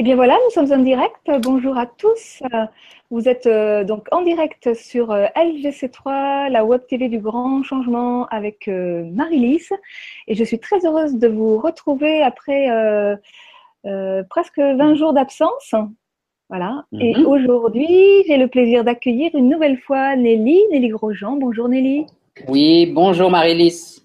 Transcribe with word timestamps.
Eh 0.00 0.04
bien 0.04 0.14
voilà, 0.14 0.38
nous 0.44 0.50
sommes 0.52 0.70
en 0.70 0.78
direct. 0.84 1.28
Bonjour 1.42 1.76
à 1.76 1.84
tous. 1.84 2.40
Vous 3.10 3.28
êtes 3.28 3.48
euh, 3.48 3.82
donc 3.82 4.06
en 4.12 4.22
direct 4.22 4.72
sur 4.74 5.10
euh, 5.10 5.26
LGC3, 5.34 6.52
la 6.52 6.64
web 6.64 6.82
TV 6.88 7.08
du 7.08 7.18
grand 7.18 7.64
changement 7.64 8.28
avec 8.28 8.68
euh, 8.68 9.02
Marie-Lise. 9.12 9.72
Et 10.28 10.36
je 10.36 10.44
suis 10.44 10.60
très 10.60 10.86
heureuse 10.86 11.16
de 11.16 11.26
vous 11.26 11.58
retrouver 11.58 12.22
après 12.22 12.68
presque 14.30 14.60
20 14.60 14.94
jours 14.94 15.14
d'absence. 15.14 15.74
Voilà. 16.48 16.84
Et 17.00 17.16
Mhm. 17.16 17.26
aujourd'hui, 17.26 18.22
j'ai 18.28 18.36
le 18.36 18.46
plaisir 18.46 18.84
d'accueillir 18.84 19.32
une 19.34 19.48
nouvelle 19.48 19.78
fois 19.80 20.14
Nelly, 20.14 20.60
Nelly 20.70 20.90
Grosjean. 20.90 21.38
Bonjour 21.38 21.68
Nelly. 21.68 22.06
Oui, 22.46 22.86
bonjour 22.86 23.32
Marie-Lise. 23.32 24.00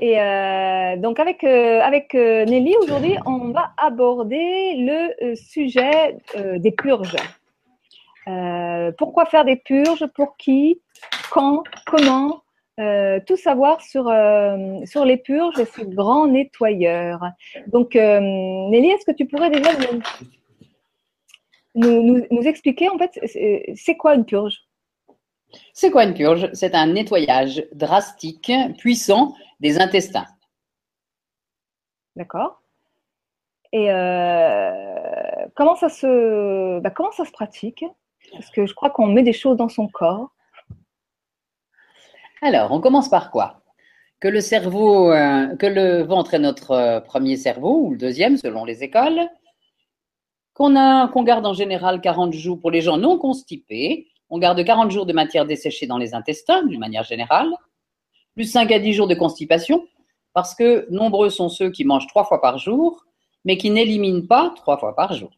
Et 0.00 0.20
euh, 0.20 0.96
donc 0.96 1.18
avec, 1.20 1.44
euh, 1.44 1.80
avec 1.80 2.14
euh, 2.14 2.44
Nelly, 2.44 2.74
aujourd'hui, 2.82 3.16
on 3.26 3.50
va 3.50 3.72
aborder 3.76 4.74
le 4.76 5.34
sujet 5.34 6.18
des 6.36 6.72
purges. 6.72 7.16
Pourquoi 8.98 9.24
faire 9.26 9.44
des 9.44 9.56
purges? 9.56 10.06
Pour 10.14 10.36
qui? 10.36 10.80
Quand? 11.30 11.62
Comment? 11.86 12.42
Tout 13.26 13.36
savoir 13.36 13.80
sur, 13.80 14.04
sur 14.84 15.04
les 15.04 15.16
purges 15.16 15.58
et 15.58 15.64
ce 15.64 15.82
grand 15.82 16.26
nettoyeur. 16.26 17.20
Donc 17.66 17.94
Nelly, 17.94 18.90
est-ce 18.90 19.06
que 19.06 19.16
tu 19.16 19.26
pourrais 19.26 19.50
déjà 19.50 19.70
nous, 21.74 22.02
nous, 22.02 22.26
nous- 22.30 22.46
expliquer 22.46 22.88
en 22.88 22.98
fait 22.98 23.18
c'est 23.74 23.96
quoi 23.96 24.14
une 24.14 24.24
purge? 24.24 24.67
C'est 25.72 25.90
quoi 25.90 26.04
une 26.04 26.14
purge? 26.14 26.50
C'est 26.52 26.74
un 26.74 26.86
nettoyage 26.86 27.64
drastique, 27.72 28.52
puissant 28.78 29.34
des 29.60 29.80
intestins. 29.80 30.26
D'accord 32.16 32.62
Et 33.72 33.90
euh, 33.90 35.46
comment 35.54 35.76
ça 35.76 35.88
se 35.88 36.80
bah, 36.80 36.90
comment 36.90 37.12
ça 37.12 37.24
se 37.24 37.30
pratique? 37.30 37.84
Parce 38.32 38.50
que 38.50 38.66
je 38.66 38.74
crois 38.74 38.90
qu'on 38.90 39.06
met 39.06 39.22
des 39.22 39.32
choses 39.32 39.56
dans 39.56 39.68
son 39.68 39.88
corps. 39.88 40.30
Alors, 42.42 42.72
on 42.72 42.80
commence 42.80 43.08
par 43.08 43.30
quoi? 43.30 43.62
Que 44.20 44.28
le 44.28 44.40
cerveau, 44.40 45.12
euh, 45.12 45.56
que 45.56 45.66
le 45.66 46.02
ventre 46.02 46.34
est 46.34 46.38
notre 46.38 46.72
euh, 46.72 47.00
premier 47.00 47.36
cerveau, 47.36 47.82
ou 47.82 47.90
le 47.92 47.98
deuxième 47.98 48.36
selon 48.36 48.64
les 48.64 48.82
écoles, 48.82 49.28
qu'on 50.54 51.22
garde 51.22 51.46
en 51.46 51.54
général 51.54 52.00
40 52.00 52.32
jours 52.32 52.58
pour 52.60 52.72
les 52.72 52.80
gens 52.80 52.96
non 52.96 53.16
constipés. 53.16 54.08
On 54.30 54.38
garde 54.38 54.62
40 54.62 54.90
jours 54.90 55.06
de 55.06 55.12
matière 55.12 55.46
desséchée 55.46 55.86
dans 55.86 55.98
les 55.98 56.14
intestins, 56.14 56.62
d'une 56.64 56.80
manière 56.80 57.04
générale, 57.04 57.50
plus 58.34 58.44
5 58.44 58.70
à 58.70 58.78
10 58.78 58.92
jours 58.92 59.08
de 59.08 59.14
constipation, 59.14 59.86
parce 60.34 60.54
que 60.54 60.86
nombreux 60.90 61.30
sont 61.30 61.48
ceux 61.48 61.70
qui 61.70 61.84
mangent 61.84 62.06
trois 62.06 62.24
fois 62.24 62.40
par 62.40 62.58
jour, 62.58 63.04
mais 63.44 63.56
qui 63.56 63.70
n'éliminent 63.70 64.26
pas 64.26 64.52
trois 64.56 64.78
fois 64.78 64.94
par 64.94 65.12
jour, 65.14 65.30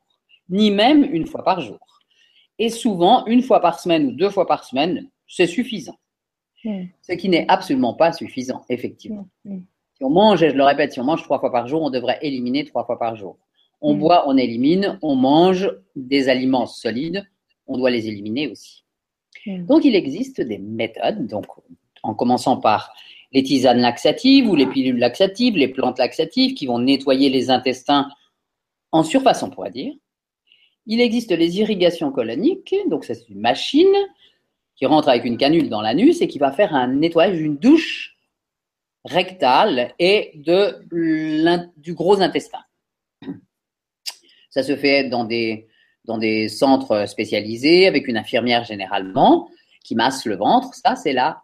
ni 0.49 0.71
même 0.71 1.05
une 1.05 1.27
fois 1.27 1.45
par 1.45 1.61
jour. 1.61 1.79
Et 2.59 2.69
souvent, 2.69 3.25
une 3.27 3.43
fois 3.43 3.61
par 3.61 3.81
semaine 3.81 4.09
ou 4.09 4.13
deux 4.13 4.31
fois 4.31 4.47
par 4.47 4.65
semaine, 4.65 5.09
c'est 5.27 5.47
suffisant. 5.47 5.97
Mm. 6.65 6.85
Ce 7.01 7.13
qui 7.13 7.29
n'est 7.29 7.47
absolument 7.49 7.95
pas 7.95 8.13
suffisant, 8.13 8.65
effectivement. 8.69 9.29
Mm, 9.45 9.55
mm. 9.55 9.65
Si 9.95 10.05
on 10.05 10.11
mange, 10.11 10.43
et 10.43 10.51
je 10.51 10.57
le 10.57 10.65
répète, 10.65 10.93
si 10.93 11.01
on 11.01 11.05
mange 11.05 11.23
trois 11.23 11.39
fois 11.39 11.53
par 11.53 11.69
jour, 11.69 11.83
on 11.83 11.91
devrait 11.91 12.19
éliminer 12.23 12.65
trois 12.65 12.85
fois 12.85 12.99
par 12.99 13.17
jour. 13.17 13.39
On 13.81 13.95
boit, 13.95 14.29
on 14.29 14.37
élimine, 14.37 14.99
on 15.01 15.15
mange 15.15 15.71
des 15.97 16.29
aliments 16.29 16.67
solides, 16.67 17.27
on 17.71 17.79
doit 17.79 17.91
les 17.91 18.09
éliminer 18.09 18.49
aussi. 18.49 18.85
Donc, 19.47 19.85
il 19.85 19.95
existe 19.95 20.41
des 20.41 20.59
méthodes, 20.59 21.27
donc, 21.27 21.47
en 22.03 22.15
commençant 22.15 22.59
par 22.59 22.93
les 23.33 23.43
tisanes 23.43 23.81
laxatives 23.81 24.49
ou 24.49 24.57
les 24.57 24.67
pilules 24.67 24.99
laxatives, 24.99 25.57
les 25.57 25.69
plantes 25.69 25.99
laxatives 25.99 26.55
qui 26.55 26.67
vont 26.67 26.81
nettoyer 26.81 27.31
les 27.31 27.49
intestins 27.49 28.11
en 28.93 29.05
surface, 29.05 29.43
on 29.43 29.51
pourrait 29.51 29.71
dire. 29.71 29.95
Il 30.87 31.01
existe 31.01 31.31
les 31.31 31.59
irrigations 31.61 32.11
coloniques, 32.11 32.75
donc 32.89 33.05
c'est 33.05 33.29
une 33.29 33.41
machine 33.41 33.95
qui 34.75 34.85
rentre 34.87 35.09
avec 35.09 35.25
une 35.25 35.39
canule 35.39 35.69
dans 35.69 35.81
l'anus 35.81 36.21
et 36.21 36.27
qui 36.27 36.39
va 36.39 36.51
faire 36.51 36.75
un 36.75 36.89
nettoyage 36.89 37.37
d'une 37.37 37.57
douche 37.57 38.17
rectale 39.05 39.95
et 39.99 40.33
de 40.35 41.69
du 41.77 41.95
gros 41.95 42.21
intestin. 42.21 42.61
Ça 44.51 44.65
se 44.65 44.75
fait 44.75 45.09
dans 45.09 45.25
des, 45.25 45.69
dans 46.11 46.19
des 46.19 46.49
centres 46.49 47.07
spécialisés 47.09 47.87
avec 47.87 48.09
une 48.09 48.17
infirmière 48.17 48.65
généralement 48.65 49.49
qui 49.85 49.95
masse 49.95 50.27
le 50.27 50.37
ventre. 50.37 50.75
Ça, 50.75 50.97
c'est 50.97 51.13
la 51.13 51.43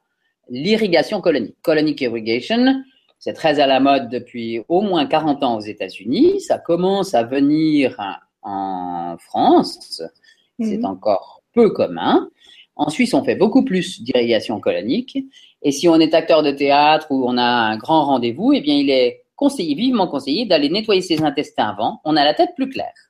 l'irrigation 0.49 1.21
colonique. 1.21 1.57
Colonic 1.63 2.01
irrigation, 2.01 2.83
c'est 3.19 3.33
très 3.33 3.61
à 3.61 3.67
la 3.67 3.79
mode 3.81 4.09
depuis 4.09 4.63
au 4.69 4.81
moins 4.81 5.07
40 5.07 5.43
ans 5.45 5.57
aux 5.57 5.67
États-Unis. 5.75 6.41
Ça 6.41 6.59
commence 6.59 7.15
à 7.15 7.23
venir 7.23 7.97
en 8.43 9.17
France. 9.19 10.03
C'est 10.61 10.79
Mhm. 10.79 10.85
encore 10.85 11.43
peu 11.53 11.71
commun. 11.71 12.29
En 12.77 12.91
Suisse, 12.91 13.15
on 13.15 13.25
fait 13.25 13.37
beaucoup 13.37 13.65
plus 13.65 14.03
d'irrigation 14.03 14.61
colonique. 14.61 15.17
Et 15.63 15.73
si 15.73 15.89
on 15.89 15.97
est 16.01 16.15
acteur 16.15 16.43
de 16.43 16.51
théâtre 16.51 17.07
ou 17.11 17.25
on 17.29 17.37
a 17.39 17.45
un 17.45 17.77
grand 17.77 18.05
rendez-vous, 18.05 18.53
eh 18.53 18.61
bien, 18.61 18.75
il 18.75 18.91
est 18.91 19.23
conseillé, 19.37 19.75
vivement 19.75 20.09
conseillé, 20.09 20.45
d'aller 20.47 20.69
nettoyer 20.71 21.03
ses 21.03 21.23
intestins 21.23 21.69
avant. 21.69 22.01
On 22.05 22.17
a 22.17 22.25
la 22.25 22.35
tête 22.35 22.51
plus 22.57 22.69
claire. 22.69 23.06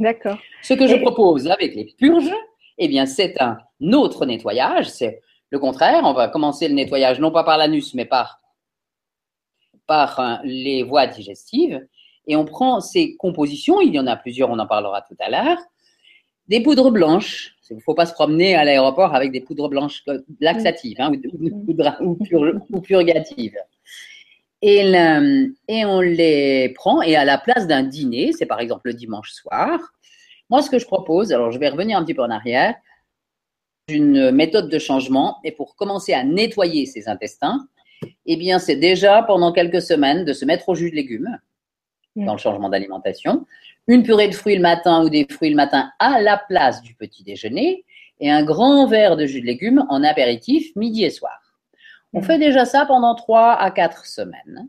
D'accord. 0.00 0.38
Ce 0.62 0.74
que 0.74 0.86
je 0.86 0.96
propose 0.96 1.46
avec 1.48 1.74
les 1.74 1.84
purges, 1.98 2.32
eh 2.78 2.88
bien, 2.88 3.06
c'est 3.06 3.40
un 3.40 3.58
autre 3.92 4.26
nettoyage. 4.26 4.88
C'est 4.88 5.20
le 5.50 5.58
contraire. 5.58 6.02
On 6.04 6.12
va 6.12 6.28
commencer 6.28 6.68
le 6.68 6.74
nettoyage 6.74 7.20
non 7.20 7.30
pas 7.30 7.44
par 7.44 7.56
l'anus, 7.58 7.94
mais 7.94 8.04
par, 8.04 8.40
par 9.86 10.20
euh, 10.20 10.34
les 10.44 10.82
voies 10.82 11.06
digestives. 11.06 11.86
Et 12.26 12.36
on 12.36 12.44
prend 12.44 12.80
ces 12.80 13.16
compositions. 13.16 13.80
Il 13.80 13.94
y 13.94 13.98
en 13.98 14.06
a 14.06 14.16
plusieurs. 14.16 14.50
On 14.50 14.58
en 14.58 14.66
parlera 14.66 15.02
tout 15.02 15.16
à 15.18 15.30
l'heure. 15.30 15.58
Des 16.48 16.60
poudres 16.62 16.90
blanches. 16.90 17.54
Il 17.70 17.76
ne 17.76 17.80
faut 17.82 17.94
pas 17.94 18.06
se 18.06 18.14
promener 18.14 18.54
à 18.54 18.64
l'aéroport 18.64 19.14
avec 19.14 19.30
des 19.32 19.40
poudres 19.42 19.68
blanches 19.68 20.02
laxatives 20.40 20.96
hein, 21.00 21.12
ou, 21.12 21.16
ou- 21.38 21.64
ou- 21.68 22.06
ou 22.12 22.14
pur- 22.24 22.60
ou 22.70 22.80
purgatives. 22.80 23.58
Et, 24.60 24.90
le- 24.90 25.54
et 25.68 25.84
on 25.84 26.00
les 26.00 26.70
prend 26.74 27.00
et 27.02 27.14
à 27.16 27.24
la 27.24 27.38
place 27.38 27.66
d'un 27.66 27.82
dîner, 27.84 28.32
c'est 28.32 28.46
par 28.46 28.60
exemple 28.60 28.88
le 28.88 28.94
dimanche 28.94 29.30
soir, 29.32 29.78
moi 30.50 30.62
ce 30.62 30.70
que 30.70 30.78
je 30.78 30.86
propose, 30.86 31.32
alors 31.32 31.52
je 31.52 31.58
vais 31.58 31.68
revenir 31.68 31.96
un 31.98 32.04
petit 32.04 32.14
peu 32.14 32.22
en 32.22 32.30
arrière, 32.30 32.74
une 33.88 34.30
méthode 34.32 34.68
de 34.68 34.78
changement 34.78 35.38
et 35.44 35.52
pour 35.52 35.76
commencer 35.76 36.12
à 36.12 36.24
nettoyer 36.24 36.86
ses 36.86 37.08
intestins, 37.08 37.68
eh 38.26 38.36
bien 38.36 38.58
c'est 38.58 38.76
déjà 38.76 39.22
pendant 39.22 39.52
quelques 39.52 39.80
semaines 39.82 40.24
de 40.24 40.32
se 40.32 40.44
mettre 40.44 40.68
au 40.68 40.74
jus 40.74 40.90
de 40.90 40.96
légumes 40.96 41.38
Mm. 42.16 42.24
dans 42.24 42.32
le 42.32 42.38
changement 42.38 42.68
d'alimentation, 42.70 43.46
une 43.86 44.02
purée 44.02 44.28
de 44.28 44.34
fruits 44.34 44.56
le 44.56 44.62
matin 44.62 45.04
ou 45.04 45.08
des 45.10 45.26
fruits 45.30 45.50
le 45.50 45.56
matin 45.56 45.92
à 45.98 46.20
la 46.20 46.36
place 46.36 46.80
du 46.82 46.94
petit 46.94 47.22
déjeuner 47.22 47.84
et 48.18 48.30
un 48.30 48.42
grand 48.44 48.86
verre 48.86 49.16
de 49.16 49.26
jus 49.26 49.40
de 49.42 49.46
légumes 49.46 49.84
en 49.88 50.02
apéritif 50.02 50.74
midi 50.74 51.04
et 51.04 51.10
soir. 51.10 51.47
On 52.18 52.22
fait 52.22 52.38
déjà 52.38 52.64
ça 52.64 52.84
pendant 52.86 53.14
trois 53.14 53.54
à 53.54 53.70
quatre 53.70 54.06
semaines. 54.06 54.68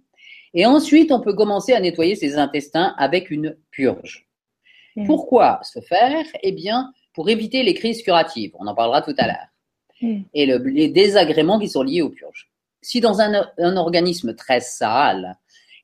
Et 0.54 0.66
ensuite, 0.66 1.12
on 1.12 1.20
peut 1.22 1.34
commencer 1.34 1.74
à 1.74 1.80
nettoyer 1.80 2.16
ses 2.16 2.38
intestins 2.38 2.96
avec 2.98 3.30
une 3.30 3.56
purge. 3.72 4.28
Pourquoi 5.06 5.60
ce 5.64 5.80
faire? 5.82 6.26
Eh 6.42 6.52
bien, 6.52 6.92
pour 7.14 7.30
éviter 7.30 7.64
les 7.64 7.74
crises 7.74 8.02
curatives. 8.02 8.52
On 8.60 8.68
en 8.68 8.76
parlera 8.76 9.02
tout 9.02 9.16
à 9.18 9.28
l'heure. 9.28 9.48
Et 10.34 10.46
le- 10.46 10.58
les 10.58 10.88
désagréments 10.90 11.60
qui 11.60 11.70
sont 11.70 11.84
liés 11.84 12.02
aux 12.02 12.10
purges. 12.10 12.50
Si 12.82 13.02
dans 13.02 13.20
un, 13.22 13.46
un 13.58 13.78
organisme 13.78 14.34
très 14.36 14.60
sale, 14.62 15.38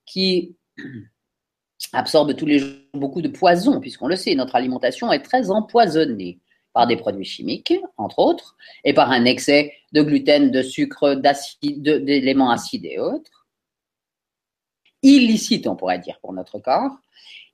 qui 0.06 0.56
absorbe 1.94 2.36
tous 2.36 2.46
les 2.46 2.60
jours 2.60 2.72
beaucoup 2.94 3.22
de 3.22 3.28
poison, 3.28 3.80
puisqu'on 3.80 4.08
le 4.08 4.16
sait, 4.16 4.34
notre 4.36 4.56
alimentation 4.56 5.12
est 5.12 5.20
très 5.22 5.52
empoisonnée 5.52 6.40
par 6.76 6.88
des 6.88 6.98
produits 6.98 7.26
chimiques, 7.26 7.74
entre 7.98 8.20
autres, 8.20 8.58
et 8.84 8.94
par 8.94 9.10
un 9.10 9.24
excès 9.24 9.72
de 9.94 10.02
gluten, 10.02 10.52
de 10.52 10.62
sucre, 10.62 11.16
d'éléments 11.64 12.52
acides 12.52 12.86
et 12.86 13.00
autres, 13.00 13.48
illicites, 15.02 15.68
on 15.68 15.78
pourrait 15.78 16.00
dire, 16.00 16.20
pour 16.20 16.34
notre 16.34 16.60
corps, 16.60 16.92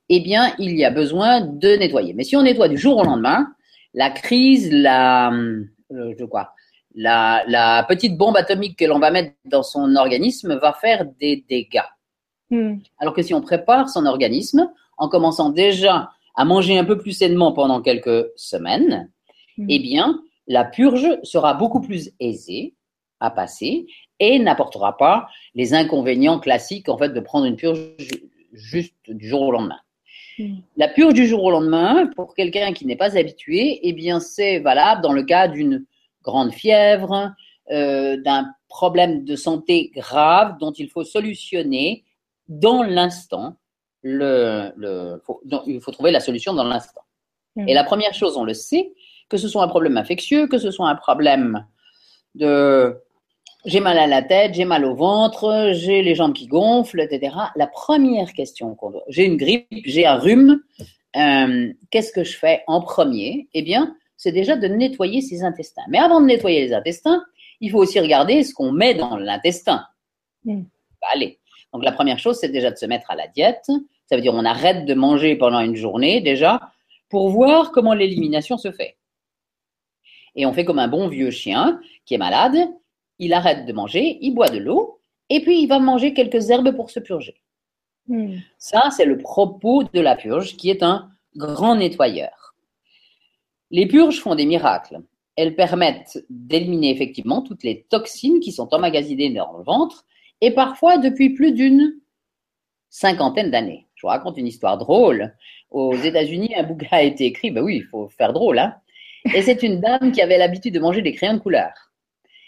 eh 0.08 0.18
bien, 0.18 0.52
il 0.58 0.76
y 0.76 0.84
a 0.84 0.90
besoin 0.90 1.40
de 1.40 1.76
nettoyer. 1.76 2.14
Mais 2.14 2.24
si 2.24 2.34
on 2.36 2.42
nettoie 2.42 2.68
du 2.68 2.76
jour 2.76 2.96
au 2.96 3.04
lendemain, 3.04 3.46
la 3.94 4.10
crise, 4.10 4.72
la, 4.72 5.30
euh, 5.32 6.14
je 6.18 6.24
crois, 6.24 6.52
la, 6.96 7.44
la 7.46 7.84
petite 7.84 8.18
bombe 8.18 8.36
atomique 8.36 8.76
que 8.76 8.84
l'on 8.86 8.98
va 8.98 9.12
mettre 9.12 9.34
dans 9.44 9.62
son 9.62 9.94
organisme 9.94 10.56
va 10.56 10.72
faire 10.72 11.06
des 11.20 11.44
dégâts. 11.48 11.80
Mm. 12.50 12.78
Alors 12.98 13.14
que 13.14 13.22
si 13.22 13.34
on 13.34 13.40
prépare 13.40 13.88
son 13.88 14.04
organisme 14.04 14.68
en 14.98 15.08
commençant 15.08 15.50
déjà 15.50 16.10
à 16.34 16.44
manger 16.44 16.78
un 16.78 16.84
peu 16.84 16.98
plus 16.98 17.12
sainement 17.12 17.52
pendant 17.52 17.80
quelques 17.82 18.26
semaines, 18.36 19.10
Mm. 19.58 19.66
eh 19.68 19.78
bien, 19.80 20.20
la 20.46 20.64
purge 20.64 21.06
sera 21.24 21.52
beaucoup 21.54 21.80
plus 21.82 22.10
aisée 22.20 22.74
à 23.20 23.30
passer 23.30 23.86
et 24.18 24.38
n'apportera 24.38 24.96
pas 24.96 25.28
les 25.54 25.74
inconvénients 25.74 26.38
classiques 26.40 26.88
en 26.88 26.96
fait 26.96 27.10
de 27.10 27.20
prendre 27.20 27.44
une 27.44 27.56
purge 27.56 27.78
ju- 27.98 28.30
juste 28.52 28.94
du 29.10 29.28
jour 29.28 29.42
au 29.42 29.50
lendemain. 29.52 29.78
Mm. 30.38 30.56
La 30.78 30.88
purge 30.88 31.12
du 31.14 31.26
jour 31.26 31.44
au 31.44 31.50
lendemain, 31.50 32.06
pour 32.16 32.34
quelqu'un 32.34 32.72
qui 32.72 32.86
n'est 32.86 32.96
pas 32.96 33.16
habitué, 33.18 33.80
eh 33.82 33.92
bien, 33.92 34.18
c'est 34.20 34.58
valable 34.58 35.02
dans 35.02 35.12
le 35.12 35.22
cas 35.22 35.48
d'une 35.48 35.84
grande 36.22 36.52
fièvre, 36.52 37.32
euh, 37.70 38.16
d'un 38.22 38.46
problème 38.68 39.24
de 39.24 39.36
santé 39.36 39.90
grave 39.94 40.56
dont 40.58 40.72
il 40.72 40.88
faut 40.88 41.04
solutionner 41.04 42.04
dans 42.48 42.82
l'instant 42.82 43.56
le, 44.02 44.72
le 44.76 45.20
faut- 45.24 45.40
donc, 45.44 45.62
il 45.66 45.80
faut 45.80 45.90
trouver 45.92 46.10
la 46.10 46.20
solution 46.20 46.52
dans 46.52 46.64
l'instant. 46.64 47.02
Mhm. 47.56 47.68
Et 47.68 47.74
la 47.74 47.84
première 47.84 48.14
chose, 48.14 48.36
on 48.36 48.44
le 48.44 48.54
sait, 48.54 48.92
que 49.28 49.36
ce 49.36 49.48
soit 49.48 49.62
un 49.62 49.68
problème 49.68 49.96
infectieux, 49.96 50.46
que 50.46 50.58
ce 50.58 50.70
soit 50.70 50.88
un 50.88 50.96
problème 50.96 51.66
de 52.34 52.96
j'ai 53.64 53.78
mal 53.80 53.96
à 53.96 54.08
la 54.08 54.22
tête, 54.22 54.54
j'ai 54.54 54.64
mal 54.64 54.84
au 54.84 54.94
ventre, 54.96 55.70
j'ai 55.72 56.02
les 56.02 56.16
jambes 56.16 56.32
qui 56.32 56.48
gonflent, 56.48 57.00
etc. 57.00 57.36
La 57.54 57.68
première 57.68 58.32
question 58.32 58.74
qu'on 58.74 58.90
doit, 58.90 59.04
j'ai 59.08 59.24
une 59.24 59.36
grippe, 59.36 59.68
j'ai 59.84 60.04
un 60.04 60.16
rhume, 60.16 60.60
euh, 61.16 61.72
qu'est-ce 61.90 62.12
que 62.12 62.24
je 62.24 62.36
fais 62.36 62.64
en 62.66 62.80
premier? 62.80 63.48
Eh 63.54 63.62
bien, 63.62 63.94
c'est 64.16 64.32
déjà 64.32 64.56
de 64.56 64.66
nettoyer 64.66 65.20
ses 65.20 65.44
intestins. 65.44 65.82
Mais 65.88 65.98
avant 65.98 66.20
de 66.20 66.26
nettoyer 66.26 66.60
les 66.66 66.72
intestins, 66.72 67.24
il 67.60 67.70
faut 67.70 67.78
aussi 67.78 68.00
regarder 68.00 68.42
ce 68.42 68.52
qu'on 68.52 68.72
met 68.72 68.94
dans 68.94 69.16
l'intestin. 69.16 69.86
Mm. 70.44 70.62
Allez. 71.12 71.38
Donc 71.72 71.84
la 71.84 71.92
première 71.92 72.18
chose, 72.18 72.38
c'est 72.40 72.48
déjà 72.48 72.70
de 72.70 72.76
se 72.76 72.86
mettre 72.86 73.10
à 73.10 73.14
la 73.16 73.28
diète. 73.28 73.70
Ça 74.12 74.16
veut 74.16 74.22
dire 74.22 74.34
on 74.34 74.44
arrête 74.44 74.84
de 74.84 74.92
manger 74.92 75.36
pendant 75.36 75.60
une 75.60 75.74
journée 75.74 76.20
déjà 76.20 76.70
pour 77.08 77.30
voir 77.30 77.72
comment 77.72 77.94
l'élimination 77.94 78.58
se 78.58 78.70
fait. 78.70 78.98
Et 80.34 80.44
on 80.44 80.52
fait 80.52 80.66
comme 80.66 80.78
un 80.78 80.86
bon 80.86 81.08
vieux 81.08 81.30
chien 81.30 81.80
qui 82.04 82.12
est 82.12 82.18
malade, 82.18 82.58
il 83.18 83.32
arrête 83.32 83.64
de 83.64 83.72
manger, 83.72 84.18
il 84.20 84.34
boit 84.34 84.50
de 84.50 84.58
l'eau, 84.58 85.00
et 85.30 85.40
puis 85.40 85.62
il 85.62 85.66
va 85.66 85.78
manger 85.78 86.12
quelques 86.12 86.50
herbes 86.50 86.76
pour 86.76 86.90
se 86.90 87.00
purger. 87.00 87.40
Hmm. 88.06 88.36
Ça, 88.58 88.90
c'est 88.90 89.06
le 89.06 89.16
propos 89.16 89.84
de 89.84 90.00
la 90.00 90.14
purge 90.14 90.58
qui 90.58 90.68
est 90.68 90.82
un 90.82 91.08
grand 91.34 91.76
nettoyeur. 91.76 92.54
Les 93.70 93.86
purges 93.86 94.20
font 94.20 94.34
des 94.34 94.44
miracles. 94.44 95.00
Elles 95.36 95.56
permettent 95.56 96.22
d'éliminer 96.28 96.90
effectivement 96.90 97.40
toutes 97.40 97.62
les 97.62 97.86
toxines 97.88 98.40
qui 98.40 98.52
sont 98.52 98.74
emmagasinées 98.74 99.30
dans 99.30 99.56
le 99.56 99.64
ventre 99.64 100.04
et 100.42 100.50
parfois 100.50 100.98
depuis 100.98 101.30
plus 101.30 101.52
d'une 101.52 101.94
cinquantaine 102.90 103.50
d'années. 103.50 103.86
Je 104.02 104.08
vous 104.08 104.10
raconte 104.10 104.36
une 104.36 104.48
histoire 104.48 104.78
drôle. 104.78 105.32
Aux 105.70 105.94
États-Unis, 105.94 106.52
un 106.56 106.64
bouquin 106.64 106.88
a 106.90 107.02
été 107.02 107.24
écrit, 107.24 107.52
ben 107.52 107.62
oui, 107.62 107.76
il 107.76 107.84
faut 107.84 108.08
faire 108.08 108.32
drôle, 108.32 108.58
hein. 108.58 108.74
Et 109.32 109.42
c'est 109.42 109.62
une 109.62 109.78
dame 109.80 110.10
qui 110.10 110.20
avait 110.20 110.38
l'habitude 110.38 110.74
de 110.74 110.80
manger 110.80 111.02
des 111.02 111.12
crayons 111.12 111.34
de 111.34 111.38
couleur. 111.38 111.70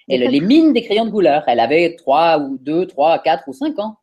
Et 0.08 0.18
le- 0.18 0.26
les 0.26 0.40
mines 0.40 0.72
des 0.72 0.82
crayons 0.82 1.04
de 1.06 1.10
couleur. 1.12 1.44
Elle 1.46 1.60
avait 1.60 1.94
3 1.94 2.40
ou 2.40 2.58
2, 2.58 2.86
3, 2.88 3.20
4 3.20 3.46
ou 3.46 3.52
5 3.52 3.78
ans. 3.78 3.98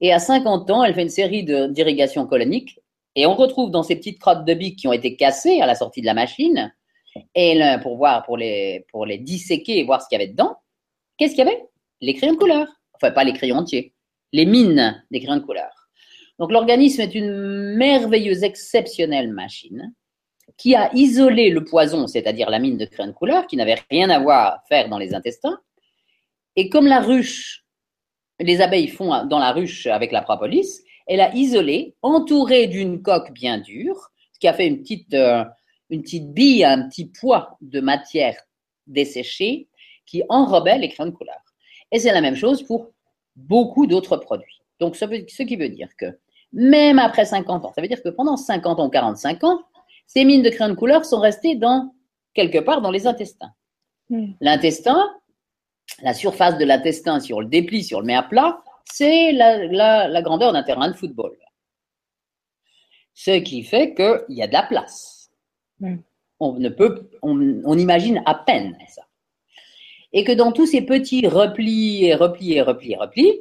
Et 0.00 0.10
à 0.10 0.18
50 0.18 0.70
ans, 0.70 0.82
elle 0.82 0.94
fait 0.94 1.02
une 1.02 1.10
série 1.10 1.44
de- 1.44 1.66
d'irrigations 1.66 2.26
coloniques. 2.26 2.80
Et 3.14 3.26
on 3.26 3.34
retrouve 3.34 3.70
dans 3.70 3.82
ces 3.82 3.96
petites 3.96 4.18
crottes 4.18 4.46
de 4.46 4.54
biques 4.54 4.78
qui 4.78 4.88
ont 4.88 4.92
été 4.94 5.16
cassées 5.16 5.60
à 5.60 5.66
la 5.66 5.74
sortie 5.74 6.00
de 6.00 6.06
la 6.06 6.14
machine, 6.14 6.72
et 7.34 7.60
pour 7.82 7.98
voir, 7.98 8.24
pour 8.24 8.38
les, 8.38 8.86
pour 8.90 9.04
les 9.04 9.18
disséquer 9.18 9.78
et 9.78 9.84
voir 9.84 10.00
ce 10.00 10.08
qu'il 10.08 10.18
y 10.18 10.22
avait 10.22 10.32
dedans, 10.32 10.56
qu'est-ce 11.18 11.34
qu'il 11.34 11.44
y 11.44 11.46
avait? 11.46 11.62
Les 12.00 12.14
crayons 12.14 12.32
de 12.32 12.38
couleur. 12.38 12.66
Enfin, 12.94 13.10
pas 13.10 13.22
les 13.22 13.34
crayons 13.34 13.56
entiers. 13.58 13.92
Les 14.32 14.46
mines 14.46 15.04
des 15.10 15.20
crayons 15.20 15.36
de 15.36 15.44
couleur. 15.44 15.83
Donc 16.38 16.50
l'organisme 16.50 17.00
est 17.00 17.14
une 17.14 17.76
merveilleuse, 17.76 18.42
exceptionnelle 18.42 19.32
machine 19.32 19.92
qui 20.56 20.74
a 20.74 20.94
isolé 20.94 21.50
le 21.50 21.64
poison, 21.64 22.06
c'est-à-dire 22.06 22.50
la 22.50 22.58
mine 22.58 22.76
de 22.76 22.84
crayons 22.84 23.10
de 23.10 23.14
couleur, 23.14 23.46
qui 23.46 23.56
n'avait 23.56 23.76
rien 23.90 24.10
à 24.10 24.18
voir 24.18 24.46
à 24.46 24.62
faire 24.68 24.88
dans 24.88 24.98
les 24.98 25.14
intestins. 25.14 25.58
Et 26.56 26.68
comme 26.68 26.86
la 26.86 27.00
ruche, 27.00 27.64
les 28.40 28.60
abeilles 28.60 28.88
font 28.88 29.24
dans 29.26 29.38
la 29.38 29.52
ruche 29.52 29.86
avec 29.86 30.12
la 30.12 30.22
propolis, 30.22 30.82
elle 31.06 31.20
a 31.20 31.34
isolé, 31.34 31.94
entouré 32.02 32.66
d'une 32.66 33.02
coque 33.02 33.32
bien 33.32 33.58
dure, 33.58 34.10
ce 34.32 34.38
qui 34.38 34.48
a 34.48 34.52
fait 34.52 34.66
une 34.66 34.80
petite, 34.80 35.14
euh, 35.14 35.44
une 35.90 36.02
petite 36.02 36.32
bille, 36.32 36.64
un 36.64 36.88
petit 36.88 37.06
poids 37.06 37.56
de 37.60 37.80
matière 37.80 38.36
desséchée 38.86 39.68
qui 40.06 40.22
enrobait 40.28 40.78
les 40.78 40.88
crayons 40.88 41.10
de 41.10 41.16
couleur. 41.16 41.40
Et 41.90 41.98
c'est 41.98 42.12
la 42.12 42.20
même 42.20 42.36
chose 42.36 42.62
pour 42.62 42.92
beaucoup 43.36 43.86
d'autres 43.86 44.16
produits. 44.16 44.60
Donc, 44.80 44.96
ce 44.96 45.42
qui 45.42 45.56
veut 45.56 45.68
dire 45.68 45.88
que 45.96 46.18
même 46.54 46.98
après 46.98 47.24
50 47.26 47.64
ans, 47.66 47.72
ça 47.74 47.82
veut 47.82 47.88
dire 47.88 48.02
que 48.02 48.08
pendant 48.08 48.36
50 48.36 48.80
ans, 48.80 48.88
45 48.88 49.44
ans, 49.44 49.60
ces 50.06 50.24
mines 50.24 50.42
de 50.42 50.50
crayons 50.50 50.70
de 50.72 50.78
couleur 50.78 51.04
sont 51.04 51.20
restées 51.20 51.54
dans, 51.56 51.92
quelque 52.32 52.58
part 52.58 52.80
dans 52.80 52.90
les 52.90 53.06
intestins. 53.06 53.52
L'intestin, 54.40 55.10
la 56.02 56.14
surface 56.14 56.56
de 56.58 56.64
l'intestin, 56.64 57.20
si 57.20 57.32
on 57.34 57.40
le 57.40 57.46
déplie, 57.46 57.82
si 57.84 57.94
on 57.94 58.00
le 58.00 58.06
met 58.06 58.14
à 58.14 58.22
plat, 58.22 58.62
c'est 58.84 59.32
la, 59.32 59.66
la- 59.66 60.08
la 60.08 60.22
grandeur 60.22 60.52
d'un 60.52 60.62
terrain 60.62 60.88
de 60.88 60.94
football. 60.94 61.36
Ce 63.14 63.38
qui 63.40 63.62
fait 63.62 63.94
qu'il 63.94 64.36
y 64.36 64.42
a 64.42 64.46
de 64.46 64.52
la 64.52 64.62
place. 64.62 65.30
On 66.40 66.54
ne 66.54 66.68
peut, 66.68 67.08
on, 67.22 67.62
on 67.64 67.78
imagine 67.78 68.22
à 68.26 68.34
peine 68.34 68.76
ça. 68.88 69.02
Et 70.12 70.24
que 70.24 70.32
dans 70.32 70.52
tous 70.52 70.66
ces 70.66 70.82
petits 70.82 71.26
replis 71.26 72.04
et 72.04 72.14
replis 72.14 72.52
et 72.54 72.62
replis 72.62 72.92
et 72.92 72.96
replis, 72.96 73.32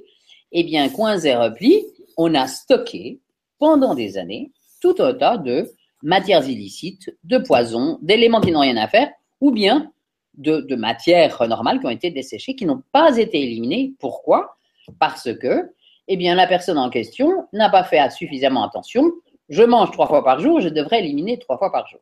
eh 0.51 0.63
bien, 0.63 0.89
coins 0.89 1.19
et 1.19 1.35
replis, 1.35 1.83
on 2.17 2.33
a 2.35 2.47
stocké 2.47 3.19
pendant 3.59 3.95
des 3.95 4.17
années 4.17 4.51
tout 4.81 4.95
un 4.99 5.13
tas 5.13 5.37
de 5.37 5.71
matières 6.01 6.47
illicites, 6.47 7.15
de 7.23 7.37
poisons, 7.37 7.97
d'éléments 8.01 8.41
qui 8.41 8.51
n'ont 8.51 8.59
rien 8.59 8.77
à 8.77 8.87
faire, 8.87 9.09
ou 9.39 9.51
bien 9.51 9.91
de, 10.35 10.61
de 10.61 10.75
matières 10.75 11.47
normales 11.47 11.79
qui 11.79 11.85
ont 11.85 11.89
été 11.89 12.11
desséchées, 12.11 12.55
qui 12.55 12.65
n'ont 12.65 12.83
pas 12.91 13.17
été 13.17 13.41
éliminées. 13.41 13.93
Pourquoi? 13.99 14.57
Parce 14.99 15.33
que, 15.33 15.71
eh 16.07 16.17
bien, 16.17 16.35
la 16.35 16.47
personne 16.47 16.77
en 16.77 16.89
question 16.89 17.47
n'a 17.53 17.69
pas 17.69 17.83
fait 17.83 18.09
suffisamment 18.11 18.63
attention. 18.63 19.11
Je 19.49 19.63
mange 19.63 19.91
trois 19.91 20.07
fois 20.07 20.23
par 20.23 20.39
jour, 20.39 20.59
je 20.59 20.69
devrais 20.69 20.99
éliminer 20.99 21.39
trois 21.39 21.57
fois 21.57 21.71
par 21.71 21.87
jour. 21.87 22.01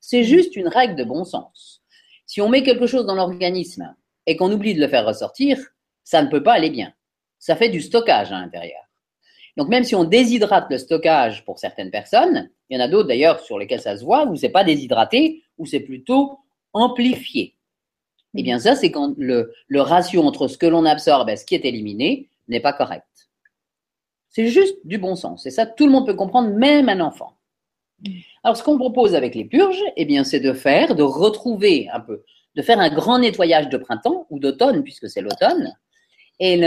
C'est 0.00 0.24
juste 0.24 0.56
une 0.56 0.68
règle 0.68 0.96
de 0.96 1.04
bon 1.04 1.24
sens. 1.24 1.82
Si 2.26 2.40
on 2.40 2.48
met 2.48 2.62
quelque 2.62 2.86
chose 2.86 3.06
dans 3.06 3.14
l'organisme 3.14 3.94
et 4.26 4.36
qu'on 4.36 4.50
oublie 4.50 4.74
de 4.74 4.80
le 4.80 4.88
faire 4.88 5.06
ressortir, 5.06 5.58
ça 6.02 6.22
ne 6.22 6.28
peut 6.28 6.42
pas 6.42 6.54
aller 6.54 6.70
bien. 6.70 6.92
Ça 7.38 7.54
fait 7.54 7.68
du 7.68 7.80
stockage 7.80 8.32
à 8.32 8.40
l'intérieur. 8.40 8.85
Donc 9.56 9.68
même 9.68 9.84
si 9.84 9.94
on 9.94 10.04
déshydrate 10.04 10.70
le 10.70 10.78
stockage 10.78 11.44
pour 11.44 11.58
certaines 11.58 11.90
personnes, 11.90 12.50
il 12.68 12.76
y 12.76 12.80
en 12.80 12.84
a 12.84 12.88
d'autres 12.88 13.08
d'ailleurs 13.08 13.40
sur 13.40 13.58
lesquelles 13.58 13.80
ça 13.80 13.96
se 13.96 14.04
voit, 14.04 14.26
où 14.26 14.36
c'est 14.36 14.50
pas 14.50 14.64
déshydraté, 14.64 15.42
où 15.58 15.66
c'est 15.66 15.80
plutôt 15.80 16.38
amplifié. 16.72 17.54
Eh 18.36 18.42
bien 18.42 18.58
ça, 18.58 18.76
c'est 18.76 18.90
quand 18.90 19.14
le, 19.16 19.52
ratio 19.74 20.22
entre 20.22 20.46
ce 20.48 20.58
que 20.58 20.66
l'on 20.66 20.84
absorbe 20.84 21.30
et 21.30 21.36
ce 21.36 21.46
qui 21.46 21.54
est 21.54 21.64
éliminé 21.64 22.28
n'est 22.48 22.60
pas 22.60 22.74
correct. 22.74 23.06
C'est 24.28 24.48
juste 24.48 24.76
du 24.84 24.98
bon 24.98 25.16
sens. 25.16 25.46
Et 25.46 25.50
ça, 25.50 25.64
tout 25.64 25.86
le 25.86 25.92
monde 25.92 26.06
peut 26.06 26.14
comprendre, 26.14 26.50
même 26.50 26.90
un 26.90 27.00
enfant. 27.00 27.38
Alors, 28.44 28.58
ce 28.58 28.62
qu'on 28.62 28.76
propose 28.76 29.14
avec 29.14 29.34
les 29.34 29.46
purges, 29.46 29.82
eh 29.96 30.04
bien, 30.04 30.22
c'est 30.22 30.40
de 30.40 30.52
faire, 30.52 30.94
de 30.94 31.02
retrouver 31.02 31.88
un 31.90 32.00
peu, 32.00 32.22
de 32.54 32.60
faire 32.60 32.78
un 32.78 32.90
grand 32.90 33.18
nettoyage 33.18 33.70
de 33.70 33.78
printemps 33.78 34.26
ou 34.28 34.38
d'automne, 34.38 34.82
puisque 34.82 35.08
c'est 35.08 35.22
l'automne. 35.22 35.74
Et, 36.38 36.60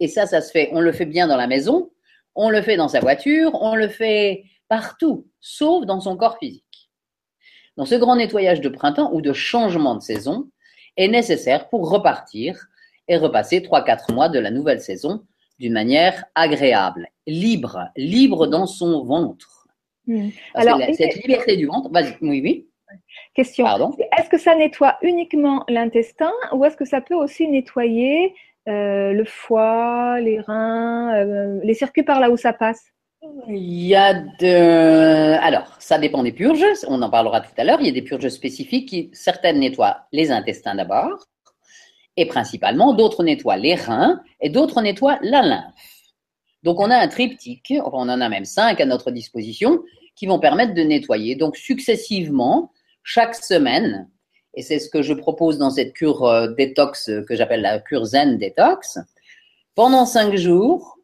et 0.00 0.08
ça, 0.08 0.26
ça 0.26 0.42
se 0.42 0.50
fait, 0.50 0.68
on 0.72 0.80
le 0.80 0.92
fait 0.92 1.06
bien 1.06 1.26
dans 1.26 1.38
la 1.38 1.46
maison, 1.46 1.90
on 2.34 2.50
le 2.50 2.62
fait 2.62 2.76
dans 2.76 2.88
sa 2.88 3.00
voiture, 3.00 3.50
on 3.62 3.74
le 3.74 3.88
fait 3.88 4.44
partout, 4.68 5.26
sauf 5.40 5.84
dans 5.86 6.00
son 6.00 6.16
corps 6.16 6.38
physique. 6.38 6.90
Donc, 7.76 7.88
ce 7.88 7.94
grand 7.96 8.16
nettoyage 8.16 8.60
de 8.60 8.68
printemps 8.68 9.10
ou 9.12 9.20
de 9.20 9.32
changement 9.32 9.94
de 9.94 10.00
saison 10.00 10.48
est 10.96 11.08
nécessaire 11.08 11.68
pour 11.68 11.90
repartir 11.90 12.66
et 13.08 13.16
repasser 13.16 13.60
3-4 13.60 14.14
mois 14.14 14.28
de 14.28 14.38
la 14.38 14.50
nouvelle 14.50 14.80
saison 14.80 15.24
d'une 15.58 15.72
manière 15.72 16.24
agréable, 16.34 17.08
libre, 17.26 17.88
libre 17.96 18.46
dans 18.46 18.66
son 18.66 19.04
ventre. 19.04 19.66
Hmm. 20.06 20.28
Alors, 20.54 20.78
la- 20.78 20.92
cette 20.92 21.16
liberté 21.16 21.56
du 21.56 21.66
ventre, 21.66 21.90
vas-y, 21.90 22.16
oui, 22.20 22.40
oui, 22.42 22.68
Question. 23.34 23.66
Est-ce 24.18 24.28
que 24.28 24.38
ça 24.38 24.54
nettoie 24.54 24.96
uniquement 25.02 25.64
l'intestin 25.68 26.32
ou 26.52 26.64
est-ce 26.64 26.76
que 26.76 26.84
ça 26.84 27.00
peut 27.00 27.14
aussi 27.16 27.48
nettoyer 27.48 28.34
euh, 28.66 29.12
le 29.12 29.24
foie, 29.24 30.20
les 30.20 30.40
reins, 30.40 31.14
euh, 31.14 31.60
les 31.62 31.74
circuits 31.74 32.02
par 32.02 32.18
là 32.18 32.30
où 32.30 32.36
ça 32.36 32.54
passe 32.54 32.82
Il 33.46 33.86
y 33.86 33.94
a 33.94 34.14
de. 34.14 35.34
Alors, 35.42 35.76
ça 35.78 35.98
dépend 35.98 36.22
des 36.22 36.32
purges, 36.32 36.64
on 36.88 37.02
en 37.02 37.10
parlera 37.10 37.42
tout 37.42 37.52
à 37.58 37.64
l'heure. 37.64 37.80
Il 37.80 37.86
y 37.86 37.90
a 37.90 37.92
des 37.92 38.02
purges 38.02 38.28
spécifiques 38.28 38.88
qui, 38.88 39.10
certaines 39.12 39.60
nettoient 39.60 40.06
les 40.12 40.30
intestins 40.30 40.74
d'abord, 40.74 41.26
et 42.16 42.26
principalement, 42.26 42.94
d'autres 42.94 43.22
nettoient 43.22 43.58
les 43.58 43.74
reins, 43.74 44.22
et 44.40 44.48
d'autres 44.48 44.80
nettoient 44.80 45.18
la 45.20 45.42
lymphe. 45.42 45.74
Donc, 46.62 46.80
on 46.80 46.90
a 46.90 46.96
un 46.96 47.08
triptyque, 47.08 47.74
enfin, 47.84 47.98
on 47.98 48.08
en 48.08 48.20
a 48.20 48.28
même 48.30 48.46
cinq 48.46 48.80
à 48.80 48.86
notre 48.86 49.10
disposition, 49.10 49.82
qui 50.16 50.26
vont 50.26 50.38
permettre 50.38 50.72
de 50.72 50.82
nettoyer. 50.82 51.36
Donc, 51.36 51.56
successivement, 51.56 52.72
chaque 53.02 53.34
semaine, 53.34 54.08
et 54.56 54.62
c'est 54.62 54.78
ce 54.78 54.88
que 54.88 55.02
je 55.02 55.12
propose 55.12 55.58
dans 55.58 55.70
cette 55.70 55.92
cure 55.92 56.24
euh, 56.24 56.48
détox 56.48 57.08
euh, 57.08 57.22
que 57.22 57.34
j'appelle 57.36 57.62
la 57.62 57.78
cure 57.80 58.04
zen 58.04 58.38
détox, 58.38 58.98
pendant 59.74 60.06
cinq 60.06 60.36
jours, 60.36 60.98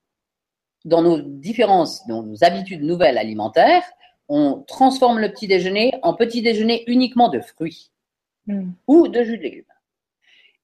dans 0.85 1.03
nos 1.03 1.21
différences, 1.21 2.07
dans 2.07 2.23
nos 2.23 2.43
habitudes 2.45 2.83
nouvelles 2.83 3.19
alimentaires, 3.19 3.83
on 4.29 4.63
transforme 4.67 5.19
le 5.19 5.31
petit 5.31 5.49
déjeuner 5.49 5.93
en 6.03 6.15
petit 6.15 6.41
déjeuner 6.41 6.85
uniquement 6.87 7.29
de 7.29 7.41
fruits 7.41 7.91
Hmm. 8.47 8.73
ou 8.87 9.07
de 9.09 9.23
jus 9.23 9.39
de 9.39 9.43
légumes. 9.43 9.65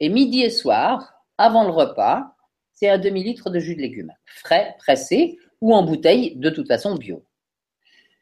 Et 0.00 0.09
midi 0.09 0.43
et 0.43 0.50
soir, 0.50 1.14
avant 1.38 1.64
le 1.64 1.71
repas, 1.71 2.35
c'est 2.73 2.88
un 2.88 2.99
demi-litre 2.99 3.50
de 3.50 3.59
jus 3.59 3.76
de 3.76 3.81
légumes, 3.81 4.12
frais, 4.25 4.75
pressé 4.78 5.38
ou 5.61 5.75
en 5.75 5.83
bouteille, 5.83 6.37
de 6.37 6.50
toute 6.50 6.66
façon 6.66 6.95
bio. 6.95 7.25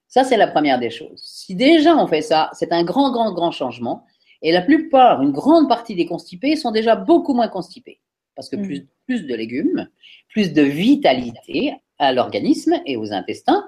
Ça, 0.09 0.23
c'est 0.23 0.37
la 0.37 0.49
première 0.49 0.79
des 0.79 0.91
choses. 0.91 1.23
Si 1.25 1.55
déjà 1.55 1.97
on 1.97 2.07
fait 2.07 2.23
ça, 2.23 2.51
c'est 2.53 2.73
un 2.73 2.85
grand, 2.85 3.11
grand, 3.11 3.33
grand 3.33 3.51
changement. 3.53 4.05
Et 4.45 4.53
la 4.53 4.61
plupart, 4.61 5.23
une 5.23 5.33
grande 5.33 5.69
partie 5.69 5.97
des 5.97 6.05
constipés 6.05 6.55
sont 6.55 6.71
déjà 6.71 6.97
beaucoup 6.97 7.33
moins 7.33 7.49
constipés. 7.49 8.01
Parce 8.37 8.51
que 8.51 8.57
Mm. 8.57 8.63
plus, 8.63 8.87
plus 9.07 9.27
de 9.27 9.35
légumes, 9.35 9.89
plus 10.29 10.53
de 10.53 10.63
vitalité, 10.63 11.75
à 11.99 12.13
l'organisme 12.13 12.75
et 12.85 12.97
aux 12.97 13.13
intestins. 13.13 13.67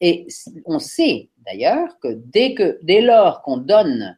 Et 0.00 0.26
on 0.64 0.78
sait 0.78 1.28
d'ailleurs 1.44 1.98
que 2.00 2.08
dès, 2.08 2.54
que, 2.54 2.78
dès 2.82 3.02
lors 3.02 3.42
qu'on 3.42 3.58
donne 3.58 4.16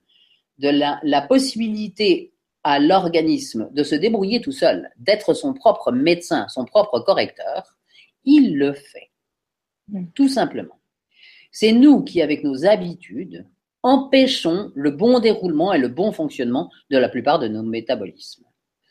de 0.58 0.68
la, 0.68 1.00
la 1.02 1.22
possibilité 1.22 2.32
à 2.62 2.78
l'organisme 2.78 3.68
de 3.72 3.82
se 3.82 3.94
débrouiller 3.96 4.40
tout 4.40 4.52
seul, 4.52 4.90
d'être 4.98 5.34
son 5.34 5.54
propre 5.54 5.90
médecin, 5.90 6.46
son 6.48 6.66
propre 6.66 7.00
correcteur, 7.00 7.78
il 8.24 8.56
le 8.56 8.74
fait. 8.74 9.10
Mm. 9.88 10.04
Tout 10.14 10.28
simplement. 10.28 10.78
C'est 11.50 11.72
nous 11.72 12.04
qui, 12.04 12.22
avec 12.22 12.44
nos 12.44 12.64
habitudes, 12.64 13.44
empêchons 13.82 14.70
le 14.74 14.90
bon 14.90 15.20
déroulement 15.20 15.72
et 15.72 15.78
le 15.78 15.88
bon 15.88 16.12
fonctionnement 16.12 16.70
de 16.90 16.98
la 16.98 17.08
plupart 17.08 17.38
de 17.38 17.48
nos 17.48 17.62
métabolismes. 17.62 18.44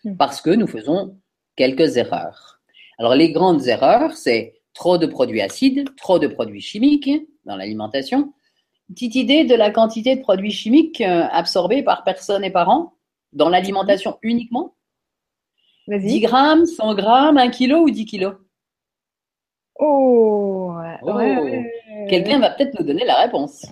Mm. 0.03 0.15
Parce 0.17 0.41
que 0.41 0.49
nous 0.49 0.67
faisons 0.67 1.17
quelques 1.55 1.97
erreurs. 1.97 2.59
Alors 2.97 3.15
les 3.15 3.31
grandes 3.31 3.67
erreurs, 3.67 4.13
c'est 4.13 4.61
trop 4.73 4.97
de 4.97 5.05
produits 5.07 5.41
acides, 5.41 5.87
trop 5.95 6.19
de 6.19 6.27
produits 6.27 6.61
chimiques 6.61 7.09
dans 7.45 7.55
l'alimentation. 7.55 8.33
Petite 8.89 9.15
idée 9.15 9.43
de 9.43 9.55
la 9.55 9.69
quantité 9.71 10.15
de 10.15 10.21
produits 10.21 10.51
chimiques 10.51 11.01
euh, 11.01 11.27
absorbés 11.31 11.83
par 11.83 12.03
personne 12.03 12.43
et 12.43 12.49
par 12.51 12.69
an 12.69 12.93
dans 13.33 13.49
l'alimentation 13.49 14.17
uniquement? 14.23 14.75
10 15.87 15.95
Vas-y. 15.97 16.19
grammes, 16.21 16.65
100 16.65 16.95
grammes, 16.95 17.37
1 17.37 17.49
kilo 17.49 17.79
ou 17.83 17.89
10 17.89 18.05
kilos? 18.05 18.35
Oh, 19.75 20.73
ouais, 20.77 20.97
Oh. 21.01 21.13
ouais, 21.13 21.37
ouais. 21.37 22.07
Quelqu'un 22.09 22.39
va 22.39 22.49
peut-être 22.51 22.77
nous 22.79 22.85
donner 22.85 23.05
la 23.05 23.15
réponse. 23.21 23.65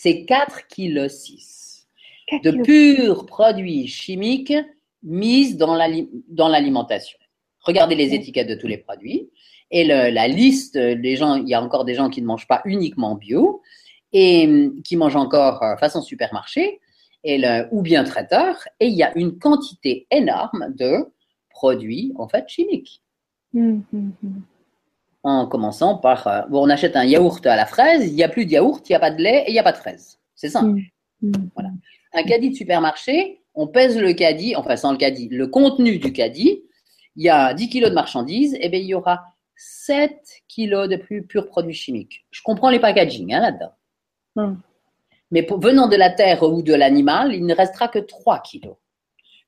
C'est 0.00 0.24
4 0.26 0.68
kg 0.68 1.08
6 1.08 1.88
Quatre 2.28 2.44
de 2.44 2.62
purs 2.62 3.26
produits 3.26 3.88
chimiques 3.88 4.54
mis 5.02 5.56
dans 5.56 5.74
l'ali- 5.74 6.08
dans 6.28 6.46
l'alimentation. 6.48 7.18
Regardez 7.62 7.96
les 7.96 8.14
étiquettes 8.14 8.48
de 8.48 8.54
tous 8.54 8.68
les 8.68 8.78
produits 8.78 9.28
et 9.72 9.82
le- 9.84 10.10
la 10.10 10.28
liste 10.28 10.78
des 10.78 11.16
gens. 11.16 11.34
Il 11.34 11.48
y 11.48 11.54
a 11.54 11.60
encore 11.62 11.84
des 11.84 11.94
gens 11.94 12.10
qui 12.10 12.22
ne 12.22 12.26
mangent 12.26 12.46
pas 12.46 12.62
uniquement 12.64 13.16
bio 13.16 13.60
et 14.12 14.46
hum, 14.46 14.82
qui 14.82 14.96
mangent 14.96 15.16
encore 15.16 15.62
euh, 15.64 15.76
façon 15.78 16.00
supermarché 16.00 16.78
et 17.24 17.36
le, 17.38 17.66
ou 17.72 17.82
bien 17.82 18.04
traiteur. 18.04 18.54
Et 18.78 18.86
il 18.86 18.94
y 18.94 19.02
a 19.02 19.10
une 19.18 19.36
quantité 19.38 20.06
énorme 20.12 20.74
de 20.78 20.92
produits 21.50 22.12
en 22.16 22.28
fait 22.28 22.48
chimiques. 22.48 23.02
Hum, 23.54 23.82
hum. 23.92 24.12
En 25.28 25.46
commençant 25.46 25.96
par 25.98 26.26
euh, 26.26 26.42
bon, 26.48 26.66
on 26.66 26.70
achète 26.70 26.96
un 26.96 27.04
yaourt 27.04 27.44
à 27.46 27.56
la 27.56 27.66
fraise, 27.66 28.06
il 28.06 28.14
n'y 28.14 28.22
a 28.22 28.28
plus 28.28 28.46
de 28.46 28.52
yaourt, 28.52 28.88
il 28.88 28.92
n'y 28.92 28.96
a 28.96 29.00
pas 29.00 29.10
de 29.10 29.22
lait 29.22 29.44
et 29.46 29.50
il 29.50 29.52
n'y 29.52 29.58
a 29.58 29.62
pas 29.62 29.72
de 29.72 29.76
fraise. 29.78 30.18
C'est 30.34 30.48
ça. 30.48 30.60
Hum, 30.60 30.80
hum. 31.22 31.32
Voilà. 31.54 31.70
Un 32.14 32.22
caddie 32.22 32.50
de 32.50 32.54
supermarché, 32.56 33.42
on 33.54 33.66
pèse 33.66 33.98
le 33.98 34.12
caddie, 34.12 34.56
enfin 34.56 34.76
sans 34.76 34.92
le 34.92 34.98
caddie, 34.98 35.28
le 35.30 35.46
contenu 35.46 35.98
du 35.98 36.12
caddie, 36.12 36.62
il 37.16 37.24
y 37.24 37.28
a 37.28 37.52
10 37.54 37.68
kilos 37.68 37.90
de 37.90 37.94
marchandises, 37.94 38.56
et 38.60 38.68
bien 38.68 38.80
il 38.80 38.86
y 38.86 38.94
aura 38.94 39.24
7 39.56 40.12
kilos 40.48 40.88
de 40.88 40.96
plus 40.96 41.26
purs 41.26 41.48
produits 41.48 41.74
chimiques. 41.74 42.24
Je 42.30 42.40
comprends 42.42 42.70
les 42.70 42.78
packaging 42.78 43.34
hein, 43.34 43.40
là-dedans. 43.40 43.72
Hum. 44.36 44.60
Mais 45.30 45.42
pour- 45.42 45.60
venant 45.60 45.88
de 45.88 45.96
la 45.96 46.10
terre 46.10 46.42
ou 46.42 46.62
de 46.62 46.74
l'animal, 46.74 47.34
il 47.34 47.44
ne 47.44 47.54
restera 47.54 47.88
que 47.88 47.98
3 47.98 48.40
kilos. 48.40 48.76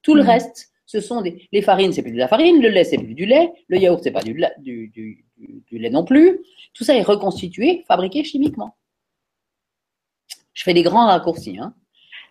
Tout 0.02 0.14
le 0.14 0.22
reste, 0.22 0.70
ce 0.90 1.00
sont 1.00 1.20
des, 1.23 1.47
les 1.52 1.62
farines, 1.62 1.92
c'est 1.92 2.02
plus 2.02 2.11
de 2.12 2.18
la 2.18 2.26
farine, 2.28 2.61
le 2.61 2.68
lait, 2.68 2.85
c'est 2.85 2.99
plus 2.99 3.14
du 3.14 3.26
lait, 3.26 3.52
le 3.68 3.78
yaourt, 3.78 4.00
c'est 4.02 4.11
pas 4.11 4.23
du, 4.23 4.35
la- 4.35 4.52
du, 4.59 4.88
du- 4.88 5.25
du- 5.37 5.62
du 5.68 5.78
lait 5.78 5.90
non 5.90 6.04
plus. 6.04 6.40
Tout 6.75 6.82
ça 6.85 6.97
est 6.97 7.02
reconstitué, 7.02 7.85
fabriqué 7.87 8.25
chimiquement. 8.25 8.75
Je 10.52 10.62
fais 10.64 10.75
des 10.75 10.82
grands 10.82 11.06
raccourcis. 11.06 11.59
Hein. 11.59 11.75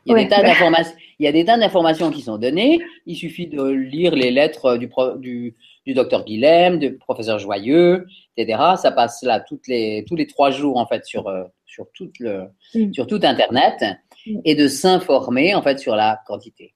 Il, 0.05 0.11
y 0.11 0.15
a 0.15 0.23
des 0.23 0.29
tas 0.29 0.41
d'informations, 0.43 0.95
il 1.19 1.25
y 1.25 1.27
a 1.27 1.31
des 1.31 1.45
tas 1.45 1.57
d'informations 1.57 2.11
qui 2.11 2.21
sont 2.21 2.37
données. 2.37 2.79
Il 3.05 3.15
suffit 3.15 3.47
de 3.47 3.63
lire 3.63 4.13
les 4.15 4.31
lettres 4.31 4.77
du, 4.77 4.87
pro- 4.87 5.15
du, 5.17 5.55
du 5.85 5.93
docteur 5.93 6.25
Guilhem, 6.25 6.79
du 6.79 6.97
professeur 6.97 7.39
Joyeux, 7.39 8.07
etc. 8.37 8.59
Ça 8.81 8.91
passe 8.91 9.23
là 9.23 9.39
toutes 9.39 9.67
les, 9.67 10.03
tous 10.07 10.15
les 10.15 10.27
trois 10.27 10.51
jours 10.51 10.77
en 10.77 10.85
fait 10.85 11.05
sur, 11.05 11.27
euh, 11.27 11.43
sur, 11.65 11.87
tout 11.93 12.11
le, 12.19 12.43
Mm. 12.75 12.93
sur 12.93 13.07
tout 13.07 13.19
Internet 13.23 13.83
Mm. 14.25 14.39
et 14.45 14.55
de 14.55 14.67
s'informer 14.67 15.55
en 15.55 15.61
fait 15.61 15.79
sur 15.79 15.95
la 15.95 16.19
quantité. 16.27 16.73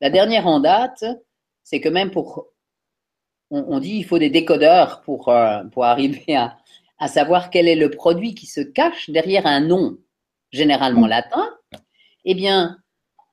La 0.00 0.10
dernière 0.10 0.46
en 0.46 0.60
date, 0.60 1.04
c'est 1.68 1.80
que 1.80 1.88
même 1.88 2.12
pour, 2.12 2.46
on, 3.50 3.64
on 3.68 3.80
dit 3.80 3.96
il 3.96 4.04
faut 4.04 4.20
des 4.20 4.30
décodeurs 4.30 5.00
pour, 5.02 5.28
euh, 5.28 5.64
pour 5.64 5.84
arriver 5.84 6.36
à, 6.36 6.56
à 6.98 7.08
savoir 7.08 7.50
quel 7.50 7.66
est 7.66 7.74
le 7.74 7.90
produit 7.90 8.36
qui 8.36 8.46
se 8.46 8.60
cache 8.60 9.10
derrière 9.10 9.46
un 9.46 9.58
nom 9.60 9.98
généralement 10.52 11.08
latin. 11.08 11.44
Eh 12.24 12.34
bien, 12.34 12.78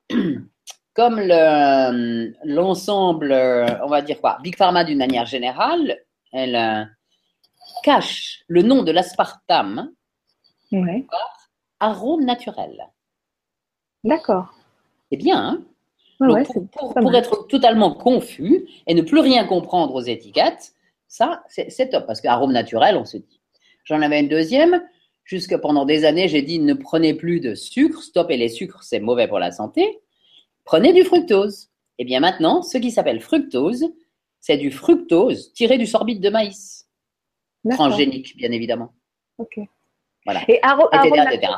comme 0.94 1.20
le- 1.20 2.34
l'ensemble, 2.44 3.32
on 3.84 3.88
va 3.88 4.02
dire 4.02 4.20
quoi, 4.20 4.40
Big 4.42 4.56
Pharma 4.58 4.84
d'une 4.84 4.98
manière 4.98 5.28
générale, 5.28 6.00
elle 6.32 6.56
euh, 6.56 6.84
cache 7.84 8.44
le 8.48 8.64
nom 8.64 8.82
de 8.82 8.92
l'aspartame 8.92 9.92
Ouais. 10.72 11.06
arôme 11.80 12.26
naturel. 12.26 12.76
D'accord. 14.04 14.56
C'est 15.12 15.18
bien, 15.18 15.38
hein 15.40 15.62
Donc, 16.28 16.38
ouais, 16.38 17.02
pour, 17.02 17.16
être 17.16 17.48
totalement 17.48 17.94
confus 17.94 18.68
et 18.88 18.94
ne 18.94 19.02
plus 19.02 19.20
rien 19.20 19.46
comprendre 19.46 19.96
aux 19.96 20.02
étiquettes, 20.02 20.74
ça, 21.08 21.44
c'est 21.48 21.90
top, 21.90 22.08
parce 22.08 22.22
qu'arôme 22.22 22.52
naturel, 22.52 22.98
on 22.98 23.06
se 23.06 23.18
dit. 23.18 23.40
J'en 23.84 24.02
avais 24.02 24.20
une 24.20 24.30
deuxième. 24.30 24.84
Jusque 25.26 25.56
pendant 25.58 25.86
des 25.86 26.06
années, 26.06 26.28
j'ai 26.28 26.42
dit 26.42 26.60
ne 26.60 26.74
prenez 26.74 27.14
plus 27.14 27.40
de 27.40 27.56
sucre. 27.56 28.02
Stoppez 28.02 28.38
les 28.38 28.50
sucres, 28.50 28.84
c'est 28.84 29.00
mauvais 29.00 29.28
pour 29.28 29.40
la 29.40 29.52
santé. 29.52 30.02
Prenez 30.66 30.92
du 30.94 31.04
fructose. 31.04 31.70
Et 32.00 32.06
bien 32.06 32.20
maintenant, 32.20 32.62
ce 32.64 32.78
qui 32.78 32.92
s'appelle 32.92 33.22
fructose, 33.22 33.94
c'est 34.40 34.58
du 34.58 34.72
fructose 34.72 35.54
tiré 35.54 35.78
du 35.78 35.86
sorbite 35.86 36.20
de 36.20 36.30
maïs. 36.30 36.88
Transgénique, 37.70 38.36
bien 38.36 38.52
évidemment. 38.52 38.94
Ok. 39.38 39.60
Voilà. 40.26 40.42
Et 40.48 40.60
arôme 40.62 40.90
naturel 40.92 41.50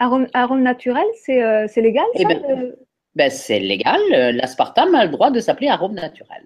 Arôme, 0.00 0.28
arôme 0.32 0.62
naturel, 0.62 1.06
c'est 1.24 1.42
euh, 1.42 1.66
légal 1.76 2.04
Eh 2.14 2.22
ça 2.22 2.28
ben, 2.28 2.76
Ben, 3.14 3.30
c'est 3.30 3.58
légal. 3.60 4.00
L'aspartame 4.36 4.94
a 4.94 5.04
le 5.04 5.10
droit 5.10 5.30
de 5.30 5.40
s'appeler 5.40 5.68
arôme 5.68 5.94
naturel. 5.94 6.44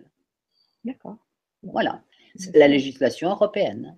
D'accord. 0.84 1.16
Voilà, 1.62 2.02
c'est 2.36 2.56
la 2.56 2.66
législation 2.66 3.30
européenne. 3.30 3.96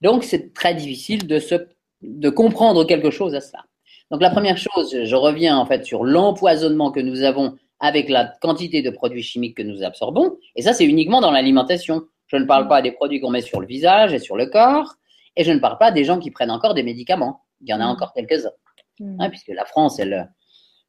Donc, 0.00 0.24
c'est 0.24 0.52
très 0.52 0.74
difficile 0.74 1.26
de, 1.26 1.38
se, 1.38 1.54
de 2.02 2.30
comprendre 2.30 2.84
quelque 2.84 3.10
chose 3.10 3.34
à 3.34 3.40
cela. 3.40 3.64
Donc, 4.10 4.22
la 4.22 4.30
première 4.30 4.56
chose, 4.58 4.96
je 5.04 5.16
reviens 5.16 5.56
en 5.56 5.66
fait 5.66 5.84
sur 5.84 6.04
l'empoisonnement 6.04 6.90
que 6.90 7.00
nous 7.00 7.22
avons 7.22 7.56
avec 7.80 8.08
la 8.08 8.24
quantité 8.40 8.82
de 8.82 8.90
produits 8.90 9.22
chimiques 9.22 9.56
que 9.56 9.62
nous 9.62 9.82
absorbons. 9.82 10.36
Et 10.54 10.62
ça, 10.62 10.72
c'est 10.72 10.84
uniquement 10.86 11.20
dans 11.20 11.30
l'alimentation. 11.30 12.02
Je 12.26 12.36
ne 12.36 12.44
parle 12.44 12.68
pas 12.68 12.82
des 12.82 12.92
produits 12.92 13.20
qu'on 13.20 13.30
met 13.30 13.40
sur 13.40 13.60
le 13.60 13.66
visage 13.66 14.12
et 14.12 14.18
sur 14.18 14.36
le 14.36 14.46
corps. 14.46 14.94
Et 15.36 15.44
je 15.44 15.52
ne 15.52 15.58
parle 15.58 15.78
pas 15.78 15.92
des 15.92 16.04
gens 16.04 16.18
qui 16.18 16.30
prennent 16.30 16.50
encore 16.50 16.74
des 16.74 16.82
médicaments. 16.82 17.42
Il 17.60 17.68
y 17.68 17.74
en 17.74 17.80
a 17.80 17.86
Mm. 17.86 17.90
encore 17.90 18.12
quelques-uns 18.14 18.50
Hmm. 18.98 19.20
hein, 19.20 19.28
puisque 19.30 19.48
la 19.48 19.64
France 19.66 19.98
est 19.98 20.06
le 20.06 20.22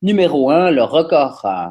numéro 0.01 0.49
un, 0.49 0.71
le 0.71 0.83
record 0.83 1.45
euh, 1.45 1.67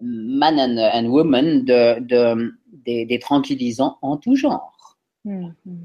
man 0.00 0.58
and, 0.58 0.78
and 0.78 1.06
woman 1.06 1.64
de, 1.64 2.00
de- 2.00 2.52
des, 2.66 3.04
des 3.06 3.18
tranquillisants 3.18 3.98
en 4.02 4.16
tout 4.16 4.34
genre. 4.36 4.98
Hmm, 5.24 5.50
hmm. 5.64 5.84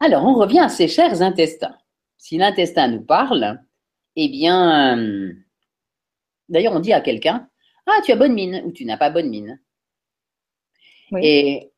Alors, 0.00 0.24
on 0.24 0.34
revient 0.34 0.60
à 0.60 0.68
ces 0.68 0.86
chers 0.88 1.22
intestins. 1.22 1.76
Si 2.16 2.38
l'intestin 2.38 2.88
nous 2.88 3.02
parle, 3.02 3.60
eh 4.16 4.28
bien, 4.28 4.96
euh, 4.96 5.32
d'ailleurs, 6.48 6.74
on 6.74 6.80
dit 6.80 6.92
à 6.92 7.00
quelqu'un, 7.00 7.48
ah, 7.86 8.00
tu 8.04 8.12
as 8.12 8.16
bonne 8.16 8.34
mine 8.34 8.62
ou 8.64 8.72
tu 8.72 8.84
n'as 8.84 8.96
pas 8.96 9.10
bonne 9.10 9.28
mine. 9.28 9.60
Oui. 11.10 11.20
Et 11.24 11.72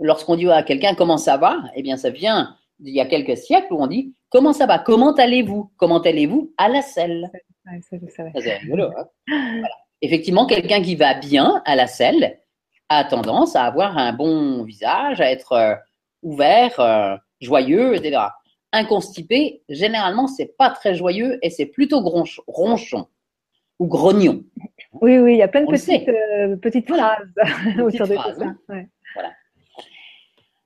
lorsqu'on 0.00 0.36
dit 0.36 0.48
à 0.48 0.62
quelqu'un 0.62 0.94
comment 0.94 1.18
ça 1.18 1.36
va, 1.36 1.62
eh 1.74 1.82
bien, 1.82 1.96
ça 1.96 2.10
vient 2.10 2.56
d'il 2.78 2.94
y 2.94 3.00
a 3.00 3.06
quelques 3.06 3.36
siècles 3.36 3.72
où 3.72 3.82
on 3.82 3.88
dit 3.88 4.14
comment 4.30 4.52
ça 4.52 4.66
va, 4.66 4.78
comment 4.78 5.12
allez-vous, 5.14 5.70
comment 5.76 6.00
allez-vous 6.00 6.52
à 6.56 6.68
la 6.68 6.82
selle? 6.82 7.30
Ouais, 7.66 7.80
ça, 7.82 7.96
je 8.02 8.10
savais. 8.10 8.30
Ça, 8.34 8.40
C'est 8.40 8.56
rigolo. 8.58 8.90
hein. 8.96 9.06
Voilà. 9.28 9.68
Effectivement, 10.00 10.46
quelqu'un 10.46 10.80
qui 10.80 10.94
va 10.94 11.14
bien 11.14 11.60
à 11.64 11.74
la 11.76 11.86
selle 11.86 12.38
a 12.88 13.04
tendance 13.04 13.56
à 13.56 13.64
avoir 13.64 13.98
un 13.98 14.12
bon 14.12 14.62
visage, 14.64 15.20
à 15.20 15.30
être 15.30 15.52
euh, 15.52 15.74
ouvert, 16.22 16.78
euh, 16.80 17.16
joyeux, 17.40 17.94
etc. 17.96 18.22
Un 18.72 18.84
constipé, 18.84 19.62
généralement, 19.68 20.26
c'est 20.26 20.56
pas 20.56 20.70
très 20.70 20.94
joyeux 20.94 21.38
et 21.42 21.50
c'est 21.50 21.66
plutôt 21.66 22.00
gronch- 22.02 22.40
ronchon 22.46 23.06
ou 23.78 23.86
grognon. 23.86 24.44
Oui, 25.00 25.18
oui, 25.18 25.34
il 25.34 25.38
y 25.38 25.42
a 25.42 25.48
plein 25.48 25.62
de 25.64 25.70
petites, 25.70 26.08
euh, 26.08 26.56
petites 26.56 26.88
Voilà. 26.88 27.18
phrases 27.36 27.76
autour 27.80 28.06
de 28.08 28.14
phrases, 28.14 28.34
tout 28.34 28.40
ça. 28.40 28.46
hein. 28.46 28.58
Ouais. 28.68 28.88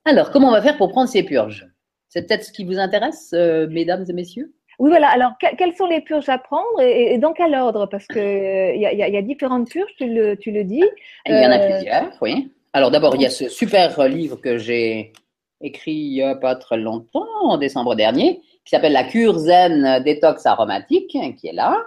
Alors, 0.05 0.31
comment 0.31 0.49
on 0.49 0.51
va 0.51 0.61
faire 0.61 0.77
pour 0.77 0.89
prendre 0.89 1.09
ces 1.09 1.23
purges? 1.23 1.67
C'est 2.13 2.27
peut-être 2.27 2.43
ce 2.43 2.51
qui 2.51 2.63
vous 2.63 2.77
intéresse, 2.77 3.31
euh, 3.33 3.65
mesdames 3.71 4.05
et 4.07 4.13
messieurs? 4.13 4.53
Oui, 4.77 4.91
voilà. 4.91 5.09
Alors, 5.09 5.31
que- 5.41 5.55
quelles 5.55 5.75
sont 5.75 5.87
les 5.87 5.99
purges 5.99 6.29
à 6.29 6.37
prendre 6.37 6.79
et, 6.79 7.15
et 7.15 7.17
dans 7.17 7.33
quel 7.33 7.55
ordre? 7.55 7.87
Parce 7.87 8.05
qu'il 8.05 8.21
y, 8.21 8.85
a- 8.85 8.93
il 8.93 8.99
y, 8.99 9.01
a- 9.03 9.07
il 9.07 9.13
y 9.15 9.17
a 9.17 9.21
différentes 9.23 9.67
purges, 9.67 9.89
tu 9.97 10.05
le, 10.07 10.35
tu 10.37 10.51
le 10.51 10.63
dis. 10.63 10.83
Il 11.27 11.33
y 11.35 11.43
en 11.45 11.49
a 11.49 11.57
Euh, 11.59 11.75
plusieurs, 11.75 12.11
oui. 12.21 12.51
Alors 12.71 12.91
d'abord, 12.91 13.15
il 13.15 13.23
y 13.23 13.25
a 13.25 13.31
ce 13.31 13.49
super 13.49 14.07
livre 14.07 14.35
que 14.35 14.59
j'ai 14.59 15.11
écrit 15.59 15.93
il 15.93 16.11
n'y 16.13 16.21
a 16.21 16.35
pas 16.35 16.55
très 16.55 16.77
longtemps, 16.77 17.25
en 17.41 17.57
décembre 17.57 17.95
dernier, 17.95 18.41
qui 18.63 18.69
s'appelle 18.69 18.93
La 18.93 19.05
cure 19.05 19.39
zen 19.39 20.03
détox 20.03 20.45
aromatique, 20.45 21.17
qui 21.39 21.47
est 21.47 21.53
là. 21.53 21.81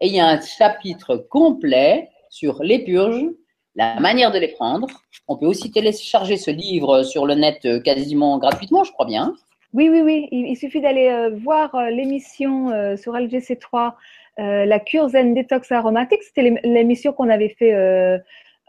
Et 0.00 0.06
il 0.06 0.14
y 0.14 0.20
a 0.20 0.28
un 0.28 0.40
chapitre 0.40 1.16
complet 1.16 2.08
sur 2.30 2.62
les 2.62 2.78
purges, 2.84 3.26
la 3.74 4.00
manière 4.00 4.30
de 4.32 4.38
les 4.38 4.48
prendre. 4.48 4.86
On 5.28 5.36
peut 5.36 5.46
aussi 5.46 5.70
télécharger 5.70 6.38
ce 6.38 6.50
livre 6.50 7.02
sur 7.02 7.26
le 7.26 7.34
net 7.34 7.58
euh, 7.66 7.80
quasiment 7.80 8.38
gratuitement, 8.38 8.82
je 8.84 8.92
crois 8.92 9.04
bien. 9.06 9.34
Oui, 9.74 9.88
oui, 9.90 10.00
oui. 10.00 10.28
Il, 10.30 10.56
suffit 10.56 10.80
d'aller 10.80 11.08
euh, 11.08 11.30
voir 11.30 11.74
euh, 11.74 11.90
l'émission 11.90 12.70
sur 12.96 13.14
LGC3, 13.14 13.94
la 14.38 14.78
cure 14.80 15.08
Zen 15.08 15.34
Detox 15.34 15.70
Aromatique. 15.72 16.22
C'était 16.22 16.60
l'émission 16.64 17.12
qu'on 17.12 17.28
avait 17.28 17.54
fait 17.58 18.20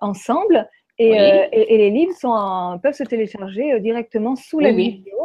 ensemble. 0.01 0.68
Et, 0.98 1.12
et, 1.12 1.77
les 1.77 1.89
livres 1.91 2.13
sont 2.13 2.79
peuvent 2.84 2.94
se 2.94 3.03
télécharger 3.03 3.79
directement 3.79 4.36
sous 4.36 4.60
la 4.60 4.72
vidéo. 4.72 5.15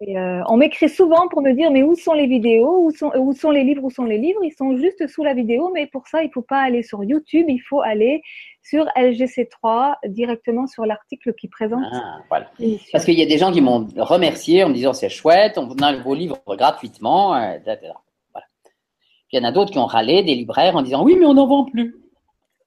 Et, 0.00 0.18
euh, 0.18 0.42
on 0.48 0.58
m'écrit 0.58 0.88
souvent 0.88 1.26
pour 1.28 1.40
me 1.40 1.52
dire 1.52 1.70
mais 1.70 1.82
où 1.82 1.94
sont 1.94 2.12
les 2.12 2.26
vidéos, 2.26 2.84
où 2.84 2.90
sont, 2.90 3.10
où 3.16 3.32
sont 3.32 3.50
les 3.50 3.64
livres, 3.64 3.82
où 3.82 3.90
sont 3.90 4.04
les 4.04 4.18
livres? 4.18 4.40
Ils 4.44 4.52
sont 4.52 4.76
juste 4.76 5.06
sous 5.06 5.24
la 5.24 5.32
vidéo, 5.32 5.70
mais 5.72 5.86
pour 5.86 6.06
ça 6.06 6.22
il 6.22 6.30
faut 6.30 6.42
pas 6.42 6.60
aller 6.60 6.82
sur 6.82 7.02
YouTube, 7.02 7.46
il 7.48 7.60
faut 7.60 7.80
aller 7.80 8.20
sur 8.68 8.86
LGC3 8.96 9.96
directement 10.08 10.66
sur 10.66 10.86
l'article 10.86 11.34
qui 11.34 11.48
présente. 11.48 11.84
Ah, 11.92 12.18
voilà. 12.28 12.50
Parce 12.92 13.04
qu'il 13.04 13.18
y 13.18 13.22
a 13.22 13.26
des 13.26 13.38
gens 13.38 13.52
qui 13.52 13.60
m'ont 13.60 13.86
remercié 13.96 14.64
en 14.64 14.70
me 14.70 14.74
disant 14.74 14.92
c'est 14.92 15.08
chouette, 15.08 15.56
on 15.58 15.70
a 15.78 15.96
vos 15.96 16.14
livres 16.14 16.38
gratuitement, 16.48 17.36
euh, 17.36 17.52
etc. 17.52 17.92
Voilà. 18.32 18.46
Puis 18.64 19.34
il 19.34 19.40
y 19.40 19.44
en 19.44 19.48
a 19.48 19.52
d'autres 19.52 19.70
qui 19.70 19.78
ont 19.78 19.86
râlé, 19.86 20.22
des 20.22 20.34
libraires 20.34 20.74
en 20.74 20.82
disant 20.82 21.04
oui 21.04 21.16
mais 21.18 21.26
on 21.26 21.34
n'en 21.34 21.46
vend 21.46 21.64
plus. 21.64 21.96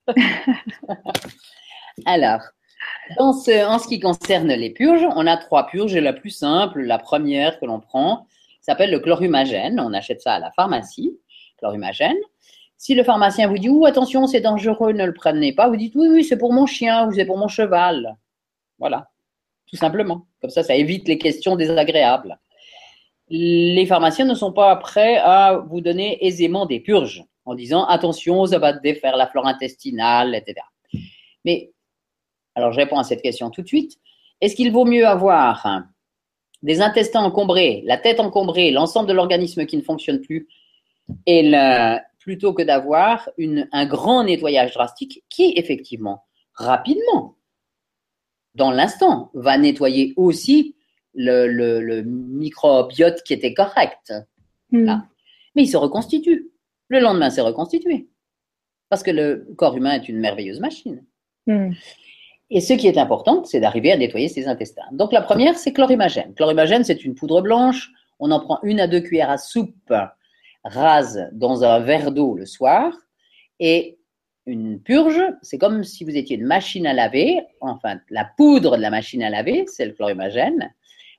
Alors, 2.06 2.42
en 3.18 3.34
ce 3.34 3.88
qui 3.88 4.00
concerne 4.00 4.48
les 4.48 4.70
purges, 4.70 5.06
on 5.16 5.28
a 5.28 5.36
trois 5.36 5.68
purges. 5.68 5.96
La 5.96 6.14
plus 6.14 6.30
simple, 6.30 6.82
la 6.82 6.98
première 6.98 7.60
que 7.60 7.66
l'on 7.66 7.82
prend, 7.82 8.26
s'appelle 8.62 8.92
le 8.92 9.00
chlorhumagène. 9.00 9.80
On 9.80 9.94
achète 9.94 10.22
ça 10.22 10.36
à 10.36 10.40
la 10.40 10.52
pharmacie, 10.52 11.18
chlorhumagène. 11.58 12.18
Si 12.82 12.96
le 12.96 13.04
pharmacien 13.04 13.50
vous 13.50 13.58
dit, 13.58 13.68
ou 13.68 13.86
attention, 13.86 14.26
c'est 14.26 14.40
dangereux, 14.40 14.94
ne 14.94 15.06
le 15.06 15.14
prenez 15.14 15.52
pas, 15.52 15.68
vous 15.68 15.76
dites, 15.76 15.94
oui, 15.96 16.08
oui, 16.08 16.24
c'est 16.24 16.38
pour 16.38 16.54
mon 16.54 16.66
chien 16.66 17.08
ou 17.08 17.12
c'est 17.12 17.26
pour 17.26 17.38
mon 17.38 17.50
cheval. 17.50 18.16
Voilà, 18.80 19.10
tout 19.70 19.76
simplement. 19.76 20.28
Comme 20.40 20.50
ça, 20.50 20.64
ça 20.64 20.76
évite 20.76 21.06
les 21.10 21.18
questions 21.18 21.58
désagréables. 21.58 22.40
Les 23.28 23.86
pharmaciens 23.86 24.24
ne 24.24 24.34
sont 24.34 24.54
pas 24.54 24.74
prêts 24.78 25.18
à 25.18 25.62
vous 25.70 25.82
donner 25.82 26.26
aisément 26.26 26.66
des 26.66 26.80
purges 26.80 27.26
en 27.44 27.54
disant, 27.54 27.86
attention, 27.86 28.46
ça 28.46 28.60
va 28.60 28.72
défaire 28.72 29.18
la 29.18 29.28
flore 29.28 29.46
intestinale, 29.46 30.34
etc. 30.34 30.66
Mais 31.44 31.74
alors, 32.56 32.72
je 32.72 32.78
réponds 32.78 32.98
à 32.98 33.04
cette 33.04 33.22
question 33.22 33.50
tout 33.50 33.62
de 33.62 33.68
suite. 33.68 33.98
Est-ce 34.40 34.56
qu'il 34.56 34.72
vaut 34.72 34.86
mieux 34.86 35.06
avoir 35.06 35.84
des 36.64 36.80
intestins 36.80 37.24
encombrés, 37.24 37.84
la 37.86 37.98
tête 37.98 38.22
encombrée, 38.22 38.72
l'ensemble 38.72 39.10
de 39.10 39.14
l'organisme 39.14 39.66
qui 39.66 39.76
ne 39.76 39.82
fonctionne 39.82 40.22
plus, 40.22 40.48
et 41.26 41.52
plutôt 42.30 42.54
que 42.54 42.62
d'avoir 42.62 43.28
un 43.72 43.86
grand 43.88 44.24
nettoyage 44.24 44.76
drastique 44.76 45.24
qui, 45.30 45.52
effectivement, 45.56 46.26
rapidement, 46.54 47.38
dans 48.54 48.70
l'instant, 48.70 49.32
va 49.34 49.58
nettoyer 49.58 50.14
aussi 50.16 50.76
le, 51.16 52.04
microbiote 52.04 53.24
qui 53.24 53.34
était 53.34 53.56
correct. 53.56 54.14
Hmm. 54.72 55.00
Mais 55.56 55.64
il 55.64 55.68
se 55.68 55.76
reconstitue. 55.76 56.52
Le 56.88 57.00
lendemain, 57.00 57.32
c'est 57.32 57.42
reconstitué. 57.42 58.08
Parce 58.90 59.02
que 59.02 59.10
le 59.10 59.48
corps 59.58 59.76
humain 59.76 59.94
est 59.94 60.08
une 60.08 60.20
merveilleuse 60.20 60.60
machine. 60.60 61.04
Hmm. 61.48 61.72
Et 62.52 62.62
ce 62.62 62.74
qui 62.74 62.86
est 62.86 63.00
important, 63.00 63.44
c'est 63.44 63.60
d'arriver 63.60 63.92
à 63.92 63.98
nettoyer 63.98 64.28
ses 64.28 64.48
intestins. 64.48 64.86
Donc 64.92 65.14
la 65.14 65.24
première, 65.24 65.58
c'est 65.58 65.74
chlorhumagène. 65.74 66.36
Chlorhumagène, 66.36 66.84
c'est 66.84 67.04
une 67.04 67.16
poudre 67.16 67.42
blanche. 67.42 67.90
On 68.20 68.30
en 68.30 68.40
prend 68.40 68.60
une 68.62 68.80
à 68.80 68.86
deux 68.86 69.00
cuillères 69.00 69.32
à 69.32 69.40
soupe 69.40 69.92
rase 70.64 71.30
dans 71.32 71.64
un 71.64 71.80
verre 71.80 72.12
d'eau 72.12 72.36
le 72.36 72.46
soir. 72.46 72.94
Et 73.60 74.00
une 74.46 74.82
purge, 74.82 75.22
c'est 75.42 75.58
comme 75.58 75.84
si 75.84 76.04
vous 76.04 76.16
étiez 76.16 76.38
une 76.38 76.46
machine 76.46 76.88
à 76.88 76.94
laver. 76.94 77.42
Enfin, 77.62 78.00
la 78.10 78.26
poudre 78.26 78.78
de 78.78 78.82
la 78.82 78.90
machine 78.90 79.24
à 79.24 79.30
laver, 79.30 79.66
c'est 79.68 79.86
le 79.86 79.94
chlorhumagène. 79.94 80.74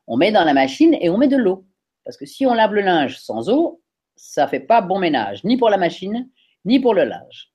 On 0.06 0.16
met 0.16 0.32
dans 0.32 0.44
la 0.44 0.54
machine 0.54 0.96
et 1.00 1.10
on 1.10 1.18
met 1.18 1.28
de 1.28 1.36
l'eau. 1.36 1.64
Parce 2.04 2.16
que 2.16 2.26
si 2.26 2.46
on 2.46 2.54
lave 2.54 2.74
le 2.74 2.80
linge 2.80 3.18
sans 3.18 3.48
eau, 3.48 3.82
ça 4.16 4.48
fait 4.48 4.60
pas 4.60 4.80
bon 4.80 4.98
ménage, 4.98 5.44
ni 5.44 5.56
pour 5.56 5.70
la 5.70 5.76
machine, 5.76 6.28
ni 6.64 6.80
pour 6.80 6.94
le 6.94 7.04
linge. 7.04 7.52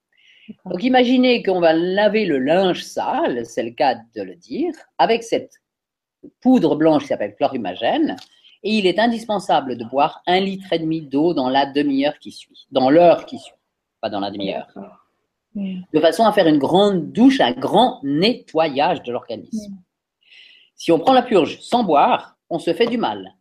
Donc 0.65 0.83
imaginez 0.83 1.43
qu'on 1.43 1.59
va 1.59 1.73
laver 1.73 2.25
le 2.25 2.39
linge 2.39 2.83
sale, 2.83 3.45
c'est 3.45 3.63
le 3.63 3.71
cas 3.71 3.95
de 4.15 4.21
le 4.21 4.35
dire, 4.35 4.73
avec 4.97 5.23
cette 5.23 5.53
poudre 6.41 6.75
blanche 6.75 7.03
qui 7.03 7.07
s'appelle 7.09 7.35
chlorhumagène, 7.35 8.15
et 8.65 8.71
il 8.71 8.87
est 8.87 8.97
indispensable 8.97 9.77
de 9.77 9.85
boire 9.85 10.23
un 10.25 10.39
litre 10.39 10.73
et 10.73 10.79
demi 10.79 11.01
d'eau 11.01 11.35
dans 11.35 11.49
la 11.49 11.67
demi-heure 11.67 12.17
qui 12.17 12.31
suit, 12.31 12.65
dans 12.71 12.89
l'heure 12.89 13.27
qui 13.27 13.37
suit, 13.37 13.53
pas 14.01 14.09
dans 14.09 14.19
la 14.19 14.31
demi-heure, 14.31 14.67
de 15.55 15.99
façon 15.99 16.25
à 16.25 16.33
faire 16.33 16.47
une 16.47 16.57
grande 16.57 17.11
douche, 17.11 17.39
un 17.39 17.51
grand 17.51 17.99
nettoyage 18.03 19.03
de 19.03 19.11
l'organisme. 19.11 19.77
Si 20.75 20.91
on 20.91 20.97
prend 20.97 21.13
la 21.13 21.21
purge 21.21 21.61
sans 21.61 21.83
boire, 21.83 22.37
on 22.49 22.57
se 22.57 22.73
fait 22.73 22.87
du 22.87 22.97
mal. 22.97 23.35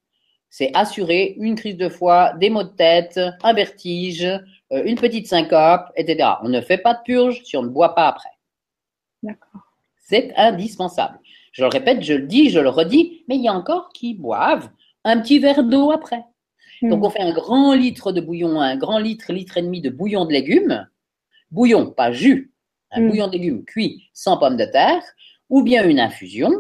C'est 0.51 0.71
assurer 0.77 1.35
une 1.39 1.57
crise 1.57 1.79
de 1.79 1.89
foie, 1.89 2.35
des 2.35 2.51
maux 2.51 2.63
de 2.63 2.69
tête, 2.69 3.19
un 3.43 3.53
vertige, 3.55 4.25
euh, 4.25 4.85
une 4.85 4.95
petite 4.95 5.27
syncope, 5.27 5.91
etc. 5.97 6.35
On 6.43 6.49
ne 6.49 6.61
fait 6.61 6.79
pas 6.79 6.95
de 6.95 7.03
purge 7.03 7.43
si 7.45 7.57
on 7.57 7.63
ne 7.63 7.69
boit 7.69 7.95
pas 7.97 8.07
après. 8.07 8.31
D'accord. 9.23 9.63
C'est 10.01 10.33
indispensable. 10.37 11.19
Je 11.51 11.63
le 11.63 11.69
répète, 11.69 12.03
je 12.03 12.13
le 12.13 12.27
dis, 12.27 12.51
je 12.51 12.61
le 12.61 12.69
redis, 12.69 13.25
mais 13.27 13.37
il 13.37 13.43
y 13.43 13.49
a 13.49 13.55
encore 13.55 13.89
qui 13.89 14.15
boivent 14.15 14.71
un 15.05 15.21
petit 15.21 15.39
verre 15.39 15.65
d'eau 15.65 15.91
après. 15.91 16.25
Hmm. 16.83 16.91
Donc 16.91 17.05
on 17.05 17.11
fait 17.11 17.23
un 17.23 17.33
grand 17.33 17.75
litre 17.75 18.13
de 18.13 18.21
bouillon, 18.21 18.61
un 18.61 18.77
grand 18.77 18.99
litre, 18.99 19.33
litre 19.33 19.57
et 19.59 19.63
demi 19.63 19.81
de 19.81 19.91
bouillon 19.91 20.25
de 20.25 20.33
légumes. 20.33 20.89
Bouillon, 21.51 21.91
pas 21.91 22.13
jus. 22.13 22.53
Un 22.91 23.03
hmm. 23.03 23.09
bouillon 23.09 23.27
de 23.29 23.33
légumes 23.33 23.65
cuit 23.65 24.09
sans 24.13 24.37
pommes 24.39 24.57
de 24.57 24.65
terre, 24.65 25.03
ou 25.51 25.63
bien 25.63 25.87
une 25.87 26.01
infusion, 26.01 26.51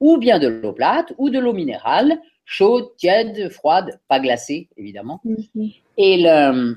ou 0.00 0.18
bien 0.18 0.38
de 0.38 0.48
l'eau 0.48 0.72
plate, 0.72 1.12
ou 1.18 1.30
de 1.30 1.38
l'eau 1.38 1.52
minérale, 1.52 2.20
chaude, 2.44 2.94
tiède, 2.96 3.50
froide, 3.50 4.00
pas 4.08 4.20
glacée, 4.20 4.68
évidemment. 4.76 5.20
Hmm. 5.24 5.68
Et 5.96 6.22
le, 6.22 6.76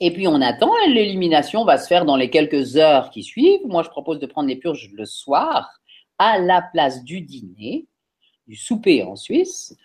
et 0.00 0.12
puis 0.12 0.28
on 0.28 0.40
attend, 0.40 0.72
l'élimination 0.88 1.64
va 1.64 1.78
se 1.78 1.86
faire 1.86 2.04
dans 2.04 2.16
les 2.16 2.30
quelques 2.30 2.76
heures 2.76 3.10
qui 3.10 3.22
suivent. 3.22 3.66
Moi, 3.66 3.82
je 3.82 3.88
propose 3.88 4.18
de 4.18 4.26
prendre 4.26 4.48
les 4.48 4.56
purges 4.56 4.90
le 4.92 5.06
soir 5.06 5.80
à 6.18 6.38
la 6.38 6.62
place 6.62 7.02
du 7.02 7.22
dîner, 7.22 7.86
du 8.46 8.56
souper 8.56 9.02
en 9.02 9.16
Suisse, 9.16 9.76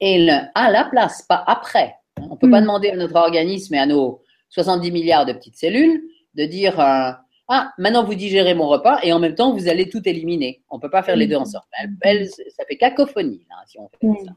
et 0.00 0.28
à 0.54 0.70
la 0.70 0.84
place, 0.84 1.22
pas 1.22 1.42
après. 1.46 1.94
On 2.20 2.34
ne 2.34 2.36
peut 2.36 2.50
pas 2.50 2.60
hmm. 2.60 2.64
demander 2.64 2.90
à 2.90 2.96
notre 2.96 3.16
organisme 3.16 3.74
et 3.74 3.78
à 3.78 3.86
nos 3.86 4.22
70 4.50 4.90
milliards 4.90 5.26
de 5.26 5.32
petites 5.32 5.56
cellules 5.56 6.02
de 6.34 6.44
dire 6.44 6.78
euh, 6.80 7.10
Ah, 7.48 7.72
maintenant 7.78 8.04
vous 8.04 8.14
digérez 8.14 8.54
mon 8.54 8.68
repas 8.68 9.00
et 9.02 9.12
en 9.12 9.18
même 9.18 9.34
temps 9.34 9.52
vous 9.52 9.68
allez 9.68 9.88
tout 9.88 10.06
éliminer. 10.08 10.62
On 10.70 10.76
ne 10.76 10.80
peut 10.80 10.90
pas 10.90 11.02
faire 11.02 11.16
les 11.16 11.26
deux 11.26 11.36
ensemble. 11.36 11.64
ça 12.02 12.64
fait 12.66 12.76
cacophonie 12.76 13.46
là, 13.50 13.56
si 13.66 13.78
on 13.78 13.88
fait 13.88 14.24
ça. 14.24 14.32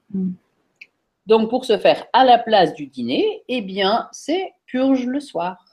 Donc, 1.30 1.52
pour 1.52 1.64
se 1.64 1.78
faire 1.78 2.08
à 2.12 2.26
la 2.26 2.40
place 2.40 2.74
du 2.74 2.88
dîner, 2.88 3.44
eh 3.48 3.62
bien, 3.62 4.08
c'est 4.12 4.52
purge 4.66 5.06
le 5.06 5.20
soir. 5.20 5.64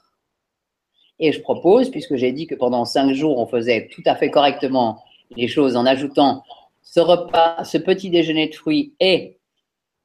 Et 1.17 1.31
je 1.31 1.41
propose, 1.41 1.89
puisque 1.89 2.15
j'ai 2.15 2.31
dit 2.31 2.45
que 2.45 2.53
pendant 2.53 2.85
cinq 2.85 3.13
jours, 3.13 3.39
on 3.39 3.47
faisait 3.47 3.89
tout 3.91 4.03
à 4.05 4.15
fait 4.15 4.29
correctement 4.29 5.03
les 5.35 5.47
choses 5.47 5.75
en 5.75 5.87
ajoutant 5.87 6.43
ce 6.89 7.01
repas, 7.01 7.65
ce 7.65 7.77
petit 7.77 8.09
déjeuner 8.09 8.47
de 8.47 8.55
fruits 8.55 8.95
et 9.01 9.39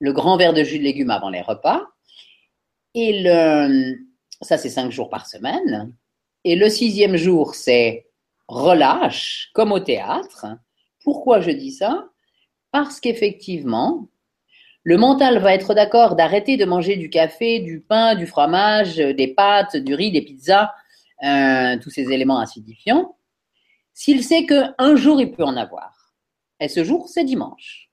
le 0.00 0.12
grand 0.12 0.36
verre 0.36 0.52
de 0.52 0.64
jus 0.64 0.78
de 0.78 0.82
légumes 0.82 1.10
avant 1.10 1.30
les 1.30 1.40
repas. 1.40 1.86
Et 2.94 3.22
le, 3.22 3.94
ça, 4.40 4.58
c'est 4.58 4.68
cinq 4.68 4.90
jours 4.90 5.08
par 5.08 5.26
semaine. 5.26 5.94
Et 6.44 6.56
le 6.56 6.68
sixième 6.68 7.16
jour, 7.16 7.54
c'est 7.54 8.08
relâche, 8.48 9.50
comme 9.54 9.70
au 9.70 9.78
théâtre. 9.78 10.46
Pourquoi 11.04 11.40
je 11.40 11.52
dis 11.52 11.70
ça? 11.70 12.08
Parce 12.72 12.98
qu'effectivement, 12.98 14.08
le 14.82 14.96
mental 14.96 15.38
va 15.38 15.54
être 15.54 15.74
d'accord 15.74 16.16
d'arrêter 16.16 16.56
de 16.56 16.64
manger 16.64 16.96
du 16.96 17.10
café, 17.10 17.60
du 17.60 17.80
pain, 17.80 18.16
du 18.16 18.26
fromage, 18.26 18.98
euh, 18.98 19.14
des 19.14 19.28
pâtes, 19.28 19.76
du 19.76 19.94
riz, 19.94 20.10
des 20.10 20.22
pizzas, 20.22 20.72
euh, 21.22 21.78
tous 21.80 21.90
ces 21.90 22.10
éléments 22.10 22.40
acidifiants, 22.40 23.14
s'il 23.94 24.24
sait 24.24 24.46
qu'un 24.46 24.96
jour 24.96 25.20
il 25.20 25.30
peut 25.30 25.44
en 25.44 25.56
avoir. 25.56 26.01
Et 26.62 26.68
ce 26.68 26.84
jour, 26.84 27.08
c'est 27.08 27.24
dimanche 27.24 27.90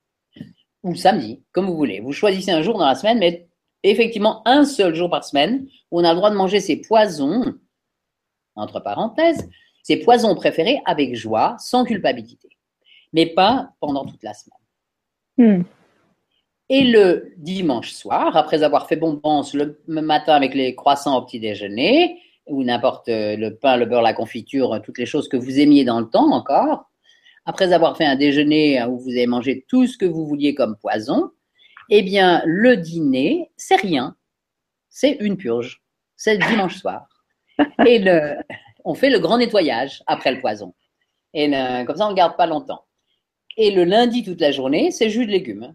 ou 0.83 0.95
samedi, 0.95 1.41
comme 1.51 1.65
vous 1.65 1.75
voulez. 1.75 1.99
Vous 1.99 2.13
choisissez 2.13 2.51
un 2.51 2.61
jour 2.61 2.77
dans 2.77 2.85
la 2.85 2.95
semaine, 2.95 3.17
mais 3.17 3.47
effectivement 3.83 4.47
un 4.47 4.63
seul 4.63 4.93
jour 4.93 5.09
par 5.09 5.23
semaine 5.23 5.67
où 5.91 5.99
on 5.99 6.03
a 6.03 6.11
le 6.11 6.17
droit 6.17 6.29
de 6.29 6.35
manger 6.35 6.59
ses 6.59 6.77
poisons, 6.77 7.55
entre 8.55 8.79
parenthèses, 8.79 9.49
ses 9.81 9.97
poisons 9.97 10.35
préférés 10.35 10.81
avec 10.85 11.15
joie, 11.15 11.55
sans 11.57 11.83
culpabilité, 11.83 12.49
mais 13.11 13.25
pas 13.25 13.71
pendant 13.79 14.05
toute 14.05 14.23
la 14.23 14.33
semaine. 14.35 14.59
Hmm. 15.37 15.63
Et 16.69 16.83
le 16.83 17.33
dimanche 17.37 17.91
soir, 17.91 18.37
après 18.37 18.61
avoir 18.61 18.87
fait 18.87 18.97
bombance 18.97 19.55
le 19.55 19.79
matin 19.87 20.35
avec 20.35 20.53
les 20.53 20.75
croissants 20.75 21.17
au 21.17 21.23
petit 21.23 21.39
déjeuner, 21.39 22.21
ou 22.45 22.63
n'importe 22.63 23.07
le 23.07 23.49
pain, 23.49 23.77
le 23.77 23.87
beurre, 23.87 24.03
la 24.03 24.13
confiture, 24.13 24.79
toutes 24.83 24.99
les 24.99 25.07
choses 25.07 25.27
que 25.27 25.37
vous 25.37 25.59
aimiez 25.59 25.83
dans 25.83 25.99
le 25.99 26.07
temps 26.07 26.31
encore, 26.31 26.88
après 27.49 27.73
avoir 27.73 27.97
fait 27.97 28.05
un 28.05 28.15
déjeuner 28.15 28.83
où 28.83 28.99
vous 28.99 29.09
avez 29.09 29.25
mangé 29.25 29.65
tout 29.67 29.87
ce 29.87 29.97
que 29.97 30.05
vous 30.05 30.27
vouliez 30.27 30.53
comme 30.53 30.77
poison, 30.77 31.31
eh 31.89 32.03
bien, 32.03 32.43
le 32.45 32.77
dîner, 32.77 33.49
c'est 33.57 33.75
rien. 33.75 34.15
C'est 34.91 35.17
une 35.19 35.35
purge. 35.35 35.81
C'est 36.15 36.37
dimanche 36.37 36.77
soir. 36.77 37.07
Et 37.87 37.97
le, 37.97 38.35
on 38.85 38.93
fait 38.93 39.09
le 39.09 39.17
grand 39.17 39.39
nettoyage 39.39 40.03
après 40.05 40.31
le 40.31 40.39
poison. 40.39 40.75
Et 41.33 41.49
comme 41.87 41.97
ça, 41.97 42.05
on 42.05 42.11
ne 42.11 42.15
garde 42.15 42.37
pas 42.37 42.45
longtemps. 42.45 42.85
Et 43.57 43.71
le 43.71 43.83
lundi, 43.83 44.21
toute 44.21 44.41
la 44.41 44.51
journée, 44.51 44.91
c'est 44.91 45.09
jus 45.09 45.25
de 45.25 45.31
légumes. 45.31 45.73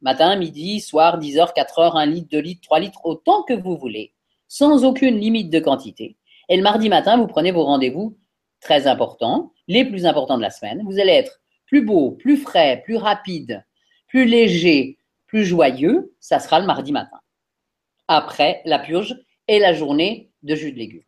Matin, 0.00 0.34
midi, 0.34 0.80
soir, 0.80 1.18
10 1.18 1.38
heures, 1.38 1.54
4 1.54 1.78
heures, 1.78 1.96
1 1.96 2.06
litre, 2.06 2.28
2 2.32 2.40
litres, 2.40 2.62
3 2.62 2.80
litres, 2.80 3.00
autant 3.04 3.44
que 3.44 3.54
vous 3.54 3.76
voulez, 3.76 4.14
sans 4.48 4.84
aucune 4.84 5.20
limite 5.20 5.50
de 5.50 5.60
quantité. 5.60 6.16
Et 6.48 6.56
le 6.56 6.64
mardi 6.64 6.88
matin, 6.88 7.16
vous 7.16 7.28
prenez 7.28 7.52
vos 7.52 7.62
rendez-vous 7.62 8.18
très 8.64 8.88
importants, 8.88 9.52
les 9.68 9.84
plus 9.84 10.06
importants 10.06 10.36
de 10.36 10.42
la 10.42 10.50
semaine. 10.50 10.82
Vous 10.84 10.98
allez 10.98 11.12
être 11.12 11.40
plus 11.66 11.82
beau, 11.82 12.10
plus 12.12 12.36
frais, 12.36 12.82
plus 12.84 12.96
rapide, 12.96 13.64
plus 14.08 14.24
léger, 14.24 14.98
plus 15.26 15.44
joyeux. 15.44 16.12
Ça 16.18 16.40
sera 16.40 16.58
le 16.58 16.66
mardi 16.66 16.90
matin. 16.90 17.20
Après 18.08 18.62
la 18.64 18.78
purge 18.80 19.16
et 19.46 19.58
la 19.60 19.72
journée 19.72 20.30
de 20.42 20.54
jus 20.54 20.72
de 20.72 20.78
légumes. 20.78 21.02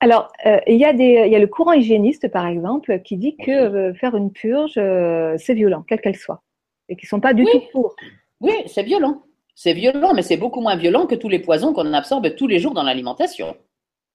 Alors, 0.00 0.30
euh, 0.46 0.60
il, 0.66 0.76
y 0.76 0.84
a 0.84 0.92
des, 0.92 1.24
il 1.26 1.32
y 1.32 1.36
a 1.36 1.38
le 1.38 1.46
courant 1.46 1.72
hygiéniste, 1.72 2.28
par 2.28 2.46
exemple, 2.46 3.00
qui 3.02 3.16
dit 3.16 3.36
que 3.36 3.50
euh, 3.50 3.94
faire 3.94 4.16
une 4.16 4.32
purge, 4.32 4.74
euh, 4.76 5.34
c'est 5.38 5.54
violent, 5.54 5.82
quelle 5.86 6.00
qu'elle 6.00 6.16
soit, 6.16 6.42
et 6.88 6.96
qui 6.96 7.06
ne 7.06 7.08
sont 7.08 7.20
pas 7.20 7.32
du 7.32 7.44
tout 7.44 7.62
pour. 7.72 7.96
Oui, 8.40 8.52
c'est 8.66 8.82
violent. 8.82 9.22
C'est 9.54 9.72
violent, 9.72 10.12
mais 10.14 10.22
c'est 10.22 10.36
beaucoup 10.36 10.60
moins 10.60 10.76
violent 10.76 11.06
que 11.06 11.14
tous 11.14 11.28
les 11.28 11.38
poisons 11.38 11.72
qu'on 11.72 11.92
absorbe 11.92 12.34
tous 12.34 12.48
les 12.48 12.58
jours 12.58 12.74
dans 12.74 12.82
l'alimentation. 12.82 13.56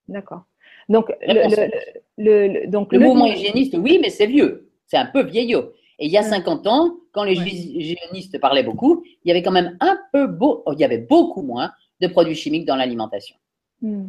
D'accord. 0.07 0.43
Donc, 0.89 1.13
le, 1.21 1.69
le, 2.17 2.67
donc, 2.67 2.91
le, 2.91 2.99
mouvement 2.99 3.27
hygiéniste, 3.27 3.75
oui, 3.77 3.99
mais 4.01 4.09
c'est 4.09 4.25
vieux. 4.25 4.69
C'est 4.87 4.97
un 4.97 5.05
peu 5.05 5.23
vieillot. 5.23 5.71
Et 5.99 6.05
il 6.05 6.11
y 6.11 6.17
a 6.17 6.23
50 6.23 6.65
ans, 6.67 6.95
quand 7.11 7.23
les 7.23 7.35
hygiénistes 7.35 8.39
parlaient 8.39 8.63
beaucoup, 8.63 9.03
il 9.23 9.27
y 9.27 9.31
avait 9.31 9.43
quand 9.43 9.51
même 9.51 9.77
un 9.81 9.99
peu 10.11 10.27
beau, 10.27 10.63
il 10.73 10.79
y 10.79 10.83
avait 10.83 10.97
beaucoup 10.97 11.41
moins 11.41 11.71
de 12.01 12.07
produits 12.07 12.35
chimiques 12.35 12.65
dans 12.65 12.75
l'alimentation. 12.75 13.35
Hmm. 13.81 14.07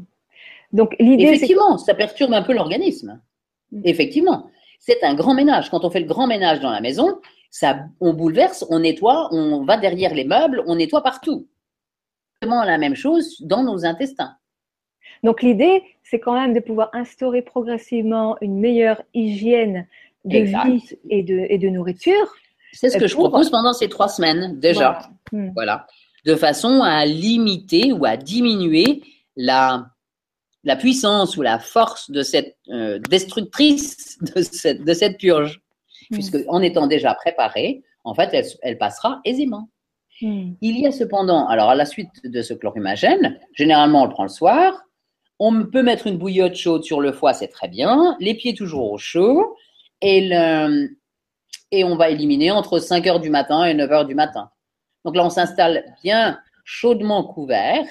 Donc 0.73 0.95
l'idée, 1.01 1.25
effectivement, 1.25 1.79
ça 1.79 1.95
perturbe 1.95 2.33
un 2.33 2.43
peu 2.43 2.55
l'organisme. 2.55 3.21
Hmm. 3.73 3.83
Effectivement, 3.85 4.51
c'est 4.79 5.03
un 5.03 5.15
grand 5.15 5.35
ménage. 5.35 5.69
Quand 5.69 5.85
on 5.85 5.91
fait 5.91 6.01
le 6.01 6.07
grand 6.07 6.27
ménage 6.27 6.61
dans 6.61 6.71
la 6.71 6.81
maison, 6.81 7.19
ça, 7.51 7.81
on 8.01 8.15
bouleverse, 8.15 8.65
on 8.71 8.79
nettoie, 8.79 9.29
on 9.33 9.65
va 9.65 9.77
derrière 9.77 10.15
les 10.15 10.25
meubles, 10.25 10.63
on 10.67 10.77
nettoie 10.77 11.03
partout. 11.03 11.49
Exactement 12.41 12.65
la 12.65 12.79
même 12.79 12.95
chose 12.95 13.37
dans 13.41 13.65
nos 13.65 13.85
intestins. 13.85 14.37
Donc 15.23 15.43
l'idée, 15.43 15.83
c'est 16.03 16.19
quand 16.19 16.35
même 16.35 16.55
de 16.55 16.61
pouvoir 16.61 16.91
instaurer 16.93 17.43
progressivement 17.43 18.37
une 18.41 18.59
meilleure 18.59 19.03
hygiène 19.15 19.87
de 20.25 20.39
vie 20.39 20.97
et 21.09 21.23
de, 21.23 21.47
et 21.49 21.59
de 21.59 21.69
nourriture. 21.69 22.27
C'est 22.73 22.91
ce 22.91 22.99
que 22.99 23.07
je 23.07 23.15
propose 23.15 23.51
pendant 23.51 23.73
ces 23.73 23.89
trois 23.89 24.09
semaines 24.09 24.59
déjà. 24.59 25.11
Voilà. 25.55 25.87
Hmm. 26.25 26.31
De 26.31 26.35
façon 26.37 26.83
à 26.83 27.07
limiter 27.07 27.93
ou 27.93 28.05
à 28.05 28.17
diminuer 28.17 29.03
la, 29.37 29.87
la 30.65 30.77
puissance 30.77 31.37
ou 31.37 31.43
la 31.43 31.59
force 31.59 32.11
de 32.11 32.23
cette 32.23 32.57
euh, 32.69 32.99
destructrice 32.99 34.19
de 34.35 34.43
cette, 34.43 34.85
de 34.85 34.95
cette 34.95 35.19
purge. 35.19 35.61
Hmm. 36.11 36.15
Puisque 36.15 36.39
en 36.49 36.61
étant 36.63 36.87
déjà 36.87 37.15
préparée, 37.15 37.83
en 38.05 38.15
fait, 38.15 38.31
elle, 38.33 38.47
elle 38.63 38.79
passera 38.79 39.21
aisément. 39.25 39.69
Hmm. 40.21 40.53
Il 40.61 40.79
y 40.79 40.87
a 40.87 40.93
cependant, 40.93 41.47
alors 41.49 41.71
à 41.71 41.75
la 41.75 41.87
suite 41.87 42.11
de 42.25 42.43
ce 42.43 42.53
chlorhumagène, 42.53 43.39
généralement 43.55 44.03
on 44.03 44.07
le 44.07 44.11
prend 44.11 44.25
le 44.25 44.29
soir, 44.29 44.85
on 45.41 45.65
peut 45.65 45.83
mettre 45.83 46.07
une 46.07 46.19
bouillotte 46.19 46.55
chaude 46.55 46.85
sur 46.85 47.01
le 47.01 47.13
foie, 47.13 47.33
c'est 47.33 47.49
très 47.49 47.67
bien. 47.67 48.15
Les 48.21 48.35
pieds 48.35 48.55
toujours 48.55 48.93
au 48.93 48.99
chaud. 48.99 49.57
Et, 50.03 50.31
on 51.83 51.97
va 51.97 52.11
éliminer 52.11 52.51
entre 52.51 52.79
5 52.79 53.07
heures 53.07 53.21
du 53.21 53.31
matin 53.31 53.65
et 53.65 53.75
9 53.75 53.91
heures 53.91 54.05
du 54.05 54.15
matin. 54.15 54.51
Donc 55.05 55.17
là, 55.17 55.25
on 55.25 55.31
s'installe 55.31 55.97
bien 56.03 56.39
chaudement 56.65 57.25
couvert 57.25 57.85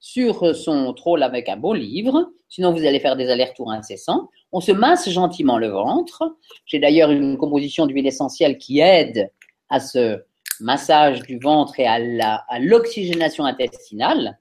sur 0.00 0.54
son 0.54 0.92
trône 0.92 1.22
avec 1.22 1.48
un 1.48 1.56
beau 1.56 1.72
livre. 1.72 2.30
Sinon, 2.48 2.72
vous 2.72 2.84
allez 2.84 3.00
faire 3.00 3.16
des 3.16 3.30
allers-retours 3.30 3.72
incessants. 3.72 4.28
On 4.52 4.60
se 4.60 4.70
masse 4.70 5.08
gentiment 5.08 5.56
le 5.56 5.68
ventre. 5.68 6.36
J'ai 6.66 6.78
d'ailleurs 6.78 7.10
une 7.10 7.38
composition 7.38 7.86
d'huile 7.86 8.06
essentielle 8.06 8.58
qui 8.58 8.80
aide 8.80 9.32
à 9.70 9.80
ce 9.80 10.22
massage 10.60 11.22
du 11.22 11.38
ventre 11.38 11.80
et 11.80 11.86
à 11.86 12.58
l'oxygénation 12.58 13.46
intestinale 13.46 14.38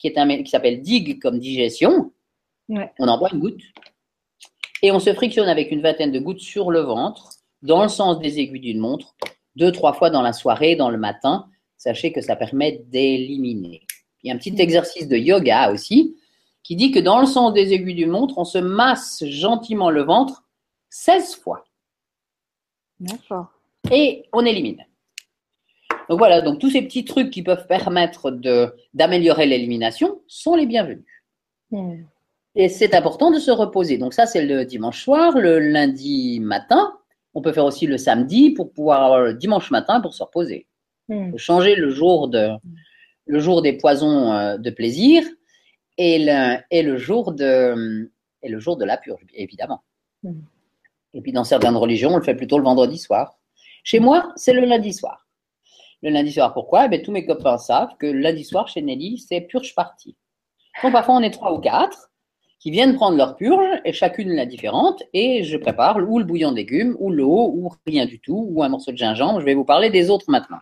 qui 0.00 0.08
est 0.08 0.18
un 0.18 0.42
qui 0.42 0.50
s'appelle 0.50 0.80
digue 0.80 1.20
comme 1.20 1.38
digestion. 1.38 2.12
On 2.68 3.08
en 3.08 3.18
boit 3.18 3.30
une 3.32 3.40
goutte 3.40 3.62
et 4.82 4.90
on 4.92 4.98
se 4.98 5.12
frictionne 5.12 5.48
avec 5.48 5.70
une 5.70 5.82
vingtaine 5.82 6.10
de 6.10 6.18
gouttes 6.18 6.40
sur 6.40 6.70
le 6.70 6.80
ventre 6.80 7.30
dans 7.62 7.82
le 7.82 7.88
sens 7.88 8.18
des 8.18 8.40
aiguilles 8.40 8.60
d'une 8.60 8.78
montre 8.78 9.14
deux 9.56 9.72
trois 9.72 9.92
fois 9.92 10.10
dans 10.10 10.22
la 10.22 10.32
soirée, 10.32 10.76
dans 10.76 10.90
le 10.90 10.98
matin. 10.98 11.46
Sachez 11.76 12.12
que 12.12 12.20
ça 12.20 12.36
permet 12.36 12.82
d'éliminer. 12.88 13.86
Il 14.22 14.28
y 14.28 14.30
a 14.30 14.34
un 14.34 14.38
petit 14.38 14.54
exercice 14.58 15.08
de 15.08 15.16
yoga 15.16 15.72
aussi 15.72 16.16
qui 16.62 16.76
dit 16.76 16.90
que 16.90 16.98
dans 16.98 17.20
le 17.20 17.26
sens 17.26 17.52
des 17.52 17.72
aiguilles 17.72 17.94
d'une 17.94 18.10
montre, 18.10 18.38
on 18.38 18.44
se 18.44 18.58
masse 18.58 19.24
gentiment 19.26 19.90
le 19.90 20.02
ventre 20.02 20.44
16 20.90 21.36
fois. 21.36 21.64
D'accord. 22.98 23.46
Et 23.90 24.28
on 24.32 24.44
élimine. 24.44 24.84
Donc 26.10 26.18
voilà, 26.18 26.40
donc 26.40 26.58
tous 26.58 26.70
ces 26.70 26.82
petits 26.82 27.04
trucs 27.04 27.30
qui 27.30 27.44
peuvent 27.44 27.68
permettre 27.68 28.32
d'améliorer 28.92 29.46
l'élimination 29.46 30.20
sont 30.26 30.56
les 30.56 30.66
bienvenus. 30.66 31.04
Et 32.56 32.68
c'est 32.68 32.96
important 32.96 33.30
de 33.30 33.38
se 33.38 33.52
reposer. 33.52 33.96
Donc 33.96 34.12
ça, 34.12 34.26
c'est 34.26 34.44
le 34.44 34.64
dimanche 34.64 35.04
soir, 35.04 35.38
le 35.38 35.60
lundi 35.60 36.40
matin. 36.40 36.98
On 37.32 37.40
peut 37.40 37.52
faire 37.52 37.64
aussi 37.64 37.86
le 37.86 37.96
samedi 37.96 38.50
pour 38.50 38.72
pouvoir 38.72 39.04
avoir 39.04 39.20
le 39.20 39.34
dimanche 39.34 39.70
matin 39.70 40.00
pour 40.00 40.12
se 40.12 40.24
reposer. 40.24 40.66
Hmm. 41.08 41.36
Changer 41.36 41.76
le 41.76 41.90
jour, 41.90 42.26
de, 42.26 42.48
le 43.26 43.38
jour 43.38 43.62
des 43.62 43.74
poisons 43.74 44.32
euh, 44.32 44.58
de 44.58 44.70
plaisir 44.70 45.22
et 45.96 46.18
le, 46.18 46.56
et 46.72 46.82
le, 46.82 46.96
jour, 46.96 47.30
de, 47.30 48.10
et 48.42 48.48
le 48.48 48.58
jour 48.58 48.76
de 48.76 48.84
la 48.84 48.96
purge, 48.96 49.24
évidemment. 49.32 49.84
Et 51.14 51.20
puis 51.20 51.30
dans 51.30 51.44
certaines 51.44 51.76
religions, 51.76 52.14
on 52.14 52.16
le 52.16 52.24
fait 52.24 52.34
plutôt 52.34 52.58
le 52.58 52.64
vendredi 52.64 52.98
soir. 52.98 53.38
Chez 53.84 54.00
moi, 54.00 54.32
c'est 54.34 54.52
le 54.52 54.62
lundi 54.62 54.92
soir 54.92 55.28
le 56.02 56.10
lundi 56.10 56.32
soir. 56.32 56.52
Pourquoi? 56.54 56.88
Eh 56.90 57.02
Tous 57.02 57.12
mes 57.12 57.26
copains 57.26 57.58
savent 57.58 57.96
que 57.98 58.06
le 58.06 58.20
lundi 58.20 58.44
soir, 58.44 58.68
chez 58.68 58.82
Nelly, 58.82 59.18
c'est 59.18 59.40
purge 59.42 59.74
partie. 59.74 60.16
Donc 60.82 60.92
parfois, 60.92 61.16
on 61.16 61.22
est 61.22 61.30
trois 61.30 61.52
ou 61.52 61.60
quatre 61.60 62.10
qui 62.60 62.70
viennent 62.70 62.94
prendre 62.94 63.16
leur 63.16 63.36
purge, 63.36 63.80
et 63.86 63.92
chacune 63.94 64.34
la 64.34 64.44
différente, 64.44 65.02
et 65.14 65.44
je 65.44 65.56
prépare 65.56 65.96
ou 65.96 66.18
le 66.18 66.26
bouillon 66.26 66.50
de 66.50 66.56
légumes, 66.56 66.94
ou 67.00 67.10
l'eau, 67.10 67.50
ou 67.54 67.72
rien 67.86 68.04
du 68.04 68.20
tout, 68.20 68.48
ou 68.50 68.62
un 68.62 68.68
morceau 68.68 68.92
de 68.92 68.98
gingembre. 68.98 69.40
Je 69.40 69.46
vais 69.46 69.54
vous 69.54 69.64
parler 69.64 69.88
des 69.88 70.10
autres 70.10 70.30
maintenant. 70.30 70.58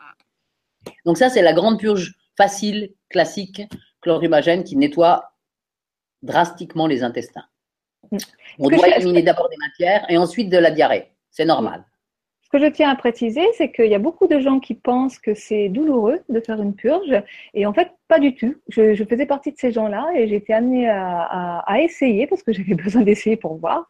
Donc 1.04 1.18
ça, 1.18 1.28
c'est 1.28 1.42
la 1.42 1.52
grande 1.52 1.80
purge 1.80 2.14
facile, 2.36 2.94
classique, 3.10 3.62
chlorhumagène, 4.00 4.62
qui 4.62 4.76
nettoie 4.76 5.32
drastiquement 6.22 6.86
les 6.86 7.02
intestins. 7.02 7.44
On 8.60 8.68
doit 8.68 8.96
éliminer 8.96 9.22
d'abord 9.22 9.48
des 9.48 9.56
matières 9.56 10.06
et 10.08 10.16
ensuite 10.16 10.50
de 10.50 10.58
la 10.58 10.70
diarrhée. 10.70 11.12
C'est 11.30 11.44
normal. 11.44 11.84
Ce 12.50 12.56
que 12.56 12.64
je 12.64 12.70
tiens 12.70 12.88
à 12.88 12.96
préciser, 12.96 13.42
c'est 13.58 13.70
qu'il 13.70 13.88
y 13.88 13.94
a 13.94 13.98
beaucoup 13.98 14.26
de 14.26 14.40
gens 14.40 14.58
qui 14.58 14.72
pensent 14.72 15.18
que 15.18 15.34
c'est 15.34 15.68
douloureux 15.68 16.20
de 16.30 16.40
faire 16.40 16.62
une 16.62 16.74
purge, 16.74 17.22
et 17.52 17.66
en 17.66 17.74
fait, 17.74 17.90
pas 18.08 18.18
du 18.18 18.34
tout. 18.34 18.54
Je, 18.68 19.04
faisais 19.04 19.26
partie 19.26 19.52
de 19.52 19.58
ces 19.58 19.70
gens-là 19.70 20.08
et 20.14 20.26
j'ai 20.28 20.36
été 20.36 20.54
amenée 20.54 20.88
à, 20.88 21.76
essayer 21.82 22.26
parce 22.26 22.42
que 22.42 22.54
j'avais 22.54 22.74
besoin 22.82 23.02
d'essayer 23.02 23.36
pour 23.36 23.56
voir, 23.56 23.86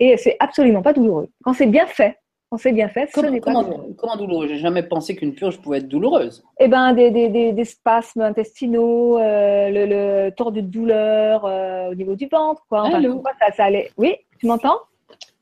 et 0.00 0.16
c'est 0.16 0.36
absolument 0.40 0.82
pas 0.82 0.94
douloureux. 0.94 1.28
Quand 1.44 1.52
c'est 1.52 1.68
bien 1.68 1.86
fait, 1.86 2.18
quand 2.50 2.58
c'est 2.58 2.72
bien 2.72 2.88
fait, 2.88 3.08
ce 3.14 3.20
n'est 3.20 3.40
pas 3.40 3.52
douloureux. 3.52 3.94
Comment 3.96 4.16
douloureux? 4.16 4.48
J'ai 4.48 4.58
jamais 4.58 4.82
pensé 4.82 5.14
qu'une 5.14 5.34
purge 5.34 5.58
pouvait 5.58 5.78
être 5.78 5.88
douloureuse. 5.88 6.42
Eh 6.58 6.66
ben, 6.66 6.92
des, 6.92 7.12
des, 7.12 7.52
des, 7.52 7.64
spasmes 7.64 8.22
intestinaux, 8.22 9.16
euh, 9.18 9.70
le, 9.70 9.86
le 10.26 10.30
tordu 10.32 10.60
de 10.60 10.66
douleur 10.66 11.44
euh, 11.44 11.92
au 11.92 11.94
niveau 11.94 12.16
du 12.16 12.26
ventre, 12.26 12.66
quoi. 12.68 12.82
Enfin, 12.82 13.00
ça, 13.38 13.52
ça 13.52 13.64
allait. 13.66 13.92
Oui, 13.96 14.16
tu 14.40 14.46
m'entends? 14.48 14.78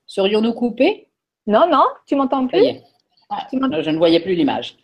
Serions-nous 0.07 0.53
coupés? 0.53 1.09
Non, 1.47 1.69
non, 1.71 1.85
tu 2.07 2.17
m'entends 2.17 2.47
plus? 2.47 2.63
ah, 3.31 3.47
Je 3.53 3.91
ne 3.91 3.99
voyais 3.99 4.21
plus 4.21 4.35
l'image. 4.35 4.77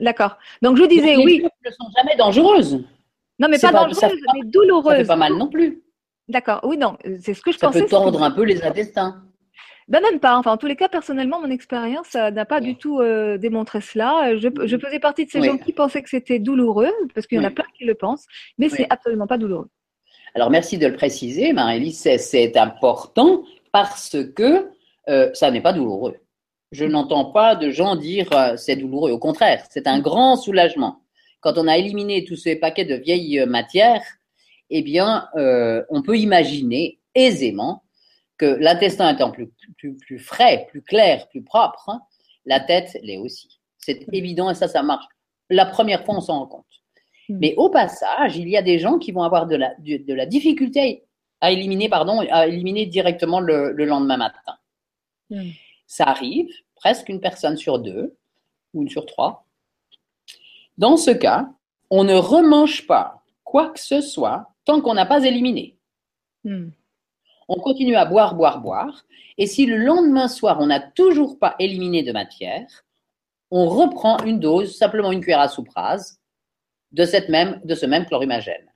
D'accord. 0.00 0.38
Donc 0.62 0.76
je 0.76 0.84
disais 0.84 1.16
les 1.16 1.24
oui. 1.24 1.42
ne 1.42 1.70
sont 1.70 1.86
jamais 1.96 2.16
dangereuses. 2.16 2.84
Non, 3.38 3.48
mais 3.48 3.58
pas, 3.58 3.72
dangereuses, 3.72 4.20
mais 4.34 4.44
douloureuses. 4.44 4.92
Ça 4.92 4.98
fait 4.98 5.06
pas 5.06 5.16
mal 5.16 5.34
non 5.34 5.48
plus. 5.48 5.82
D'accord. 6.28 6.60
Oui, 6.64 6.78
non, 6.78 6.96
c'est 7.20 7.34
ce 7.34 7.42
que 7.42 7.52
je 7.52 7.58
ça 7.58 7.66
pensais. 7.66 7.80
Ça 7.80 7.84
peut 7.84 7.90
tordre 7.90 8.22
un 8.22 8.30
peu 8.30 8.44
les 8.44 8.62
intestins. 8.62 9.22
Ben 9.86 10.00
même 10.00 10.18
pas. 10.18 10.38
Enfin, 10.38 10.52
en 10.52 10.56
tous 10.56 10.66
les 10.66 10.76
cas, 10.76 10.88
personnellement, 10.88 11.40
mon 11.40 11.50
expérience 11.50 12.14
n'a 12.14 12.44
pas 12.46 12.60
du 12.60 12.76
tout 12.76 13.00
euh, 13.00 13.36
démontré 13.36 13.82
cela. 13.82 14.34
Je, 14.36 14.48
je, 14.64 14.78
faisais 14.78 14.98
partie 14.98 15.26
de 15.26 15.30
ces 15.30 15.42
gens 15.42 15.58
qui 15.58 15.74
pensaient 15.74 16.02
que 16.02 16.08
c'était 16.08 16.38
douloureux, 16.38 16.90
parce 17.14 17.26
qu'il 17.26 17.36
y 17.36 17.40
en 17.40 17.44
a 17.44 17.50
plein 17.50 17.66
qui 17.76 17.84
le 17.84 17.94
pensent, 17.94 18.24
mais 18.56 18.70
c'est 18.70 18.86
absolument 18.88 19.26
pas 19.26 19.36
douloureux. 19.36 19.68
Alors, 20.34 20.50
merci 20.50 20.78
de 20.78 20.86
le 20.86 20.94
préciser, 20.94 21.52
marie 21.52 21.92
C'est 21.92 22.56
important 22.56 23.44
parce 23.72 24.16
que 24.34 24.70
euh, 25.08 25.30
ça 25.34 25.50
n'est 25.50 25.60
pas 25.60 25.72
douloureux. 25.72 26.16
Je 26.72 26.84
n'entends 26.84 27.26
pas 27.26 27.54
de 27.54 27.70
gens 27.70 27.96
dire 27.96 28.32
euh, 28.32 28.56
c'est 28.56 28.76
douloureux. 28.76 29.10
Au 29.10 29.18
contraire, 29.18 29.64
c'est 29.70 29.86
un 29.86 30.00
grand 30.00 30.36
soulagement. 30.36 31.00
Quand 31.40 31.58
on 31.58 31.68
a 31.68 31.76
éliminé 31.76 32.24
tous 32.24 32.36
ces 32.36 32.56
paquets 32.56 32.84
de 32.84 32.94
vieilles 32.94 33.40
euh, 33.40 33.46
matières, 33.46 34.02
eh 34.70 34.82
bien, 34.82 35.28
on 35.90 36.02
peut 36.02 36.16
imaginer 36.16 36.98
aisément 37.14 37.82
que 38.38 38.46
l'intestin 38.46 39.12
étant 39.14 39.30
plus, 39.30 39.52
plus, 39.76 40.18
frais, 40.18 40.66
plus 40.70 40.80
clair, 40.82 41.28
plus 41.28 41.44
propre, 41.44 41.90
hein, 41.90 42.00
la 42.46 42.60
tête 42.60 42.96
l'est 43.02 43.18
aussi. 43.18 43.60
C'est 43.78 44.06
évident 44.10 44.50
et 44.50 44.54
ça, 44.54 44.66
ça 44.66 44.82
marche. 44.82 45.04
La 45.50 45.66
première 45.66 46.04
fois, 46.04 46.16
on 46.16 46.20
s'en 46.22 46.38
rend 46.40 46.46
compte. 46.46 46.64
Hmm. 47.28 47.36
Mais 47.40 47.54
au 47.58 47.68
passage, 47.68 48.38
il 48.38 48.48
y 48.48 48.56
a 48.56 48.62
des 48.62 48.78
gens 48.78 48.98
qui 48.98 49.12
vont 49.12 49.22
avoir 49.22 49.46
de 49.46 49.54
la, 49.54 49.74
de, 49.78 50.14
la 50.14 50.24
difficulté 50.24 51.04
à 51.42 51.52
éliminer, 51.52 51.90
pardon, 51.90 52.20
à 52.30 52.46
éliminer 52.46 52.86
directement 52.86 53.38
le 53.38 53.72
lendemain 53.84 54.16
matin. 54.16 54.56
Ça 55.86 56.04
arrive, 56.04 56.50
presque 56.74 57.08
une 57.08 57.20
personne 57.20 57.56
sur 57.56 57.78
deux 57.78 58.16
ou 58.72 58.82
une 58.82 58.88
sur 58.88 59.06
trois. 59.06 59.46
Dans 60.78 60.96
ce 60.96 61.10
cas, 61.10 61.48
on 61.90 62.04
ne 62.04 62.14
remange 62.14 62.86
pas 62.86 63.22
quoi 63.44 63.70
que 63.70 63.80
ce 63.80 64.00
soit 64.00 64.50
tant 64.64 64.80
qu'on 64.80 64.94
n'a 64.94 65.06
pas 65.06 65.24
éliminé. 65.24 65.76
Hmm. 66.42 66.70
On 67.48 67.56
continue 67.56 67.96
à 67.96 68.04
boire, 68.04 68.34
boire, 68.34 68.60
boire. 68.60 69.04
Et 69.38 69.46
si 69.46 69.66
le 69.66 69.76
lendemain 69.76 70.28
soir, 70.28 70.58
on 70.60 70.66
n'a 70.66 70.80
toujours 70.80 71.38
pas 71.38 71.54
éliminé 71.58 72.02
de 72.02 72.12
matière, 72.12 72.66
on 73.50 73.68
reprend 73.68 74.18
une 74.24 74.40
dose, 74.40 74.76
simplement 74.76 75.12
une 75.12 75.20
cuillère 75.20 75.40
à 75.40 75.48
soupe 75.48 75.68
rase, 75.68 76.20
de, 76.92 77.04
cette 77.04 77.28
même, 77.28 77.60
de 77.64 77.74
ce 77.74 77.86
même 77.86 78.06
chlorhumagène. 78.06 78.66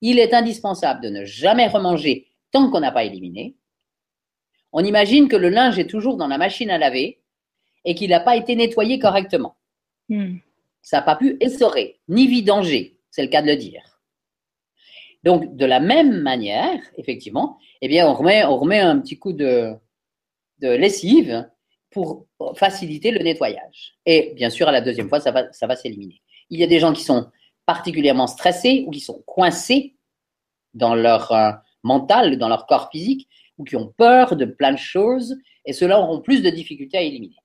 Il 0.00 0.18
est 0.18 0.34
indispensable 0.34 1.00
de 1.02 1.08
ne 1.08 1.24
jamais 1.24 1.68
remanger 1.68 2.26
tant 2.50 2.70
qu'on 2.70 2.80
n'a 2.80 2.92
pas 2.92 3.04
éliminé. 3.04 3.54
On 4.72 4.84
imagine 4.84 5.28
que 5.28 5.36
le 5.36 5.48
linge 5.48 5.78
est 5.78 5.86
toujours 5.86 6.16
dans 6.16 6.28
la 6.28 6.38
machine 6.38 6.70
à 6.70 6.78
laver 6.78 7.20
et 7.84 7.94
qu'il 7.94 8.10
n'a 8.10 8.20
pas 8.20 8.36
été 8.36 8.56
nettoyé 8.56 8.98
correctement. 8.98 9.56
Hmm. 10.08 10.36
Ça 10.82 10.98
n'a 10.98 11.02
pas 11.02 11.16
pu 11.16 11.36
essorer, 11.40 11.98
ni 12.08 12.26
vidanger, 12.26 12.96
c'est 13.10 13.22
le 13.22 13.28
cas 13.28 13.42
de 13.42 13.48
le 13.48 13.56
dire. 13.56 14.00
Donc, 15.24 15.56
de 15.56 15.66
la 15.66 15.80
même 15.80 16.20
manière, 16.20 16.78
effectivement, 16.96 17.58
eh 17.80 17.88
bien, 17.88 18.08
on 18.08 18.14
remet, 18.14 18.44
on 18.44 18.58
remet 18.58 18.78
un 18.78 19.00
petit 19.00 19.18
coup 19.18 19.32
de, 19.32 19.72
de 20.60 20.68
lessive 20.68 21.48
pour 21.90 22.26
faciliter 22.56 23.10
le 23.10 23.20
nettoyage. 23.20 23.96
Et 24.04 24.32
bien 24.36 24.50
sûr, 24.50 24.68
à 24.68 24.72
la 24.72 24.80
deuxième 24.80 25.08
fois, 25.08 25.18
ça 25.18 25.32
va, 25.32 25.50
ça 25.52 25.66
va 25.66 25.76
s'éliminer. 25.76 26.20
Il 26.50 26.60
y 26.60 26.62
a 26.62 26.66
des 26.66 26.78
gens 26.78 26.92
qui 26.92 27.02
sont 27.02 27.30
particulièrement 27.64 28.26
stressés 28.26 28.84
ou 28.86 28.90
qui 28.90 29.00
sont 29.00 29.22
coincés 29.26 29.96
dans 30.74 30.94
leur 30.94 31.32
euh, 31.32 31.52
mental, 31.82 32.36
dans 32.38 32.48
leur 32.48 32.66
corps 32.66 32.90
physique, 32.92 33.28
ou 33.58 33.64
qui 33.64 33.76
ont 33.76 33.92
peur 33.96 34.36
de 34.36 34.44
plein 34.44 34.72
de 34.72 34.78
choses, 34.78 35.36
et 35.64 35.72
ceux-là 35.72 36.00
auront 36.00 36.20
plus 36.20 36.42
de 36.42 36.50
difficultés 36.50 36.98
à 36.98 37.02
éliminer. 37.02 37.36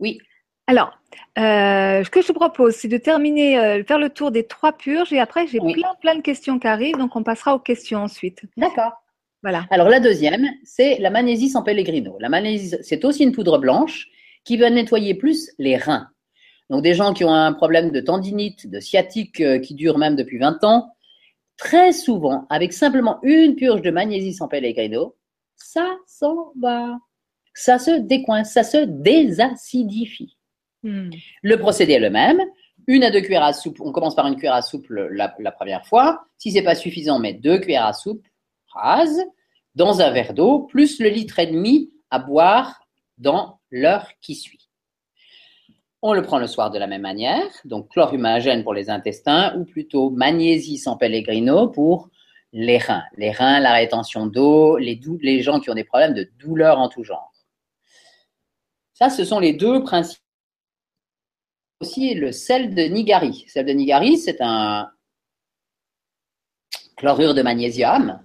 Oui. 0.00 0.18
Alors, 0.66 0.90
euh, 1.38 2.04
ce 2.04 2.10
que 2.10 2.20
je 2.20 2.28
te 2.28 2.32
propose, 2.32 2.74
c'est 2.74 2.88
de 2.88 2.98
terminer, 2.98 3.58
euh, 3.58 3.82
faire 3.84 3.98
le 3.98 4.10
tour 4.10 4.30
des 4.30 4.46
trois 4.46 4.72
purges, 4.72 5.12
et 5.12 5.18
après, 5.18 5.46
j'ai 5.46 5.60
Oui. 5.60 5.72
plein, 5.72 5.94
plein 6.00 6.14
de 6.14 6.20
questions 6.20 6.58
qui 6.58 6.66
arrivent, 6.66 6.98
donc 6.98 7.16
on 7.16 7.22
passera 7.22 7.54
aux 7.54 7.58
questions 7.58 8.00
ensuite. 8.00 8.42
D'accord. 8.56 8.92
Voilà. 9.42 9.66
Alors 9.70 9.88
la 9.88 10.00
deuxième, 10.00 10.46
c'est 10.64 10.98
la 10.98 11.10
magnésie 11.10 11.48
sans 11.48 11.62
pellegrino. 11.62 12.16
La 12.18 12.28
magnésie, 12.28 12.74
c'est 12.82 13.04
aussi 13.04 13.22
une 13.22 13.32
poudre 13.32 13.58
blanche 13.58 14.08
qui 14.44 14.56
va 14.56 14.68
nettoyer 14.68 15.14
plus 15.14 15.52
les 15.58 15.76
reins. 15.76 16.08
Donc 16.70 16.82
des 16.82 16.94
gens 16.94 17.14
qui 17.14 17.24
ont 17.24 17.32
un 17.32 17.52
problème 17.52 17.90
de 17.90 18.00
tendinite, 18.00 18.68
de 18.68 18.80
sciatique 18.80 19.40
euh, 19.40 19.58
qui 19.58 19.74
dure 19.74 19.96
même 19.96 20.16
depuis 20.16 20.38
20 20.38 20.64
ans, 20.64 20.92
très 21.56 21.92
souvent, 21.92 22.46
avec 22.50 22.72
simplement 22.72 23.20
une 23.22 23.54
purge 23.54 23.80
de 23.80 23.90
magnésie 23.90 24.34
sans 24.34 24.48
pellegrino, 24.48 25.14
ça 25.58 25.96
s'en 26.06 26.52
va. 26.60 26.98
Ça 27.54 27.78
se 27.78 27.90
décoince, 27.90 28.52
ça 28.52 28.62
se 28.62 28.78
désacidifie. 28.78 30.36
Hmm. 30.82 31.10
Le 31.42 31.56
procédé 31.56 31.94
est 31.94 32.00
le 32.00 32.10
même. 32.10 32.40
Une 32.86 33.04
à 33.04 33.10
deux 33.10 33.20
cuillères 33.20 33.42
à 33.42 33.52
soupe. 33.52 33.80
On 33.80 33.92
commence 33.92 34.14
par 34.14 34.26
une 34.26 34.36
cuillère 34.36 34.54
à 34.54 34.62
soupe 34.62 34.86
la, 34.90 35.34
la 35.38 35.52
première 35.52 35.86
fois. 35.86 36.24
Si 36.38 36.52
c'est 36.52 36.62
pas 36.62 36.74
suffisant, 36.74 37.16
on 37.16 37.20
met 37.20 37.34
deux 37.34 37.58
cuillères 37.58 37.86
à 37.86 37.92
soupe 37.92 38.26
rases 38.72 39.22
dans 39.74 40.00
un 40.00 40.10
verre 40.10 40.34
d'eau, 40.34 40.60
plus 40.60 41.00
le 41.00 41.08
litre 41.08 41.38
et 41.38 41.46
demi 41.46 41.90
à 42.10 42.18
boire 42.18 42.80
dans 43.18 43.60
l'heure 43.70 44.08
qui 44.20 44.34
suit. 44.34 44.68
On 46.00 46.12
le 46.12 46.22
prend 46.22 46.38
le 46.38 46.46
soir 46.46 46.70
de 46.70 46.78
la 46.78 46.86
même 46.86 47.02
manière, 47.02 47.50
donc 47.64 47.88
chlorhumagène 47.88 48.62
pour 48.62 48.72
les 48.72 48.88
intestins, 48.88 49.56
ou 49.56 49.64
plutôt 49.64 50.10
magnésie 50.10 50.78
sans 50.78 50.96
pellegrino 50.96 51.68
pour 51.68 52.08
les 52.52 52.78
reins. 52.78 53.04
Les 53.16 53.30
reins, 53.30 53.60
la 53.60 53.72
rétention 53.72 54.26
d'eau, 54.26 54.78
les, 54.78 55.00
les 55.20 55.42
gens 55.42 55.60
qui 55.60 55.70
ont 55.70 55.74
des 55.74 55.84
problèmes 55.84 56.14
de 56.14 56.30
douleur 56.38 56.78
en 56.78 56.88
tout 56.88 57.04
genre. 57.04 57.32
Ça, 58.94 59.10
ce 59.10 59.24
sont 59.24 59.38
les 59.38 59.52
deux 59.52 59.82
principes 59.82 60.22
aussi 61.80 62.14
le 62.14 62.32
sel 62.32 62.74
de 62.74 62.82
Nigari. 62.82 63.44
Le 63.46 63.50
sel 63.50 63.66
de 63.66 63.72
Nigari, 63.72 64.18
c'est 64.18 64.40
un 64.40 64.90
chlorure 66.96 67.34
de 67.34 67.42
magnésium. 67.42 68.20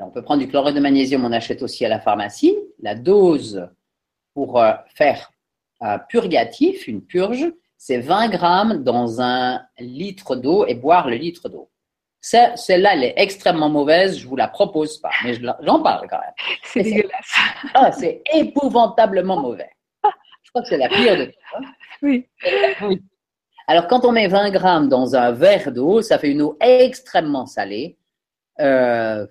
On 0.00 0.10
peut 0.10 0.22
prendre 0.22 0.40
du 0.40 0.48
chlorure 0.48 0.72
de 0.72 0.80
magnésium, 0.80 1.24
on 1.24 1.32
achète 1.32 1.62
aussi 1.62 1.84
à 1.84 1.88
la 1.88 2.00
pharmacie. 2.00 2.56
La 2.80 2.94
dose 2.94 3.68
pour 4.32 4.60
euh, 4.60 4.72
faire 4.94 5.30
un 5.80 5.98
purgatif, 5.98 6.86
une 6.86 7.02
purge, 7.02 7.52
c'est 7.76 7.98
20 7.98 8.28
grammes 8.28 8.84
dans 8.84 9.20
un 9.20 9.62
litre 9.78 10.36
d'eau 10.36 10.66
et 10.66 10.74
boire 10.74 11.08
le 11.08 11.16
litre 11.16 11.48
d'eau. 11.48 11.70
Celle-là, 12.20 12.94
elle 12.94 13.04
est 13.04 13.14
extrêmement 13.16 13.68
mauvaise, 13.68 14.18
je 14.18 14.26
vous 14.26 14.36
la 14.36 14.48
propose 14.48 14.98
pas, 14.98 15.10
mais 15.24 15.34
j'en 15.34 15.82
parle 15.82 16.08
quand 16.08 16.18
même. 16.18 16.32
C'est 16.64 16.82
dégueulasse. 16.82 17.34
Ah, 17.74 17.92
c'est 17.92 18.22
épouvantablement 18.34 19.40
mauvais. 19.40 19.70
Je 20.42 20.50
crois 20.50 20.62
que 20.62 20.68
c'est 20.68 20.78
la 20.78 20.88
pire 20.88 21.16
de 21.16 21.24
tout. 21.26 21.66
Oui. 22.02 22.26
Alors, 23.66 23.86
quand 23.86 24.06
on 24.06 24.12
met 24.12 24.28
20 24.28 24.50
grammes 24.50 24.88
dans 24.88 25.14
un 25.14 25.30
verre 25.32 25.70
d'eau, 25.72 26.00
ça 26.00 26.18
fait 26.18 26.30
une 26.30 26.40
eau 26.40 26.56
extrêmement 26.60 27.44
salée. 27.44 27.98
Euh, 28.60 29.26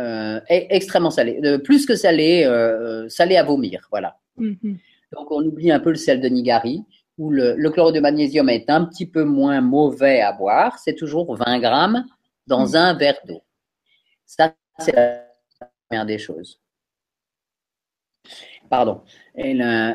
euh, 0.00 0.38
e- 0.38 0.42
extrêmement 0.48 1.10
salée. 1.10 1.38
Euh, 1.44 1.58
plus 1.58 1.84
que 1.84 1.94
salée, 1.94 2.48
salée 3.08 3.36
à 3.36 3.42
vomir. 3.42 3.86
Voilà. 3.90 4.16
Mhm. 4.38 4.78
Donc, 5.12 5.30
on 5.30 5.42
oublie 5.44 5.70
un 5.70 5.80
peu 5.80 5.90
le 5.90 5.96
sel 5.96 6.20
de 6.22 6.28
Nigari, 6.28 6.82
où 7.18 7.30
le, 7.30 7.54
le 7.56 7.70
chlorure 7.70 7.92
de 7.92 8.00
magnésium 8.00 8.48
est 8.48 8.70
un 8.70 8.84
petit 8.84 9.06
peu 9.06 9.24
moins 9.24 9.60
mauvais 9.60 10.20
à 10.20 10.32
boire. 10.32 10.78
C'est 10.78 10.94
toujours 10.94 11.34
20 11.36 11.58
grammes 11.60 12.04
dans 12.46 12.68
Mm. 12.68 12.76
un 12.76 12.94
verre 12.94 13.18
d'eau. 13.26 13.42
Ça, 14.26 14.54
c'est 14.78 14.94
la 14.96 15.24
première 15.88 16.06
des 16.06 16.18
choses. 16.18 16.60
Pardon. 18.70 19.02
Et, 19.34 19.54
le- 19.54 19.94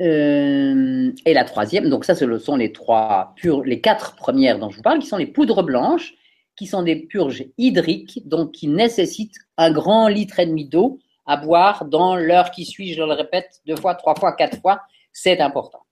euh, 0.00 1.12
et 1.24 1.34
la 1.34 1.44
troisième, 1.44 1.88
donc 1.88 2.04
ça, 2.04 2.14
ce 2.14 2.38
sont 2.38 2.56
les 2.56 2.72
trois 2.72 3.34
les 3.64 3.80
quatre 3.80 4.16
premières 4.16 4.58
dont 4.58 4.70
je 4.70 4.76
vous 4.76 4.82
parle, 4.82 4.98
qui 5.00 5.06
sont 5.06 5.16
les 5.16 5.26
poudres 5.26 5.62
blanches, 5.62 6.14
qui 6.56 6.66
sont 6.66 6.82
des 6.82 6.96
purges 6.96 7.44
hydriques, 7.56 8.22
donc 8.26 8.52
qui 8.52 8.66
nécessitent 8.68 9.36
un 9.56 9.70
grand 9.70 10.08
litre 10.08 10.40
et 10.40 10.46
demi 10.46 10.64
d'eau 10.66 10.98
à 11.26 11.36
boire 11.36 11.84
dans 11.84 12.16
l'heure 12.16 12.50
qui 12.50 12.64
suit, 12.64 12.94
je 12.94 13.02
le 13.02 13.12
répète, 13.12 13.60
deux 13.66 13.76
fois, 13.76 13.94
trois 13.94 14.14
fois, 14.14 14.32
quatre 14.34 14.60
fois, 14.60 14.80
c'est 15.12 15.40
important. 15.40 15.82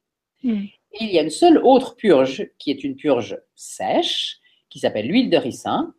Mm. 0.43 0.65
Et 0.93 1.05
il 1.05 1.13
y 1.13 1.19
a 1.19 1.23
une 1.23 1.31
seule 1.31 1.59
autre 1.59 1.95
purge, 1.97 2.49
qui 2.59 2.71
est 2.71 2.85
une 2.85 2.97
purge 2.97 3.39
sèche, 3.55 4.39
qui 4.71 4.79
s'appelle 4.79 5.07
l'huile 5.07 5.31
de 5.31 5.37
ricin, 5.37 5.95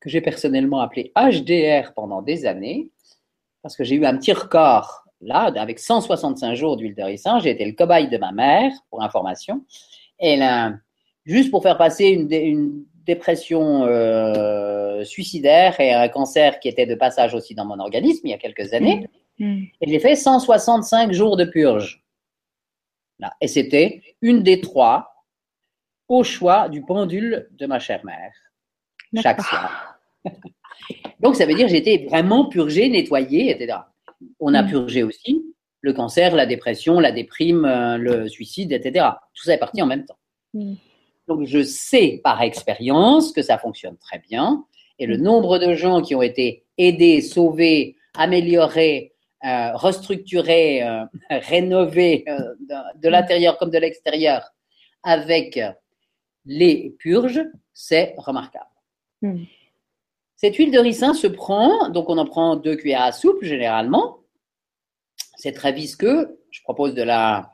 que 0.00 0.10
j'ai 0.10 0.20
personnellement 0.20 0.80
appelée 0.80 1.12
HDR 1.16 1.94
pendant 1.94 2.22
des 2.22 2.44
années, 2.46 2.90
parce 3.62 3.76
que 3.76 3.84
j'ai 3.84 3.94
eu 3.94 4.04
un 4.04 4.16
petit 4.16 4.32
record 4.32 5.04
là, 5.20 5.52
avec 5.56 5.78
165 5.78 6.54
jours 6.54 6.76
d'huile 6.76 6.94
de 6.94 7.02
ricin. 7.02 7.38
J'ai 7.38 7.50
été 7.50 7.64
le 7.64 7.72
cobaye 7.72 8.08
de 8.08 8.18
ma 8.18 8.32
mère, 8.32 8.72
pour 8.90 9.02
information. 9.02 9.64
Et 10.18 10.36
là, 10.36 10.74
juste 11.24 11.50
pour 11.50 11.62
faire 11.62 11.78
passer 11.78 12.06
une, 12.06 12.26
dé- 12.26 12.40
une 12.40 12.84
dépression 13.04 13.84
euh, 13.84 15.04
suicidaire 15.04 15.78
et 15.80 15.92
un 15.92 16.08
cancer 16.08 16.60
qui 16.60 16.68
était 16.68 16.86
de 16.86 16.94
passage 16.94 17.34
aussi 17.34 17.54
dans 17.54 17.64
mon 17.64 17.78
organisme 17.78 18.26
il 18.26 18.30
y 18.30 18.34
a 18.34 18.38
quelques 18.38 18.72
années. 18.74 19.08
Mm. 19.38 19.62
Et 19.80 19.90
j'ai 19.90 19.98
fait 20.00 20.16
165 20.16 21.12
jours 21.12 21.36
de 21.36 21.44
purge. 21.44 22.01
Là. 23.22 23.32
Et 23.40 23.48
c'était 23.48 24.02
une 24.20 24.42
des 24.42 24.60
trois 24.60 25.26
au 26.08 26.22
choix 26.24 26.68
du 26.68 26.82
pendule 26.82 27.48
de 27.52 27.66
ma 27.66 27.78
chère 27.78 28.04
mère, 28.04 28.32
chaque 29.22 29.40
soir. 29.40 29.96
Donc, 31.20 31.36
ça 31.36 31.46
veut 31.46 31.54
dire 31.54 31.66
que 31.66 31.72
j'étais 31.72 32.04
vraiment 32.08 32.46
purgée, 32.46 32.88
nettoyée, 32.88 33.50
etc. 33.50 33.78
On 34.40 34.52
a 34.54 34.62
Mm. 34.62 34.68
purgé 34.68 35.02
aussi 35.04 35.44
le 35.80 35.92
cancer, 35.92 36.34
la 36.34 36.46
dépression, 36.46 37.00
la 37.00 37.12
déprime, 37.12 37.64
euh, 37.64 37.96
le 37.96 38.28
suicide, 38.28 38.72
etc. 38.72 39.06
Tout 39.34 39.44
ça 39.44 39.54
est 39.54 39.58
parti 39.58 39.80
en 39.82 39.86
même 39.86 40.04
temps. 40.04 40.18
Mm. 40.54 40.74
Donc, 41.28 41.44
je 41.46 41.62
sais 41.62 42.20
par 42.24 42.42
expérience 42.42 43.32
que 43.32 43.42
ça 43.42 43.56
fonctionne 43.58 43.96
très 43.98 44.18
bien. 44.18 44.64
Et 44.98 45.06
le 45.06 45.16
Mm. 45.16 45.22
nombre 45.22 45.58
de 45.58 45.74
gens 45.74 46.02
qui 46.02 46.14
ont 46.16 46.22
été 46.22 46.64
aidés, 46.76 47.20
sauvés, 47.20 47.96
améliorés, 48.18 49.11
euh, 49.44 49.72
restructurés, 49.74 50.82
euh, 50.82 51.04
rénovés 51.30 52.24
euh, 52.28 52.54
de, 52.60 53.00
de 53.00 53.08
l'intérieur 53.08 53.58
comme 53.58 53.70
de 53.70 53.78
l'extérieur 53.78 54.52
avec 55.02 55.58
les 56.44 56.94
purges, 56.98 57.42
c'est 57.72 58.14
remarquable. 58.18 58.66
Mm. 59.22 59.44
Cette 60.36 60.56
huile 60.56 60.72
de 60.72 60.78
ricin 60.78 61.14
se 61.14 61.26
prend, 61.26 61.88
donc 61.88 62.08
on 62.08 62.18
en 62.18 62.26
prend 62.26 62.56
deux 62.56 62.76
cuillères 62.76 63.02
à 63.02 63.12
soupe 63.12 63.44
généralement. 63.44 64.18
C'est 65.36 65.52
très 65.52 65.72
visqueux. 65.72 66.40
Je 66.50 66.60
propose 66.62 66.94
de 66.94 67.02
la 67.02 67.52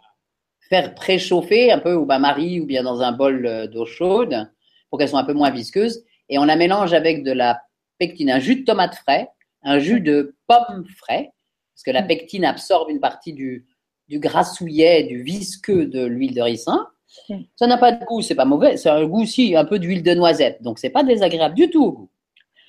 faire 0.69 0.95
préchauffer 0.95 1.73
un 1.73 1.79
peu 1.79 1.93
au 1.95 2.05
bain-marie 2.05 2.61
ou 2.61 2.67
bien 2.67 2.83
dans 2.83 3.01
un 3.01 3.13
bol 3.13 3.47
euh, 3.47 3.67
d'eau 3.67 3.87
chaude 3.87 4.51
pour 4.89 4.99
qu'elle 4.99 5.09
soit 5.09 5.21
un 5.21 5.25
peu 5.25 5.35
moins 5.35 5.51
visqueuse. 5.51 6.05
Et 6.29 6.39
on 6.39 6.45
la 6.45 6.57
mélange 6.57 6.93
avec 6.93 7.25
de 7.25 7.33
la 7.33 7.61
pectine, 7.99 8.31
un 8.31 8.39
jus 8.39 8.57
de 8.57 8.65
tomate 8.65 8.95
frais, 8.95 9.29
un 9.63 9.79
jus 9.79 10.01
de 10.01 10.35
pomme 10.47 10.85
frais, 10.97 11.33
parce 11.79 11.85
que 11.85 11.91
la 11.93 12.03
pectine 12.03 12.45
absorbe 12.45 12.91
une 12.91 12.99
partie 12.99 13.33
du, 13.33 13.65
du 14.09 14.19
grassouillet, 14.19 15.05
du 15.05 15.23
visqueux 15.23 15.87
de 15.87 16.05
l'huile 16.05 16.35
de 16.35 16.43
ricin. 16.43 16.89
Mm. 17.29 17.37
Ça 17.55 17.69
n'a 17.69 17.79
pas 17.79 17.93
de 17.93 18.05
goût, 18.05 18.21
c'est 18.21 18.35
pas 18.35 18.45
mauvais. 18.45 18.77
C'est 18.77 18.91
un 18.91 19.05
goût 19.07 19.23
aussi 19.23 19.55
un 19.55 19.65
peu 19.65 19.79
d'huile 19.79 20.03
de 20.03 20.13
noisette, 20.13 20.61
donc 20.61 20.81
c'est 20.81 20.91
pas 20.91 21.05
désagréable 21.05 21.55
du 21.55 21.71
tout 21.71 21.85
au 21.85 21.93
goût. 21.93 22.09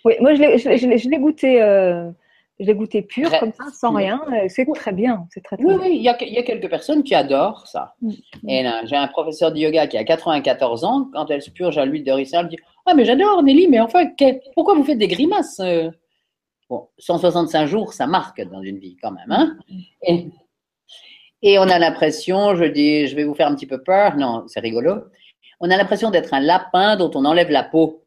Oui, 0.05 0.13
moi 0.21 0.35
je 0.35 0.41
l'ai, 0.41 0.57
je, 0.59 0.69
l'ai- 0.69 0.77
je 0.77 0.87
l'ai- 0.87 0.97
je 0.99 1.09
l'ai 1.09 1.17
goûté. 1.17 1.59
euh, 1.61 2.11
Je 2.59 2.65
l'ai 2.65 2.75
goûté 2.75 3.01
pur, 3.01 3.31
comme 3.39 3.53
ça, 3.53 3.63
sans 3.73 3.93
rien. 3.93 4.21
C'est 4.49 4.67
très 4.75 4.91
bien. 4.91 5.25
C'est 5.33 5.41
très, 5.43 5.55
très 5.57 5.65
oui, 5.65 5.73
bien. 5.75 5.81
oui, 5.81 5.95
il 5.95 6.01
y, 6.03 6.09
a, 6.09 6.17
il 6.23 6.33
y 6.33 6.37
a 6.37 6.43
quelques 6.43 6.69
personnes 6.69 7.03
qui 7.03 7.15
adorent 7.15 7.65
ça. 7.67 7.95
Mm. 8.01 8.11
Et 8.49 8.63
là, 8.63 8.81
j'ai 8.85 8.95
un 8.97 9.07
professeur 9.07 9.51
de 9.51 9.57
yoga 9.57 9.87
qui 9.87 9.97
a 9.97 10.03
94 10.03 10.83
ans. 10.83 11.09
Quand 11.13 11.31
elle 11.31 11.41
se 11.41 11.49
purge 11.51 11.77
à 11.79 11.85
l'huile 11.85 12.03
de 12.03 12.11
ricin, 12.11 12.39
elle 12.41 12.45
me 12.45 12.49
dit 12.51 12.57
Ah, 12.85 12.93
mais 12.93 13.05
j'adore, 13.05 13.41
Nelly, 13.43 13.67
mais 13.69 13.79
enfin, 13.79 14.05
que- 14.05 14.39
pourquoi 14.53 14.75
vous 14.75 14.83
faites 14.83 14.97
des 14.99 15.07
grimaces 15.07 15.59
euh? 15.61 15.89
Bon, 16.69 16.87
165 16.99 17.65
jours, 17.65 17.93
ça 17.93 18.05
marque 18.05 18.41
dans 18.41 18.61
une 18.61 18.77
vie 18.77 18.95
quand 19.01 19.11
même. 19.11 19.31
Hein 19.31 19.57
et, 20.03 20.27
et 21.41 21.57
on 21.59 21.63
a 21.63 21.79
l'impression, 21.79 22.55
je 22.55 22.65
dis, 22.65 23.07
je 23.07 23.15
vais 23.15 23.23
vous 23.23 23.33
faire 23.33 23.47
un 23.47 23.55
petit 23.55 23.65
peu 23.67 23.81
peur. 23.81 24.15
Non, 24.17 24.43
c'est 24.47 24.59
rigolo. 24.59 25.03
On 25.59 25.71
a 25.71 25.77
l'impression 25.77 26.11
d'être 26.11 26.33
un 26.33 26.39
lapin 26.39 26.95
dont 26.95 27.11
on 27.15 27.25
enlève 27.25 27.49
la 27.49 27.63
peau 27.63 28.05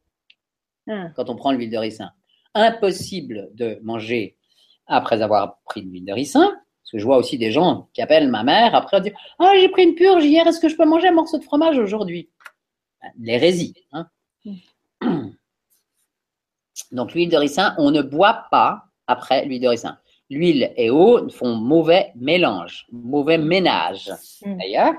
Ah. 0.89 1.09
quand 1.17 1.29
on 1.29 1.37
prend 1.37 1.53
l'huile 1.53 1.71
de 1.71 1.77
ricin. 1.79 2.13
Impossible 2.55 3.51
de 3.55 3.79
manger 3.83 4.37
après 4.87 5.23
avoir 5.23 5.59
pris 5.65 5.83
de 5.83 5.89
l'huile 5.89 6.05
de 6.05 6.13
ricin. 6.13 6.49
Parce 6.51 6.91
que 6.93 6.99
je 6.99 7.05
vois 7.05 7.17
aussi 7.17 7.39
des 7.39 7.51
gens 7.51 7.89
qui 7.95 8.03
appellent 8.03 8.29
ma 8.31 8.43
mère 8.45 8.75
après 8.75 9.01
dire 9.01 9.13
Ah, 9.39 9.53
j'ai 9.59 9.69
pris 9.71 9.85
une 9.85 9.95
purge 9.95 10.25
hier, 10.25 10.47
est-ce 10.47 10.61
que 10.61 10.69
je 10.69 10.77
peux 10.77 10.85
manger 10.85 11.09
un 11.09 11.13
morceau 11.13 11.39
de 11.39 11.45
fromage 11.45 11.79
aujourd'hui? 11.79 12.31
L'hérésie. 13.19 13.75
Hein 13.93 14.09
Donc, 16.93 17.15
l'huile 17.15 17.31
de 17.31 17.37
ricin, 17.37 17.75
on 17.79 17.91
ne 17.91 18.03
boit 18.03 18.47
pas 18.51 18.85
après 19.07 19.45
l'huile 19.45 19.63
de 19.63 19.69
ricin. 19.69 19.99
L'huile 20.31 20.73
et 20.77 20.91
eau 20.91 21.29
font 21.31 21.55
mauvais 21.57 22.13
mélange, 22.17 22.87
mauvais 22.93 23.39
ménage 23.39 24.11
Mm. 24.45 24.57
d'ailleurs. 24.59 24.95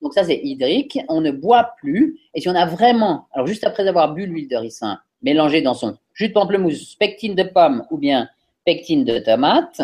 Donc, 0.00 0.14
ça, 0.14 0.24
c'est 0.24 0.40
hydrique. 0.42 0.98
On 1.08 1.20
ne 1.20 1.30
boit 1.30 1.74
plus. 1.78 2.18
Et 2.34 2.40
si 2.40 2.48
on 2.48 2.54
a 2.54 2.66
vraiment, 2.66 3.28
alors 3.32 3.46
juste 3.46 3.64
après 3.64 3.86
avoir 3.86 4.12
bu 4.14 4.26
l'huile 4.26 4.48
de 4.48 4.56
ricin, 4.56 5.00
mélangée 5.22 5.62
dans 5.62 5.74
son 5.74 5.96
jus 6.14 6.28
de 6.28 6.32
pamplemousse, 6.32 6.94
pectine 6.96 7.34
de 7.34 7.44
pomme 7.44 7.84
ou 7.90 7.98
bien 7.98 8.28
pectine 8.64 9.04
de 9.04 9.18
tomate, 9.18 9.80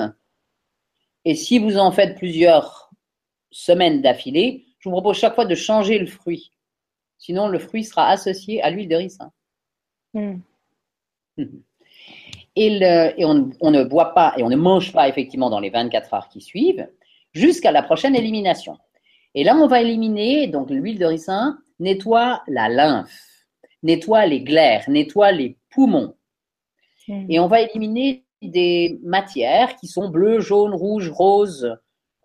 et 1.25 1.35
si 1.35 1.59
vous 1.59 1.77
en 1.79 1.91
faites 1.91 2.17
plusieurs 2.17 2.91
semaines 3.51 4.03
d'affilée, 4.03 4.67
je 4.79 4.89
vous 4.89 4.93
propose 4.95 5.17
chaque 5.19 5.35
fois 5.35 5.45
de 5.45 5.55
changer 5.55 5.99
le 5.99 6.07
fruit. 6.07 6.53
Sinon, 7.19 7.49
le 7.49 7.59
fruit 7.59 7.85
sera 7.85 8.09
associé 8.09 8.63
à 8.63 8.71
l'huile 8.71 8.89
de 8.89 8.97
ricin. 8.97 9.31
Mm. 10.15 10.37
Et, 12.57 12.79
le- 12.79 13.13
et 13.21 13.25
on, 13.25 13.51
on 13.61 13.71
ne 13.71 13.85
boit 13.85 14.15
pas 14.15 14.35
et 14.37 14.43
on 14.43 14.49
ne 14.49 14.57
mange 14.57 14.93
pas 14.93 15.09
effectivement 15.09 15.49
dans 15.49 15.61
les 15.61 15.71
24 15.71 16.15
heures 16.15 16.29
qui 16.29 16.41
suivent 16.41 16.89
jusqu'à 17.33 17.71
la 17.71 17.83
prochaine 17.83 18.17
élimination. 18.17 18.79
Et 19.35 19.45
là, 19.45 19.55
on 19.57 19.69
va 19.69 19.81
éliminer, 19.81 20.49
donc 20.49 20.71
l'huile 20.71 20.99
de 20.99 21.05
ricin 21.05 21.59
nettoie 21.79 22.43
la 22.49 22.69
lymphe, 22.69 23.47
nettoie 23.83 24.27
les 24.27 24.41
glaires, 24.41 24.85
nettoie 24.89 25.31
les 25.31 25.57
poumons. 25.71 26.17
Mm. 27.07 27.27
Et 27.29 27.39
on 27.39 27.47
va 27.47 27.61
éliminer 27.61 28.25
des 28.43 28.99
matières 29.03 29.77
qui 29.77 29.87
sont 29.87 30.09
bleues, 30.09 30.41
jaunes, 30.41 30.75
rouges, 30.75 31.11
roses, 31.11 31.77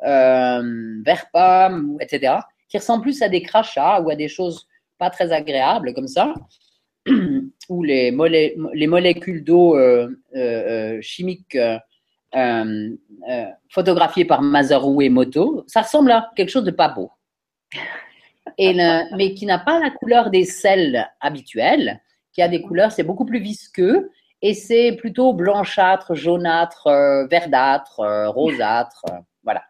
euh, 0.03 1.01
vert 1.05 1.27
pomme, 1.31 1.97
etc., 2.01 2.35
qui 2.69 2.77
ressemblent 2.77 3.03
plus 3.03 3.21
à 3.21 3.29
des 3.29 3.41
crachats 3.41 4.01
ou 4.01 4.09
à 4.09 4.15
des 4.15 4.27
choses 4.27 4.67
pas 4.97 5.09
très 5.09 5.31
agréables 5.31 5.93
comme 5.93 6.07
ça, 6.07 6.33
où 7.69 7.83
les, 7.83 8.11
molé- 8.11 8.55
les 8.73 8.87
molécules 8.87 9.43
d'eau 9.43 9.77
euh, 9.77 10.07
euh, 10.35 10.97
euh, 10.97 11.01
chimiques 11.01 11.57
photographiées 13.69 14.25
par 14.25 14.41
Masaru 14.41 15.05
Emoto, 15.05 15.63
ça 15.67 15.81
ressemble 15.81 16.11
à 16.11 16.31
quelque 16.35 16.49
chose 16.49 16.63
de 16.63 16.71
pas 16.71 16.89
beau. 16.89 17.11
Et 18.57 18.73
mais 19.15 19.33
qui 19.33 19.45
n'a 19.45 19.59
pas 19.59 19.79
la 19.79 19.91
couleur 19.91 20.29
des 20.29 20.43
sels 20.45 21.07
habituels, 21.21 22.01
qui 22.31 22.41
a 22.41 22.47
des 22.47 22.61
couleurs, 22.61 22.91
c'est 22.91 23.03
beaucoup 23.03 23.25
plus 23.25 23.39
visqueux 23.39 24.09
et 24.41 24.53
c'est 24.53 24.93
plutôt 24.93 25.33
blanchâtre, 25.33 26.15
jaunâtre, 26.15 26.89
verdâtre, 27.29 28.01
rosâtre, 28.29 29.05
voilà. 29.43 29.63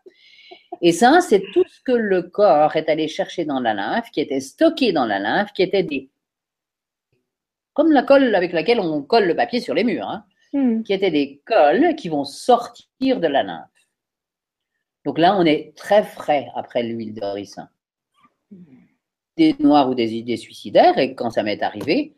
Et 0.81 0.91
ça, 0.91 1.21
c'est 1.21 1.43
tout 1.53 1.63
ce 1.67 1.81
que 1.81 1.91
le 1.91 2.23
corps 2.23 2.75
est 2.75 2.89
allé 2.89 3.07
chercher 3.07 3.45
dans 3.45 3.59
la 3.59 3.73
lymphe, 3.73 4.09
qui 4.11 4.21
était 4.21 4.39
stocké 4.39 4.91
dans 4.91 5.05
la 5.05 5.19
lymphe, 5.19 5.53
qui 5.53 5.63
était 5.63 5.83
des 5.83 6.09
comme 7.73 7.91
la 7.91 8.03
colle 8.03 8.35
avec 8.35 8.53
laquelle 8.53 8.79
on 8.79 9.01
colle 9.01 9.25
le 9.25 9.35
papier 9.35 9.59
sur 9.59 9.73
les 9.73 9.83
murs, 9.83 10.07
hein, 10.07 10.25
Mm. 10.53 10.83
qui 10.83 10.93
étaient 10.93 11.11
des 11.11 11.41
colles 11.45 11.95
qui 11.95 12.09
vont 12.09 12.23
sortir 12.25 13.19
de 13.19 13.27
la 13.27 13.41
lymphe. 13.41 13.69
Donc 15.03 15.17
là, 15.17 15.35
on 15.35 15.45
est 15.45 15.75
très 15.75 16.03
frais 16.03 16.47
après 16.55 16.83
l'huile 16.83 17.15
de 17.15 17.25
ricin. 17.25 17.69
Des 19.35 19.55
noirs 19.59 19.89
ou 19.89 19.95
des 19.95 20.13
idées 20.13 20.37
suicidaires, 20.37 20.97
et 20.99 21.15
quand 21.15 21.31
ça 21.31 21.41
m'est 21.41 21.63
arrivé, 21.63 22.15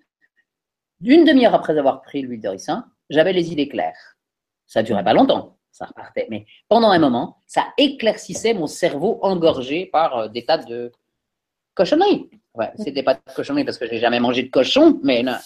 une 1.02 1.24
demi-heure 1.24 1.56
après 1.56 1.78
avoir 1.78 2.02
pris 2.02 2.22
l'huile 2.22 2.42
de 2.42 2.50
ricin, 2.50 2.92
j'avais 3.10 3.32
les 3.32 3.54
idées 3.54 3.70
claires. 3.70 4.18
Ça 4.66 4.84
durait 4.84 5.04
pas 5.04 5.14
longtemps, 5.14 5.58
ça 5.72 5.86
repartait, 5.86 6.28
mais 6.30 6.46
pendant 6.68 6.90
un 6.90 7.00
moment, 7.00 7.42
ça 7.48 7.68
éclaircissait 7.78 8.54
mon 8.54 8.68
cerveau 8.68 9.20
engorgé 9.22 9.86
par 9.86 10.18
euh, 10.18 10.28
des 10.28 10.44
tas 10.44 10.58
de 10.58 10.92
cochonneries. 11.74 12.30
Ouais, 12.56 12.72
c'était 12.78 13.04
pas 13.04 13.16
de 13.16 13.20
cochonneries 13.36 13.66
parce 13.66 13.78
que 13.78 13.88
j'ai 13.88 14.00
jamais 14.00 14.20
mangé 14.20 14.44
de 14.44 14.50
cochon, 14.50 15.00
mais 15.04 15.24
là, 15.24 15.40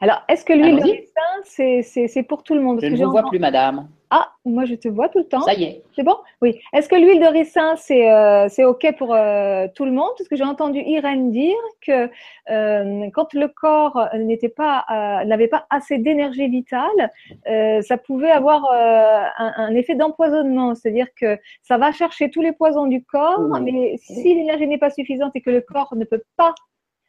Alors, 0.00 0.22
est-ce 0.28 0.44
que 0.44 0.52
l'huile 0.52 0.76
de 0.76 0.82
ricin, 0.82 1.82
c'est- 1.84 2.22
pour 2.24 2.42
tout 2.42 2.54
le 2.54 2.60
monde? 2.60 2.80
Je 2.82 2.86
ne 2.86 2.96
vous 2.96 3.10
vois 3.10 3.28
plus, 3.28 3.38
madame. 3.38 3.88
Ah, 4.16 4.26
moi 4.44 4.64
je 4.64 4.76
te 4.76 4.86
vois 4.86 5.08
tout 5.08 5.18
le 5.18 5.28
temps. 5.32 5.40
Ça 5.40 5.54
y 5.54 5.64
est. 5.64 5.82
C'est 5.96 6.04
bon? 6.04 6.16
Oui. 6.40 6.50
Est-ce 6.72 6.88
que 6.88 6.94
l'huile 6.94 7.20
de 7.20 7.26
ricin, 7.40 7.74
c'est 7.76 8.04
euh, 8.12 8.46
OK 8.70 8.84
pour 8.96 9.12
euh, 9.12 9.66
tout 9.74 9.84
le 9.84 9.90
monde? 9.90 10.12
Parce 10.16 10.28
que 10.28 10.36
j'ai 10.36 10.44
entendu 10.44 10.78
Irène 10.78 11.32
dire 11.32 11.64
que 11.84 12.08
euh, 12.50 13.10
quand 13.12 13.32
le 13.34 13.48
corps 13.48 13.98
n'était 14.14 14.48
pas, 14.62 14.84
euh, 14.90 15.24
n'avait 15.24 15.48
pas 15.48 15.66
assez 15.68 15.98
d'énergie 15.98 16.46
vitale, 16.48 17.00
euh, 17.50 17.80
ça 17.82 17.96
pouvait 17.98 18.30
avoir 18.30 18.60
euh, 18.72 19.24
un, 19.38 19.52
un 19.56 19.74
effet 19.74 19.96
d'empoisonnement. 19.96 20.76
C'est-à-dire 20.76 21.08
que 21.20 21.30
ça 21.62 21.76
va 21.76 21.90
chercher 21.90 22.30
tous 22.30 22.40
les 22.40 22.52
poisons 22.52 22.86
du 22.86 23.02
corps, 23.04 23.40
Mmh. 23.40 23.64
mais 23.64 23.96
si 23.98 24.32
l'énergie 24.36 24.68
n'est 24.68 24.78
pas 24.78 24.90
suffisante 24.90 25.32
et 25.34 25.40
que 25.40 25.50
le 25.50 25.60
corps 25.60 25.92
ne 25.96 26.04
peut 26.04 26.22
pas 26.36 26.54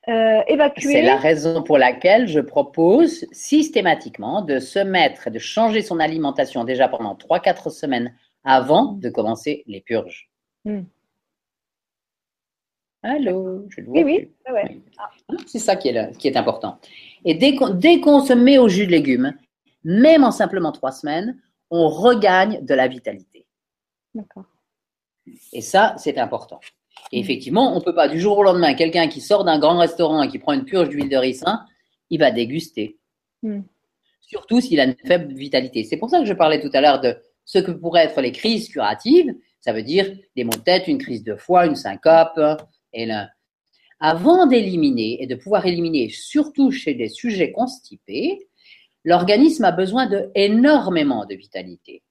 euh, 0.08 0.42
évacuer, 0.48 0.92
C'est 0.92 1.02
la 1.02 1.18
raison 1.18 1.64
pour 1.64 1.78
laquelle 1.78 2.28
je 2.28 2.40
propose 2.40 3.26
systématiquement 3.32 4.42
de 4.42 4.60
se 4.60 4.80
mettre, 4.80 5.30
de 5.30 5.40
changer 5.40 5.82
son 5.82 6.00
alimentation 6.00 6.64
déjà 6.64 6.88
pendant 6.88 7.16
3-4 7.16 7.70
semaines 7.72 8.16
avant 8.44 8.94
de 8.94 9.10
commencer 9.10 9.64
les 9.68 9.82
purges. 9.82 10.30
Mm. 10.66 10.82
Allô, 13.04 13.66
je 13.70 13.82
le 13.82 13.88
vois 13.88 14.02
oui, 14.02 14.04
oui, 14.48 14.52
ouais. 14.54 14.82
Hein, 15.30 15.38
C'est 15.46 15.60
ça 15.60 15.76
qui 15.76 15.90
est, 15.90 15.92
là- 15.94 16.12
qui 16.12 16.28
est 16.28 16.38
important. 16.38 16.80
Et 17.24 17.36
dès 17.36 17.56
qu'on 17.56 17.70
dès 17.70 18.00
qu'on 18.00 18.22
se 18.22 18.34
met 18.34 18.58
au 18.58 18.68
jus 18.68 18.88
de 18.88 18.92
légumes, 18.92 19.34
même 19.84 20.24
en 20.24 20.32
simplement 20.32 20.72
3 20.72 20.92
semaines, 20.92 21.40
on 21.70 21.88
regagne 21.88 22.64
de 22.66 22.74
la 22.74 22.88
vitalité. 22.88 23.46
d'accord. 24.14 24.46
Et 25.54 25.62
ça, 25.62 25.96
c'est 25.98 26.18
important. 26.20 26.60
Et 27.12 27.20
Mm. 27.20 27.24
effectivement, 27.24 27.74
on 27.74 27.80
ne 27.80 27.84
peut 27.84 27.96
pas 27.96 28.08
du 28.08 28.20
jour 28.20 28.38
au 28.38 28.44
lendemain, 28.44 28.74
quelqu'un 28.74 29.08
qui 29.08 29.22
sort 29.22 29.44
d'un 29.44 29.60
grand 29.60 29.78
restaurant 29.78 30.24
et 30.24 30.28
qui 30.28 30.40
prend 30.40 30.54
une 30.54 30.66
purge 30.66 30.90
d'huile 30.90 31.10
de 31.10 31.18
ricin, 31.18 31.66
il 32.10 32.20
va 32.20 32.32
déguster. 32.32 32.98
Mm. 33.44 33.62
Surtout 34.22 34.60
s'il 34.60 34.80
a 34.80 34.86
une 34.86 34.96
faible 35.06 35.34
vitalité. 35.34 35.84
C'est 35.84 35.98
pour 35.98 36.10
ça 36.10 36.20
que 36.20 36.26
je 36.26 36.34
parlais 36.34 36.60
tout 36.60 36.72
à 36.74 36.82
l'heure 36.82 37.00
de 37.00 37.16
ce 37.46 37.60
que 37.60 37.72
pourraient 37.72 38.06
être 38.06 38.22
les 38.22 38.32
crises 38.32 38.70
curatives. 38.70 39.34
Ça 39.60 39.72
veut 39.72 39.84
dire 39.84 40.12
des 40.36 40.44
maux 40.44 40.52
de 40.52 40.64
tête, 40.64 40.88
une 40.88 40.98
crise 40.98 41.24
de 41.24 41.36
foie, 41.36 41.68
une 41.68 41.76
syncope. 41.76 42.40
Et 42.92 43.06
là, 43.06 43.30
avant 44.00 44.48
d'éliminer 44.48 45.22
et 45.22 45.28
de 45.28 45.36
pouvoir 45.36 45.66
éliminer, 45.66 46.10
surtout 46.10 46.72
chez 46.72 46.96
des 46.96 47.10
sujets 47.10 47.52
constipés, 47.52 48.48
l'organisme 49.04 49.64
a 49.64 49.72
besoin 49.72 50.08
de 50.08 50.32
énormément 50.34 51.26
de 51.26 51.36
vitalité. 51.36 52.02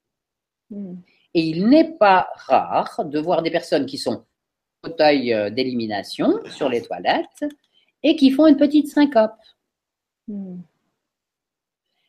Mm. 0.71 0.95
Et 1.35 1.43
il 1.43 1.69
n'est 1.69 1.93
pas 1.99 2.29
rare 2.37 3.05
de 3.05 3.19
voir 3.19 3.43
des 3.43 3.51
personnes 3.51 3.87
qui 3.87 3.99
sont 3.99 4.25
fauteuil 4.85 5.33
euh, 5.33 5.51
d'élimination 5.51 6.41
sur 6.47 6.69
les 6.69 6.83
toilettes 6.83 7.45
et 8.03 8.17
qui 8.17 8.31
font 8.31 8.47
une 8.47 8.57
petite 8.57 8.89
syncope, 8.89 9.33
Mm. 10.29 10.61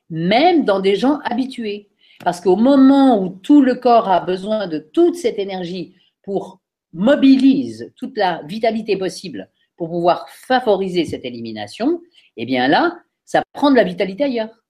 même 0.09 0.65
dans 0.65 0.79
des 0.79 0.95
gens 0.95 1.19
habitués. 1.19 1.89
Parce 2.23 2.39
qu'au 2.39 2.55
moment 2.55 3.21
où 3.21 3.29
tout 3.29 3.61
le 3.61 3.75
corps 3.75 4.07
a 4.07 4.21
besoin 4.21 4.67
de 4.67 4.79
toute 4.79 5.15
cette 5.15 5.37
énergie 5.37 5.95
pour 6.23 6.61
mobiliser 6.93 7.91
toute 7.97 8.17
la 8.17 8.41
vitalité 8.43 8.95
possible 8.97 9.51
pour 9.75 9.89
pouvoir 9.89 10.29
favoriser 10.29 11.03
cette 11.03 11.25
élimination, 11.25 12.01
eh 12.37 12.45
bien 12.45 12.69
là, 12.69 12.97
ça 13.25 13.43
prend 13.51 13.69
de 13.69 13.75
la 13.75 13.83
vitalité 13.83 14.23
ailleurs. 14.23 14.63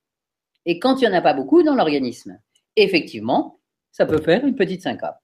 Et 0.66 0.80
quand 0.80 1.00
il 1.00 1.08
n'y 1.08 1.14
en 1.14 1.18
a 1.18 1.22
pas 1.22 1.36
beaucoup 1.36 1.62
dans 1.62 1.76
l'organisme, 1.76 2.40
effectivement, 2.76 3.60
ça 3.92 4.08
peut 4.08 4.22
faire 4.22 4.44
une 4.44 4.56
petite 4.56 4.82
syncope. 4.82 5.18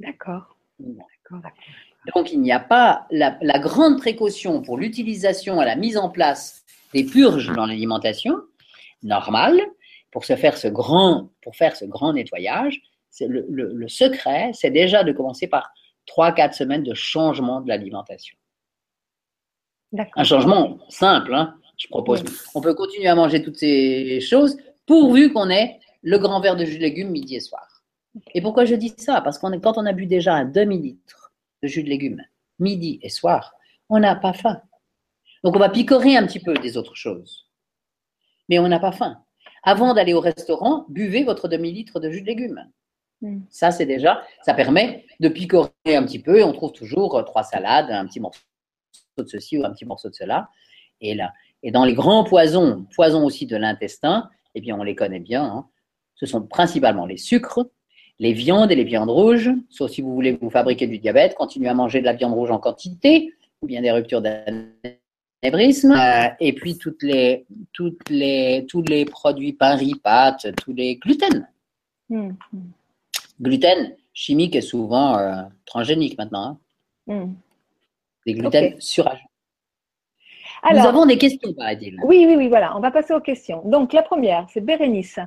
D'accord. 0.00 0.51
Donc, 2.14 2.32
il 2.32 2.40
n'y 2.40 2.52
a 2.52 2.60
pas 2.60 3.06
la, 3.10 3.38
la 3.42 3.58
grande 3.58 3.98
précaution 3.98 4.60
pour 4.62 4.76
l'utilisation 4.76 5.62
et 5.62 5.64
la 5.64 5.76
mise 5.76 5.96
en 5.96 6.08
place 6.10 6.64
des 6.92 7.04
purges 7.04 7.52
dans 7.52 7.64
l'alimentation 7.66 8.38
normale 9.02 9.60
pour 10.10 10.24
se 10.24 10.36
faire 10.36 10.56
ce 10.56 10.68
grand, 10.68 11.30
pour 11.42 11.56
faire 11.56 11.76
ce 11.76 11.84
grand 11.84 12.12
nettoyage. 12.12 12.80
Le, 13.20 13.46
le- 13.48 13.72
le 13.72 13.88
secret, 13.88 14.50
c'est 14.52 14.70
déjà 14.70 15.04
de 15.04 15.12
commencer 15.12 15.46
par 15.46 15.72
3-4 16.08 16.54
semaines 16.54 16.82
de 16.82 16.94
changement 16.94 17.60
de 17.60 17.68
l'alimentation. 17.68 18.36
Un 20.16 20.24
changement 20.24 20.78
simple, 20.88 21.34
hein. 21.34 21.54
je 21.78 21.86
propose. 21.88 22.24
On 22.54 22.60
peut 22.60 22.74
continuer 22.74 23.08
à 23.08 23.14
manger 23.14 23.42
toutes 23.42 23.56
ces 23.58 24.20
choses 24.20 24.56
pourvu 24.86 25.32
qu'on 25.32 25.50
ait 25.50 25.78
le 26.02 26.18
grand 26.18 26.40
verre 26.40 26.56
de 26.56 26.64
jus 26.64 26.78
de 26.78 26.82
légumes 26.82 27.10
midi 27.10 27.36
et 27.36 27.40
soir. 27.40 27.62
Et 28.34 28.42
pourquoi 28.42 28.64
je 28.64 28.74
dis 28.74 28.94
ça? 28.96 29.20
Parce 29.20 29.38
qu'on 29.38 29.58
quand 29.60 29.78
on 29.78 29.86
a 29.86 29.92
bu 29.92 30.06
déjà 30.06 30.34
un 30.34 30.44
demi-litre 30.44 31.32
de 31.62 31.68
jus 31.68 31.82
de 31.82 31.88
légumes 31.88 32.22
midi 32.58 32.98
et 33.02 33.08
soir, 33.08 33.54
on 33.88 33.98
n'a 33.98 34.14
pas 34.14 34.32
faim. 34.32 34.62
Donc 35.44 35.56
on 35.56 35.58
va 35.58 35.68
picorer 35.68 36.16
un 36.16 36.26
petit 36.26 36.40
peu 36.40 36.54
des 36.54 36.76
autres 36.76 36.94
choses. 36.94 37.48
Mais 38.48 38.58
on 38.58 38.68
n'a 38.68 38.78
pas 38.78 38.92
faim. 38.92 39.18
Avant 39.62 39.94
d'aller 39.94 40.14
au 40.14 40.20
restaurant, 40.20 40.86
buvez 40.88 41.24
votre 41.24 41.48
demi-litre 41.48 42.00
de 42.00 42.10
jus 42.10 42.22
de 42.22 42.26
légumes. 42.26 42.68
Hmm. 43.20 43.40
Ça, 43.50 43.70
c'est 43.70 43.86
déjà, 43.86 44.22
ça 44.42 44.54
permet 44.54 45.06
de 45.20 45.28
picorer 45.28 45.70
un 45.86 46.04
petit 46.04 46.18
peu 46.18 46.38
et 46.38 46.42
on 46.42 46.52
trouve 46.52 46.72
toujours 46.72 47.16
euh, 47.16 47.22
trois 47.22 47.44
salades, 47.44 47.90
un 47.90 48.06
petit 48.06 48.20
morceau 48.20 48.40
de 49.18 49.26
ceci 49.26 49.58
ou 49.58 49.64
un 49.64 49.72
petit 49.72 49.84
morceau 49.84 50.08
de 50.08 50.14
cela. 50.14 50.48
Et 51.00 51.14
là, 51.14 51.32
et 51.62 51.70
dans 51.70 51.84
les 51.84 51.94
grands 51.94 52.24
poisons, 52.24 52.86
poisons 52.94 53.24
aussi 53.24 53.46
de 53.46 53.56
l'intestin, 53.56 54.28
eh 54.54 54.60
bien, 54.60 54.76
on 54.78 54.82
les 54.82 54.96
connaît 54.96 55.20
bien. 55.20 55.44
Hein. 55.44 55.68
Ce 56.16 56.26
sont 56.26 56.42
principalement 56.42 57.06
les 57.06 57.16
sucres, 57.16 57.64
les 58.22 58.32
viandes 58.32 58.70
et 58.70 58.76
les 58.76 58.84
viandes 58.84 59.10
rouges. 59.10 59.50
Sauf 59.68 59.90
si 59.90 60.00
vous 60.00 60.14
voulez 60.14 60.38
vous 60.40 60.48
fabriquer 60.48 60.86
du 60.86 60.98
diabète, 60.98 61.34
continuez 61.34 61.68
à 61.68 61.74
manger 61.74 61.98
de 62.00 62.04
la 62.04 62.12
viande 62.12 62.34
rouge 62.34 62.52
en 62.52 62.58
quantité 62.58 63.34
ou 63.60 63.66
bien 63.66 63.82
des 63.82 63.90
ruptures 63.90 64.22
d'anévrisme. 64.22 65.90
Euh, 65.90 66.28
et 66.38 66.52
puis 66.52 66.78
toutes 66.78 67.02
les, 67.02 67.44
toutes 67.72 68.08
les, 68.08 68.64
tous 68.68 68.82
les 68.82 69.04
produits 69.04 69.54
pain, 69.54 69.74
riz, 69.74 69.96
pâtes, 69.96 70.46
tous 70.62 70.72
les 70.72 70.96
gluten. 70.96 71.48
Hmm. 72.08 72.30
Gluten 73.40 73.96
chimique 74.14 74.54
est 74.54 74.60
souvent 74.60 75.18
euh, 75.18 75.42
transgénique 75.64 76.16
maintenant. 76.16 76.60
Hein. 77.08 77.24
Hmm. 77.26 77.34
Des 78.24 78.34
gluten 78.34 78.80
suragés. 78.80 79.26
Nous 80.70 80.78
avons 80.78 81.06
des 81.06 81.18
questions. 81.18 81.52
Oui, 82.04 82.24
oui, 82.28 82.36
oui, 82.36 82.48
voilà. 82.48 82.76
On 82.76 82.80
va 82.80 82.92
passer 82.92 83.12
aux 83.12 83.20
questions. 83.20 83.62
Donc, 83.64 83.92
la 83.92 84.02
première, 84.02 84.46
c'est 84.52 84.60
Bérénice. 84.60 85.18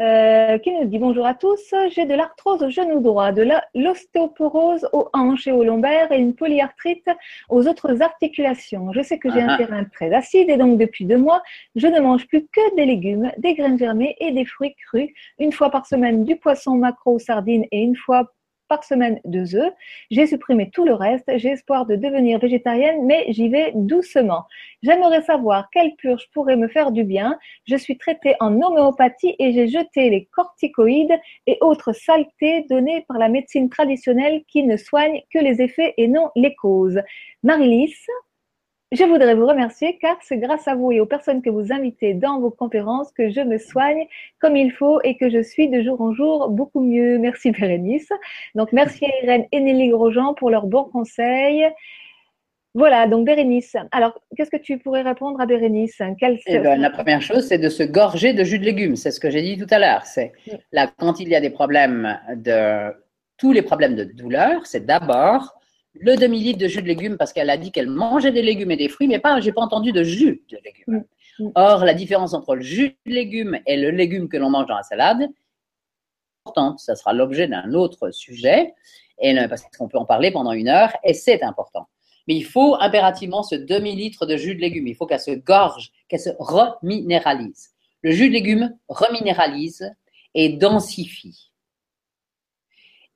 Euh, 0.00 0.56
qui 0.56 0.72
nous 0.72 0.86
dit 0.86 0.98
bonjour 0.98 1.26
à 1.26 1.34
tous. 1.34 1.74
J'ai 1.90 2.06
de 2.06 2.14
l'arthrose 2.14 2.62
au 2.62 2.70
genou 2.70 3.00
droit, 3.00 3.30
de 3.30 3.46
l'ostéoporose 3.74 4.88
aux 4.94 5.10
hanches 5.12 5.46
et 5.46 5.52
aux 5.52 5.64
lombaires 5.64 6.10
et 6.10 6.16
une 6.16 6.34
polyarthrite 6.34 7.10
aux 7.50 7.68
autres 7.68 8.00
articulations. 8.00 8.90
Je 8.92 9.02
sais 9.02 9.18
que 9.18 9.30
j'ai 9.30 9.42
un 9.42 9.48
ah 9.50 9.52
ah. 9.54 9.58
terrain 9.58 9.84
très 9.84 10.14
acide 10.14 10.48
et 10.48 10.56
donc 10.56 10.78
depuis 10.78 11.04
deux 11.04 11.18
mois, 11.18 11.42
je 11.76 11.86
ne 11.88 12.00
mange 12.00 12.26
plus 12.26 12.46
que 12.50 12.74
des 12.74 12.86
légumes, 12.86 13.30
des 13.36 13.54
graines 13.54 13.78
germées 13.78 14.16
et 14.18 14.32
des 14.32 14.46
fruits 14.46 14.74
crus. 14.86 15.10
Une 15.38 15.52
fois 15.52 15.70
par 15.70 15.84
semaine 15.84 16.24
du 16.24 16.36
poisson, 16.36 16.74
macro 16.76 17.16
ou 17.16 17.18
sardine 17.18 17.66
et 17.70 17.82
une 17.82 17.96
fois 17.96 18.32
semaine 18.80 19.20
deux 19.24 19.54
œufs. 19.54 19.72
J'ai 20.10 20.26
supprimé 20.26 20.70
tout 20.70 20.84
le 20.84 20.94
reste. 20.94 21.30
J'ai 21.36 21.50
espoir 21.50 21.86
de 21.86 21.96
devenir 21.96 22.38
végétarienne, 22.38 23.04
mais 23.04 23.26
j'y 23.28 23.48
vais 23.48 23.72
doucement. 23.74 24.44
J'aimerais 24.82 25.22
savoir 25.22 25.68
quelle 25.70 25.94
purge 25.96 26.28
pourrait 26.32 26.56
me 26.56 26.68
faire 26.68 26.90
du 26.90 27.04
bien. 27.04 27.38
Je 27.66 27.76
suis 27.76 27.98
traitée 27.98 28.34
en 28.40 28.60
homéopathie 28.60 29.36
et 29.38 29.52
j'ai 29.52 29.68
jeté 29.68 30.10
les 30.10 30.24
corticoïdes 30.26 31.18
et 31.46 31.58
autres 31.60 31.92
saletés 31.92 32.66
données 32.68 33.04
par 33.06 33.18
la 33.18 33.28
médecine 33.28 33.68
traditionnelle 33.68 34.42
qui 34.48 34.64
ne 34.64 34.76
soigne 34.76 35.22
que 35.32 35.38
les 35.38 35.62
effets 35.62 35.94
et 35.96 36.08
non 36.08 36.30
les 36.34 36.54
causes. 36.54 37.00
Marilys, 37.42 38.06
je 38.92 39.04
voudrais 39.04 39.34
vous 39.34 39.46
remercier 39.46 39.98
car 39.98 40.16
c'est 40.20 40.36
grâce 40.36 40.68
à 40.68 40.74
vous 40.74 40.92
et 40.92 41.00
aux 41.00 41.06
personnes 41.06 41.40
que 41.40 41.48
vous 41.48 41.72
invitez 41.72 42.12
dans 42.12 42.38
vos 42.40 42.50
conférences 42.50 43.10
que 43.12 43.30
je 43.30 43.40
me 43.40 43.56
soigne 43.56 44.06
comme 44.38 44.54
il 44.54 44.70
faut 44.70 45.00
et 45.02 45.16
que 45.16 45.30
je 45.30 45.42
suis 45.42 45.68
de 45.68 45.82
jour 45.82 46.00
en 46.02 46.12
jour 46.12 46.50
beaucoup 46.50 46.80
mieux. 46.80 47.18
Merci 47.18 47.50
Bérénice. 47.52 48.10
Donc 48.54 48.72
merci 48.72 49.06
à 49.06 49.24
Irène 49.24 49.46
et 49.50 49.60
Nelly 49.60 49.88
Grosjean 49.88 50.34
pour 50.34 50.50
leurs 50.50 50.66
bons 50.66 50.84
conseils. 50.84 51.66
Voilà, 52.74 53.06
donc 53.06 53.26
Bérénice. 53.26 53.76
Alors, 53.90 54.18
qu'est-ce 54.34 54.50
que 54.50 54.56
tu 54.56 54.78
pourrais 54.78 55.02
répondre 55.02 55.38
à 55.40 55.46
Bérénice? 55.46 56.00
Eh 56.46 56.58
ben, 56.58 56.80
La 56.80 56.88
première 56.88 57.20
chose, 57.20 57.46
c'est 57.46 57.58
de 57.58 57.68
se 57.68 57.82
gorger 57.82 58.32
de 58.32 58.44
jus 58.44 58.58
de 58.58 58.64
légumes. 58.64 58.96
C'est 58.96 59.10
ce 59.10 59.20
que 59.20 59.30
j'ai 59.30 59.42
dit 59.42 59.58
tout 59.58 59.66
à 59.70 59.78
l'heure. 59.78 60.06
C'est 60.06 60.32
là, 60.72 60.90
quand 60.98 61.20
il 61.20 61.28
y 61.28 61.34
a 61.34 61.40
des 61.40 61.50
problèmes 61.50 62.18
de 62.34 62.90
tous 63.36 63.52
les 63.52 63.60
problèmes 63.60 63.94
de 63.94 64.04
douleur, 64.04 64.66
c'est 64.66 64.86
d'abord 64.86 65.60
le 65.94 66.16
demi-litre 66.16 66.58
de 66.58 66.68
jus 66.68 66.82
de 66.82 66.88
légumes 66.88 67.16
parce 67.16 67.32
qu'elle 67.32 67.50
a 67.50 67.56
dit 67.56 67.70
qu'elle 67.70 67.88
mangeait 67.88 68.32
des 68.32 68.42
légumes 68.42 68.70
et 68.70 68.76
des 68.76 68.88
fruits, 68.88 69.08
mais 69.08 69.18
pas, 69.18 69.40
j'ai 69.40 69.52
pas 69.52 69.60
entendu 69.60 69.92
de 69.92 70.02
jus 70.02 70.42
de 70.50 70.58
légumes. 70.64 71.04
Mm, 71.38 71.44
mm. 71.44 71.52
Or, 71.54 71.84
la 71.84 71.94
différence 71.94 72.34
entre 72.34 72.54
le 72.54 72.62
jus 72.62 72.96
de 73.06 73.12
légumes 73.12 73.58
et 73.66 73.76
le 73.76 73.90
légume 73.90 74.28
que 74.28 74.36
l'on 74.36 74.50
mange 74.50 74.66
dans 74.66 74.76
la 74.76 74.82
salade 74.82 75.28
importante. 76.44 76.80
Ça 76.80 76.96
sera 76.96 77.12
l'objet 77.12 77.46
d'un 77.46 77.72
autre 77.74 78.10
sujet, 78.10 78.74
et, 79.20 79.34
parce 79.48 79.62
qu'on 79.78 79.88
peut 79.88 79.98
en 79.98 80.04
parler 80.04 80.32
pendant 80.32 80.52
une 80.52 80.68
heure, 80.68 80.92
et 81.04 81.14
c'est 81.14 81.42
important. 81.42 81.86
Mais 82.26 82.34
il 82.34 82.44
faut 82.44 82.76
impérativement 82.80 83.42
ce 83.42 83.54
demi-litre 83.54 84.26
de 84.26 84.36
jus 84.36 84.54
de 84.54 84.60
légumes. 84.60 84.86
Il 84.86 84.94
faut 84.94 85.06
qu'elle 85.06 85.20
se 85.20 85.32
gorge, 85.32 85.92
qu'elle 86.08 86.20
se 86.20 86.30
reminéralise. 86.38 87.70
Le 88.00 88.10
jus 88.12 88.28
de 88.28 88.34
légumes 88.34 88.76
reminéralise 88.88 89.92
et 90.34 90.50
densifie 90.50 91.52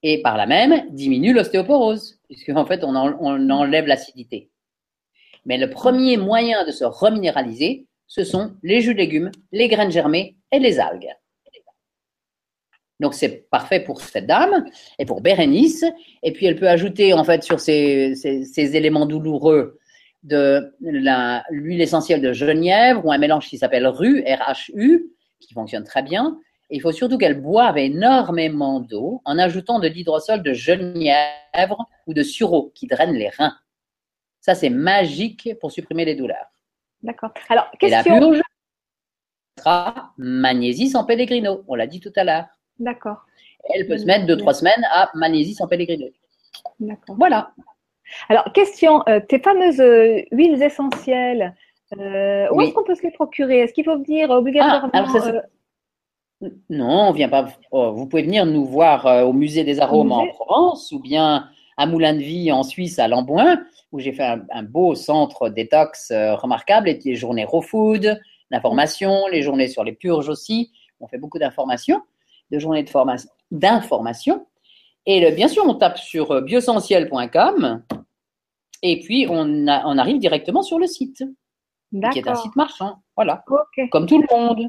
et 0.03 0.23
par 0.23 0.37
là 0.37 0.47
même 0.47 0.87
diminue 0.91 1.33
l'ostéoporose, 1.33 2.16
puisque 2.29 2.51
en 2.51 2.67
fait 2.67 2.85
on, 2.85 2.95
enlève 2.95 3.87
l'acidité. 3.87 4.51
Mais 5.45 5.59
le 5.59 5.71
premier 5.71 6.17
moyen 6.17 6.65
de 6.65 6.73
se 6.73 6.85
reminéraliser, 6.85 7.87
ce 8.07 8.25
sont 8.25 8.55
les 8.63 8.81
jus 8.81 8.95
de 8.95 8.99
légumes, 8.99 9.31
les 9.53 9.69
graines 9.69 9.91
germées 9.91 10.37
et 10.53 10.59
les 10.59 10.81
algues. 10.81 11.15
Donc 12.99 13.15
c'est 13.15 13.49
parfait 13.51 13.81
pour 13.81 14.01
cette 14.01 14.27
dame 14.27 14.65
et 14.99 15.05
pour 15.05 15.21
Bérénice. 15.21 15.85
Et 16.23 16.33
puis 16.33 16.47
elle 16.47 16.57
peut 16.57 16.69
ajouter 16.69 17.13
en 17.13 17.25
fait 17.25 17.43
sur 17.43 17.61
ces, 17.61 18.15
ces 18.15 18.77
éléments 18.77 19.07
douloureux 19.07 19.79
de 20.23 20.75
l'huile 20.81 21.83
essentielle 21.83 22.23
de 22.23 22.33
genièvre 22.33 23.05
ou 23.05 23.13
un 23.13 23.19
mélange 23.19 23.49
qui 23.49 23.59
s'appelle 23.59 23.87
RU, 23.87 24.25
RHU, 24.27 25.13
qui 25.41 25.53
fonctionne 25.53 25.85
très 25.85 26.03
bien 26.03 26.41
il 26.71 26.81
faut 26.81 26.93
surtout 26.93 27.19
qu'elle 27.19 27.41
boive 27.41 27.79
énormément 27.79 28.81
d'eau 28.81 29.23
en 29.25 29.39
ajoutant 29.39 29.79
de 29.79 29.89
l'hydrosol 29.89 30.43
de 30.43 30.53
genièvre 30.53 31.87
ou 32.07 32.15
de 32.15 32.23
sureau 32.23 32.73
qui 32.75 32.87
draine 32.87 33.15
les 33.15 33.29
reins. 33.29 33.57
Ça, 34.41 34.55
c'est 34.55 34.71
magique 34.71 35.51
pour 35.61 35.73
supprimer 35.73 36.05
les 36.05 36.15
douleurs. 36.15 36.47
D'accord. 37.03 37.33
Alors, 37.49 37.71
question. 37.79 38.17
Et 38.17 38.21
la 38.21 38.21
purge 38.21 38.43
sera 39.59 40.13
magnésie 40.19 40.89
sans 40.89 41.05
pellegrino. 41.05 41.65
On 41.69 41.75
l'a 41.75 41.87
dit 41.87 42.01
tout 42.01 42.13
à 42.17 42.25
l'heure. 42.25 42.47
D'accord. 42.79 43.25
Elle 43.75 43.87
peut 43.87 43.99
se 43.99 44.05
mettre 44.05 44.27
deux, 44.27 44.37
trois 44.37 44.55
semaines 44.55 44.85
à 44.93 45.11
magnésie 45.15 45.55
sans 45.55 45.67
pellegrino. 45.67 46.07
D'accord. 46.81 47.17
Voilà. 47.19 47.53
Alors, 48.29 48.53
question. 48.53 49.03
Euh, 49.09 49.21
tes 49.21 49.39
fameuses 49.39 49.81
euh, 49.81 50.23
huiles 50.31 50.63
essentielles, 50.63 51.55
euh, 51.99 52.49
où 52.53 52.61
est-ce 52.61 52.73
qu'on 52.73 52.85
peut 52.85 52.95
se 52.95 53.03
les 53.03 53.11
procurer? 53.11 53.61
Est-ce 53.61 53.73
qu'il 53.73 53.85
faut 53.85 53.99
venir 53.99 54.31
obligatoirement 54.31 54.91
ah, 54.93 55.43
non, 56.69 57.09
on 57.09 57.13
vient 57.13 57.29
pas. 57.29 57.49
Oh, 57.71 57.93
vous 57.93 58.07
pouvez 58.07 58.23
venir 58.23 58.45
nous 58.45 58.65
voir 58.65 59.07
euh, 59.07 59.25
au 59.25 59.33
musée 59.33 59.65
des 59.65 59.81
arômes 59.81 60.13
en 60.13 60.27
Provence 60.29 60.93
ou 60.93 61.01
bien 61.01 61.49
à 61.79 61.87
Moulin 61.87 62.15
de 62.15 62.21
Vie 62.21 62.53
en 62.53 62.63
Suisse 62.63 62.99
à 62.99 63.09
Lamboin 63.09 63.59
où 63.93 64.01
j'ai 64.01 64.13
fait 64.13 64.39
un, 64.51 64.63
beau 64.63 64.95
centre 64.95 65.49
détox 65.49 66.11
euh, 66.11 66.35
remarquable 66.35 66.89
et 66.89 66.95
des 66.95 67.15
journées 67.15 67.45
raw 67.45 67.63
food, 67.63 68.21
d'information, 68.51 69.27
les 69.29 69.43
journées 69.43 69.69
sur 69.69 69.85
les 69.85 69.93
purges 69.93 70.29
aussi. 70.29 70.73
On 71.01 71.07
fait 71.07 71.19
beaucoup 71.19 71.39
d'informations, 71.39 72.03
de 72.51 72.59
journées 72.59 72.83
de 72.83 72.91
formation, 72.91 73.31
d'information. 73.51 74.47
Et 75.07 75.31
bien 75.33 75.49
sûr, 75.49 75.65
on 75.67 75.75
tape 75.75 75.99
sur 75.99 76.33
euh, 76.33 76.41
biosentiel.com 76.43 77.83
et 78.83 79.01
puis 79.01 79.27
on, 79.31 79.67
arrive 79.67 80.19
directement 80.19 80.63
sur 80.63 80.79
le 80.79 80.87
site, 80.87 81.25
qui 82.13 82.19
est 82.19 82.29
un 82.29 82.35
site 82.35 82.57
marchand. 82.57 82.99
Voilà, 83.17 83.43
comme 83.91 84.07
tout 84.07 84.21
le 84.21 84.27
monde. 84.31 84.69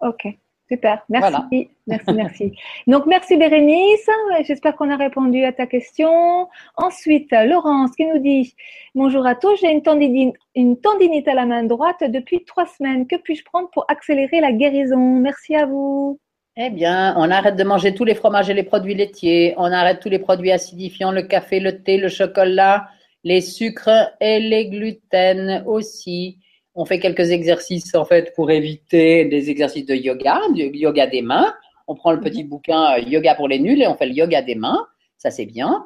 Ok. 0.00 0.26
Super, 0.70 1.02
merci, 1.08 1.68
merci, 1.88 2.12
merci. 2.14 2.52
Donc, 2.86 3.06
merci 3.06 3.36
Bérénice. 3.36 4.08
J'espère 4.46 4.76
qu'on 4.76 4.88
a 4.88 4.96
répondu 4.96 5.42
à 5.44 5.52
ta 5.52 5.66
question. 5.66 6.48
Ensuite, 6.76 7.32
Laurence 7.32 7.90
qui 7.96 8.06
nous 8.06 8.18
dit 8.18 8.54
Bonjour 8.94 9.26
à 9.26 9.34
tous, 9.34 9.56
j'ai 9.60 9.72
une 9.72 9.82
tendinite, 9.82 10.36
une 10.54 10.80
tendinite 10.80 11.26
à 11.26 11.34
la 11.34 11.44
main 11.44 11.64
droite 11.64 12.04
depuis 12.06 12.44
trois 12.44 12.66
semaines. 12.66 13.08
Que 13.08 13.16
puis-je 13.16 13.42
prendre 13.42 13.68
pour 13.70 13.84
accélérer 13.88 14.40
la 14.40 14.52
guérison? 14.52 15.16
Merci 15.16 15.56
à 15.56 15.66
vous. 15.66 16.20
Eh 16.56 16.70
bien, 16.70 17.14
on 17.16 17.30
arrête 17.32 17.56
de 17.56 17.64
manger 17.64 17.92
tous 17.92 18.04
les 18.04 18.14
fromages 18.14 18.48
et 18.48 18.54
les 18.54 18.62
produits 18.62 18.94
laitiers. 18.94 19.54
On 19.56 19.72
arrête 19.72 19.98
tous 19.98 20.08
les 20.08 20.20
produits 20.20 20.52
acidifiants, 20.52 21.10
le 21.10 21.22
café, 21.22 21.58
le 21.58 21.82
thé, 21.82 21.96
le 21.96 22.08
chocolat, 22.08 22.88
les 23.24 23.40
sucres 23.40 24.12
et 24.20 24.38
les 24.38 24.68
gluten 24.68 25.64
aussi 25.66 26.38
on 26.80 26.86
fait 26.86 26.98
quelques 26.98 27.30
exercices 27.30 27.94
en 27.94 28.06
fait 28.06 28.32
pour 28.34 28.50
éviter 28.50 29.26
des 29.26 29.50
exercices 29.50 29.84
de 29.84 29.94
yoga, 29.94 30.40
du 30.54 30.70
yoga 30.72 31.06
des 31.06 31.20
mains. 31.20 31.52
On 31.86 31.94
prend 31.94 32.10
le 32.10 32.16
mhm. 32.16 32.24
petit 32.24 32.42
bouquin 32.42 32.94
euh, 32.94 33.00
Yoga 33.00 33.34
pour 33.34 33.48
les 33.48 33.58
nuls 33.58 33.82
et 33.82 33.86
on 33.86 33.96
fait 33.96 34.06
le 34.06 34.14
yoga 34.14 34.40
des 34.40 34.54
mains. 34.54 34.86
Ça 35.18 35.30
c'est 35.30 35.44
bien. 35.44 35.84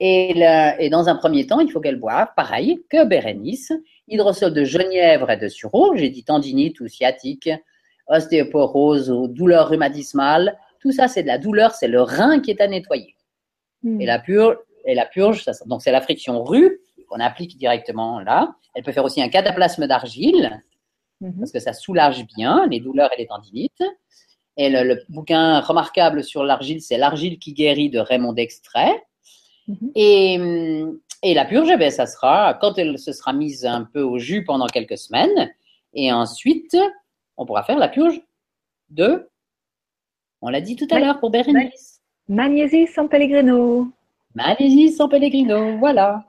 Et, 0.00 0.34
dans 0.90 1.08
un 1.08 1.16
premier 1.16 1.46
temps, 1.46 1.60
il 1.60 1.70
faut 1.70 1.80
qu'elle 1.80 1.98
boive, 1.98 2.28
pareil 2.36 2.82
que 2.90 3.04
Bérénice, 3.04 3.72
hydrosol 4.08 4.52
de 4.52 4.64
genièvre 4.64 5.30
et 5.30 5.36
de 5.36 5.48
sureau. 5.48 5.94
J'ai 5.96 6.10
dit 6.10 6.22
tendinite 6.22 6.80
ou 6.80 6.88
sciatique, 6.88 7.50
ostéoporose 8.06 9.10
ou 9.10 9.26
douleur 9.26 9.68
rhumatismale. 9.68 10.58
Tout 10.80 10.92
ça, 10.92 11.08
c'est 11.08 11.22
de 11.22 11.28
la 11.28 11.38
douleur, 11.38 11.74
c'est 11.74 11.88
le 11.88 12.02
rein 12.02 12.40
qui 12.40 12.50
est 12.50 12.60
à 12.60 12.68
nettoyer. 12.68 13.14
Mhm. 13.82 14.00
Et 14.00 14.06
la 14.06 14.18
purge, 14.18 14.56
et 14.86 14.94
la 14.94 15.04
purge 15.04 15.44
donc 15.66 15.82
c'est 15.82 15.92
la 15.92 16.00
friction 16.00 16.42
rue 16.42 16.80
qu'on 17.08 17.20
applique 17.20 17.56
directement 17.56 18.20
là. 18.20 18.54
Elle 18.74 18.82
peut 18.82 18.92
faire 18.92 19.04
aussi 19.04 19.22
un 19.22 19.28
cataplasme 19.28 19.86
d'argile 19.86 20.62
Mhm. 21.22 21.38
parce 21.38 21.50
que 21.52 21.60
ça 21.60 21.72
soulage 21.72 22.26
bien 22.26 22.66
les 22.66 22.78
douleurs 22.78 23.10
et 23.14 23.16
les 23.18 23.26
tendinites. 23.26 23.82
Et 24.58 24.68
le, 24.68 24.82
le 24.84 25.02
bouquin 25.08 25.60
remarquable 25.60 26.22
sur 26.22 26.44
l'argile, 26.44 26.82
c'est 26.82 26.98
L'argile 26.98 27.38
qui 27.38 27.54
guérit 27.54 27.88
de 27.88 27.98
Raymond 27.98 28.34
Dextrait. 28.34 29.02
Mhm. 29.66 29.90
Et, 29.94 30.38
et 31.22 31.32
la 31.34 31.44
purge, 31.46 31.70
eh 31.72 31.76
ben, 31.78 31.90
ça 31.90 32.06
sera 32.06 32.52
quand 32.60 32.76
elle 32.78 32.98
se 32.98 33.12
sera 33.12 33.32
mise 33.32 33.64
un 33.64 33.84
peu 33.84 34.02
au 34.02 34.18
jus 34.18 34.44
pendant 34.44 34.66
quelques 34.66 34.98
semaines. 34.98 35.50
Et 35.94 36.12
ensuite, 36.12 36.76
on 37.38 37.46
pourra 37.46 37.62
faire 37.64 37.78
la 37.78 37.88
purge 37.88 38.20
de, 38.90 39.30
on 40.42 40.50
l'a 40.50 40.60
dit 40.60 40.76
tout 40.76 40.86
à 40.90 40.98
l'heure 41.00 41.18
pour 41.18 41.30
Bérénice, 41.30 42.02
Magnésie 42.28 42.86
San 42.88 43.08
Pellegrino. 43.08 43.88
Malaisie 44.34 44.92
sans 44.92 45.08
Pellegrino, 45.08 45.78
voilà. 45.78 46.25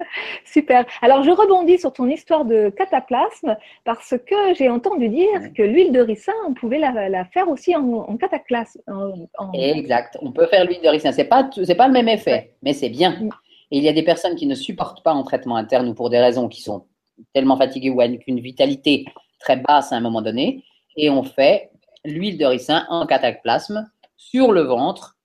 Super. 0.44 0.84
Alors, 1.02 1.22
je 1.22 1.30
rebondis 1.30 1.78
sur 1.78 1.92
ton 1.92 2.08
histoire 2.08 2.44
de 2.44 2.70
cataplasme 2.70 3.56
parce 3.84 4.14
que 4.26 4.54
j'ai 4.54 4.68
entendu 4.68 5.08
dire 5.08 5.52
que 5.56 5.62
l'huile 5.62 5.92
de 5.92 6.00
ricin, 6.00 6.32
on 6.46 6.54
pouvait 6.54 6.78
la, 6.78 7.08
la 7.08 7.24
faire 7.26 7.48
aussi 7.48 7.74
en, 7.74 7.82
en 7.92 8.16
cataplasme. 8.16 8.80
en- 8.86 9.52
Exact. 9.52 10.16
On 10.22 10.32
peut 10.32 10.46
faire 10.46 10.64
l'huile 10.64 10.80
de 10.82 10.88
ricin. 10.88 11.12
C'est 11.12 11.24
pas, 11.24 11.48
c'est 11.64 11.74
pas 11.74 11.86
le 11.88 11.92
même 11.92 12.08
effet, 12.08 12.54
mais 12.62 12.72
c'est 12.72 12.88
bien. 12.88 13.10
Mm. 13.20 13.30
Et 13.70 13.78
il 13.78 13.82
y 13.84 13.88
a 13.88 13.92
des 13.92 14.02
personnes 14.04 14.34
qui 14.36 14.46
ne 14.46 14.54
supportent 14.54 15.02
pas 15.02 15.12
en 15.12 15.22
traitement 15.24 15.56
interne 15.56 15.88
ou 15.88 15.94
pour 15.94 16.08
des 16.10 16.18
raisons 16.18 16.48
qui 16.48 16.62
sont 16.62 16.86
tellement 17.34 17.56
fatiguées 17.56 17.90
ou 17.90 18.00
avec 18.00 18.26
une 18.26 18.40
vitalité 18.40 19.04
très 19.40 19.56
basse 19.56 19.92
à 19.92 19.96
un 19.96 20.00
moment 20.00 20.22
donné. 20.22 20.64
Et 20.96 21.10
on 21.10 21.22
fait 21.22 21.70
l'huile 22.04 22.38
de 22.38 22.46
ricin 22.46 22.86
en 22.88 23.06
cataplasme 23.06 23.90
sur 24.16 24.52
le 24.52 24.62
ventre. 24.62 25.16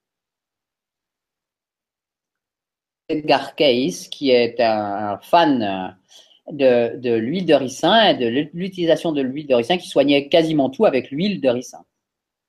Edgar 3.08 3.54
Cayce, 3.54 4.08
qui 4.08 4.30
est 4.30 4.60
un 4.60 5.18
fan 5.22 5.62
euh, 5.62 6.52
de, 6.52 6.96
de 6.98 7.14
l'huile 7.14 7.46
de 7.46 7.54
ricin 7.54 8.10
et 8.10 8.14
de 8.14 8.48
l'utilisation 8.52 9.12
de 9.12 9.22
l'huile 9.22 9.46
de 9.46 9.54
ricin 9.54 9.76
qui 9.76 9.88
soignait 9.88 10.28
quasiment 10.28 10.70
tout 10.70 10.84
avec 10.84 11.10
l'huile 11.10 11.40
de 11.40 11.48
ricin. 11.48 11.84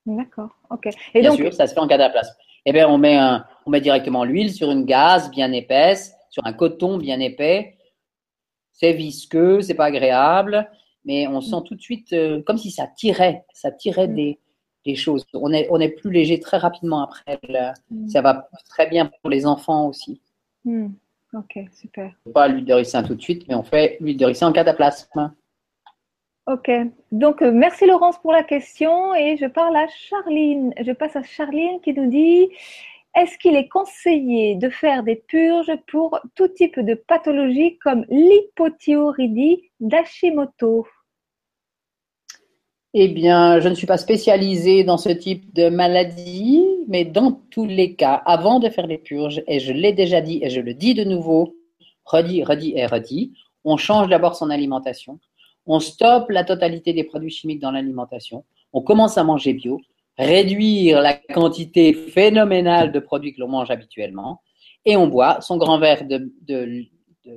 D'accord. 0.05 0.55
Ok. 0.69 0.87
Et 1.13 1.21
Bien 1.21 1.31
donc, 1.31 1.39
sûr, 1.39 1.53
ça 1.53 1.67
se 1.67 1.73
fait 1.73 1.79
en 1.79 1.87
cataplasme. 1.87 2.33
Eh 2.65 2.73
bien, 2.73 2.87
on 2.89 2.97
met, 2.97 3.15
un, 3.15 3.45
on 3.65 3.69
met 3.71 3.81
directement 3.81 4.23
l'huile 4.23 4.51
sur 4.51 4.71
une 4.71 4.85
gaze 4.85 5.29
bien 5.31 5.51
épaisse, 5.51 6.13
sur 6.29 6.45
un 6.45 6.53
coton 6.53 6.97
bien 6.97 7.19
épais. 7.19 7.77
C'est 8.71 8.93
visqueux, 8.93 9.61
c'est 9.61 9.73
pas 9.73 9.85
agréable, 9.85 10.69
mais 11.05 11.27
on 11.27 11.41
sent 11.41 11.57
tout 11.65 11.75
de 11.75 11.81
suite 11.81 12.11
euh, 12.13 12.41
comme 12.43 12.57
si 12.57 12.71
ça 12.71 12.87
tirait, 12.87 13.45
ça 13.53 13.71
tirait 13.71 14.07
Mm. 14.07 14.15
des, 14.15 14.39
des 14.85 14.95
choses. 14.95 15.25
On 15.33 15.51
est, 15.53 15.67
on 15.71 15.79
est 15.79 15.89
plus 15.89 16.11
léger 16.11 16.39
très 16.39 16.57
rapidement 16.57 17.01
après. 17.03 17.39
Hmm. 17.89 18.07
ça 18.07 18.21
va 18.21 18.49
très 18.69 18.87
bien 18.87 19.05
pour 19.21 19.29
les 19.29 19.45
enfants 19.45 19.87
aussi. 19.87 20.21
Hmm. 20.65 20.89
Ok, 21.33 21.59
super. 21.73 22.11
Pas 22.33 22.47
l'huile 22.47 22.65
de 22.65 22.73
ricin 22.73 23.03
tout 23.03 23.15
de 23.15 23.21
suite, 23.21 23.47
mais 23.47 23.55
on 23.55 23.63
fait 23.63 23.97
l'huile 23.99 24.17
de 24.17 24.25
ricin 24.25 24.47
en 24.47 24.51
cataplasme. 24.51 25.31
Ok. 26.47 26.69
Donc, 27.11 27.41
euh, 27.41 27.51
merci 27.51 27.85
Laurence 27.85 28.19
pour 28.19 28.31
la 28.31 28.43
question 28.43 29.15
et 29.15 29.35
je 29.37 29.45
parle 29.45 29.75
à 29.75 29.87
Charline. 29.87 30.73
Je 30.79 30.91
passe 30.91 31.15
à 31.15 31.23
Charline 31.23 31.81
qui 31.81 31.93
nous 31.93 32.09
dit 32.09 32.49
Est-ce 33.15 33.37
qu'il 33.37 33.55
est 33.55 33.67
conseillé 33.67 34.55
de 34.55 34.69
faire 34.69 35.03
des 35.03 35.15
purges 35.15 35.75
pour 35.87 36.19
tout 36.35 36.47
type 36.47 36.79
de 36.79 36.93
pathologie 36.93 37.77
comme 37.79 38.05
l'hypothyroïdie 38.09 39.71
d'Hashimoto? 39.79 40.85
Eh 42.93 43.09
bien, 43.09 43.59
je 43.59 43.67
ne 43.67 43.73
suis 43.73 43.87
pas 43.87 43.97
spécialisée 43.97 44.85
dans 44.85 44.97
ce 44.97 45.09
type 45.09 45.53
de 45.53 45.67
maladie, 45.67 46.63
mais 46.87 47.05
dans 47.05 47.31
tous 47.49 47.65
les 47.65 47.95
cas, 47.95 48.15
avant 48.25 48.59
de 48.59 48.69
faire 48.69 48.87
les 48.87 48.97
purges, 48.97 49.41
et 49.47 49.59
je 49.59 49.71
l'ai 49.73 49.93
déjà 49.93 50.21
dit 50.21 50.39
et 50.43 50.49
je 50.49 50.61
le 50.61 50.73
dis 50.73 50.93
de 50.93 51.03
nouveau, 51.03 51.55
redit, 52.05 52.43
redit 52.43 52.73
et 52.75 52.85
redit, 52.85 53.33
on 53.63 53.77
change 53.77 54.07
d'abord 54.09 54.35
son 54.35 54.49
alimentation, 54.49 55.19
on 55.65 55.79
stoppe 55.79 56.29
la 56.29 56.43
totalité 56.43 56.93
des 56.93 57.03
produits 57.03 57.31
chimiques 57.31 57.59
dans 57.59 57.71
l'alimentation, 57.71 58.45
on 58.73 58.81
commence 58.81 59.17
à 59.17 59.23
manger 59.23 59.53
bio, 59.53 59.81
réduire 60.17 61.01
la 61.01 61.13
quantité 61.13 61.93
phénoménale 61.93 62.91
de 62.91 62.99
produits 62.99 63.33
que 63.33 63.41
l'on 63.41 63.47
mange 63.49 63.71
habituellement, 63.71 64.41
et 64.85 64.95
on 64.95 65.07
boit 65.07 65.41
son 65.41 65.57
grand 65.57 65.79
verre 65.79 66.05
de, 66.07 66.31
de- 66.41 66.85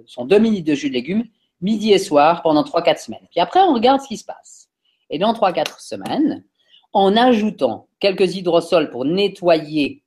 son 0.06 0.26
demi-litre 0.26 0.68
de 0.68 0.74
jus 0.74 0.90
de 0.90 0.94
légumes 0.94 1.24
midi 1.60 1.92
et 1.92 1.98
soir 1.98 2.42
pendant 2.42 2.62
3-4 2.62 3.04
semaines. 3.04 3.26
Puis 3.30 3.40
après, 3.40 3.60
on 3.60 3.74
regarde 3.74 4.00
ce 4.00 4.08
qui 4.08 4.16
se 4.16 4.24
passe. 4.24 4.68
Et 5.10 5.18
dans 5.18 5.32
3-4 5.32 5.80
semaines, 5.80 6.44
en 6.92 7.16
ajoutant 7.16 7.86
quelques 8.00 8.34
hydrosols 8.36 8.90
pour 8.90 9.04
nettoyer. 9.04 10.02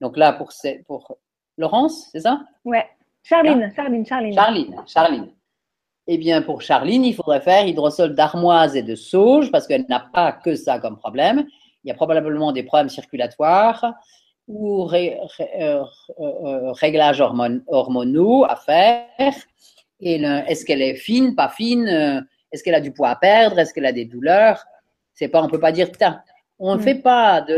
Donc 0.00 0.16
là, 0.16 0.32
pour, 0.32 0.50
Laurence, 1.56 2.08
c'est 2.12 2.20
ça? 2.20 2.42
Ouais. 2.64 2.86
Charline, 3.22 3.72
Charline, 3.74 4.04
Charline. 4.04 4.34
Charline, 4.34 4.76
Charline. 4.86 5.28
Eh 6.06 6.18
bien, 6.18 6.42
pour 6.42 6.60
Charline, 6.60 7.04
il 7.04 7.14
faudrait 7.14 7.40
faire 7.40 7.66
hydrosol 7.66 8.14
d'armoise 8.14 8.76
et 8.76 8.82
de 8.82 8.94
sauge 8.94 9.50
parce 9.50 9.66
qu'elle 9.66 9.86
n'a 9.88 10.00
pas 10.00 10.32
que 10.32 10.54
ça 10.54 10.78
comme 10.78 10.98
problème. 10.98 11.46
Il 11.82 11.88
y 11.88 11.90
a 11.90 11.94
probablement 11.94 12.52
des 12.52 12.62
problèmes 12.62 12.90
circulatoires 12.90 13.94
ou 14.46 14.84
ré- 14.84 15.18
ré- 15.38 15.50
euh, 15.62 15.82
euh, 16.20 16.72
réglages 16.72 17.22
hormonaux 17.22 18.44
à 18.44 18.56
faire. 18.56 19.34
Et 20.00 20.16
est-ce 20.22 20.66
qu'elle 20.66 20.82
est 20.82 20.96
fine, 20.96 21.34
pas 21.34 21.48
fine? 21.48 21.88
Euh, 21.88 22.20
Est-ce 22.52 22.62
qu'elle 22.62 22.74
a 22.74 22.80
du 22.80 22.92
poids 22.92 23.08
à 23.08 23.16
perdre? 23.16 23.58
Est-ce 23.58 23.72
qu'elle 23.72 23.86
a 23.86 23.92
des 23.92 24.04
douleurs? 24.04 24.62
C'est 25.14 25.28
pas, 25.28 25.42
on 25.42 25.48
peut 25.48 25.60
pas 25.60 25.72
dire 25.72 25.88
on 26.58 26.74
ne 26.74 26.80
Mm. 26.80 26.82
fait 26.82 26.94
pas 26.96 27.40
de 27.40 27.54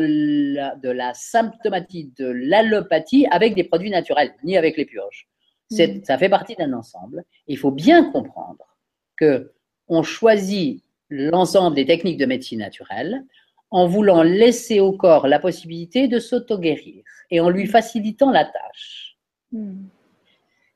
la, 0.55 0.75
de 0.77 0.91
la 0.91 1.13
symptomatie, 1.15 2.13
de 2.19 2.27
l'allopathie 2.27 3.27
avec 3.31 3.55
des 3.55 3.65
produits 3.65 3.91
naturels, 3.91 4.35
ni 4.45 4.57
avec 4.57 4.77
les 4.77 4.87
purges. 4.87 5.27
Mm. 5.71 6.03
Ça 6.05 6.19
fait 6.19 6.29
partie 6.29 6.55
d'un 6.57 6.73
ensemble. 6.73 7.25
Il 7.47 7.59
faut 7.59 7.71
bien 7.71 8.11
comprendre 8.11 8.77
que 9.17 9.53
on 9.89 10.03
choisit 10.03 10.83
l'ensemble 11.09 11.77
des 11.77 11.87
techniques 11.87 12.19
de 12.19 12.27
médecine 12.27 12.59
naturelle 12.61 13.25
en 13.71 13.87
voulant 13.87 14.23
laisser 14.23 14.81
au 14.81 14.93
corps 14.93 15.27
la 15.29 15.39
possibilité 15.39 16.09
de 16.09 16.19
s'auto-guérir 16.19 17.03
et 17.31 17.41
en 17.41 17.51
lui 17.51 17.67
facilitant 17.67 18.31
la 18.31 18.45
tâche. 18.45 19.17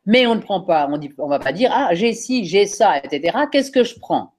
Mais 0.06 0.26
on 0.26 0.34
ne 0.34 0.40
prend 0.40 0.60
pas, 0.60 0.88
on 0.88 0.98
ne 0.98 1.28
va 1.28 1.38
pas 1.38 1.52
dire 1.52 1.70
ah 1.72 1.90
j'ai 1.94 2.12
ci, 2.12 2.44
j'ai 2.44 2.66
ça, 2.66 2.98
etc. 2.98 3.38
Qu'est-ce 3.50 3.70
que 3.70 3.84
je 3.84 3.98
prends? 3.98 4.34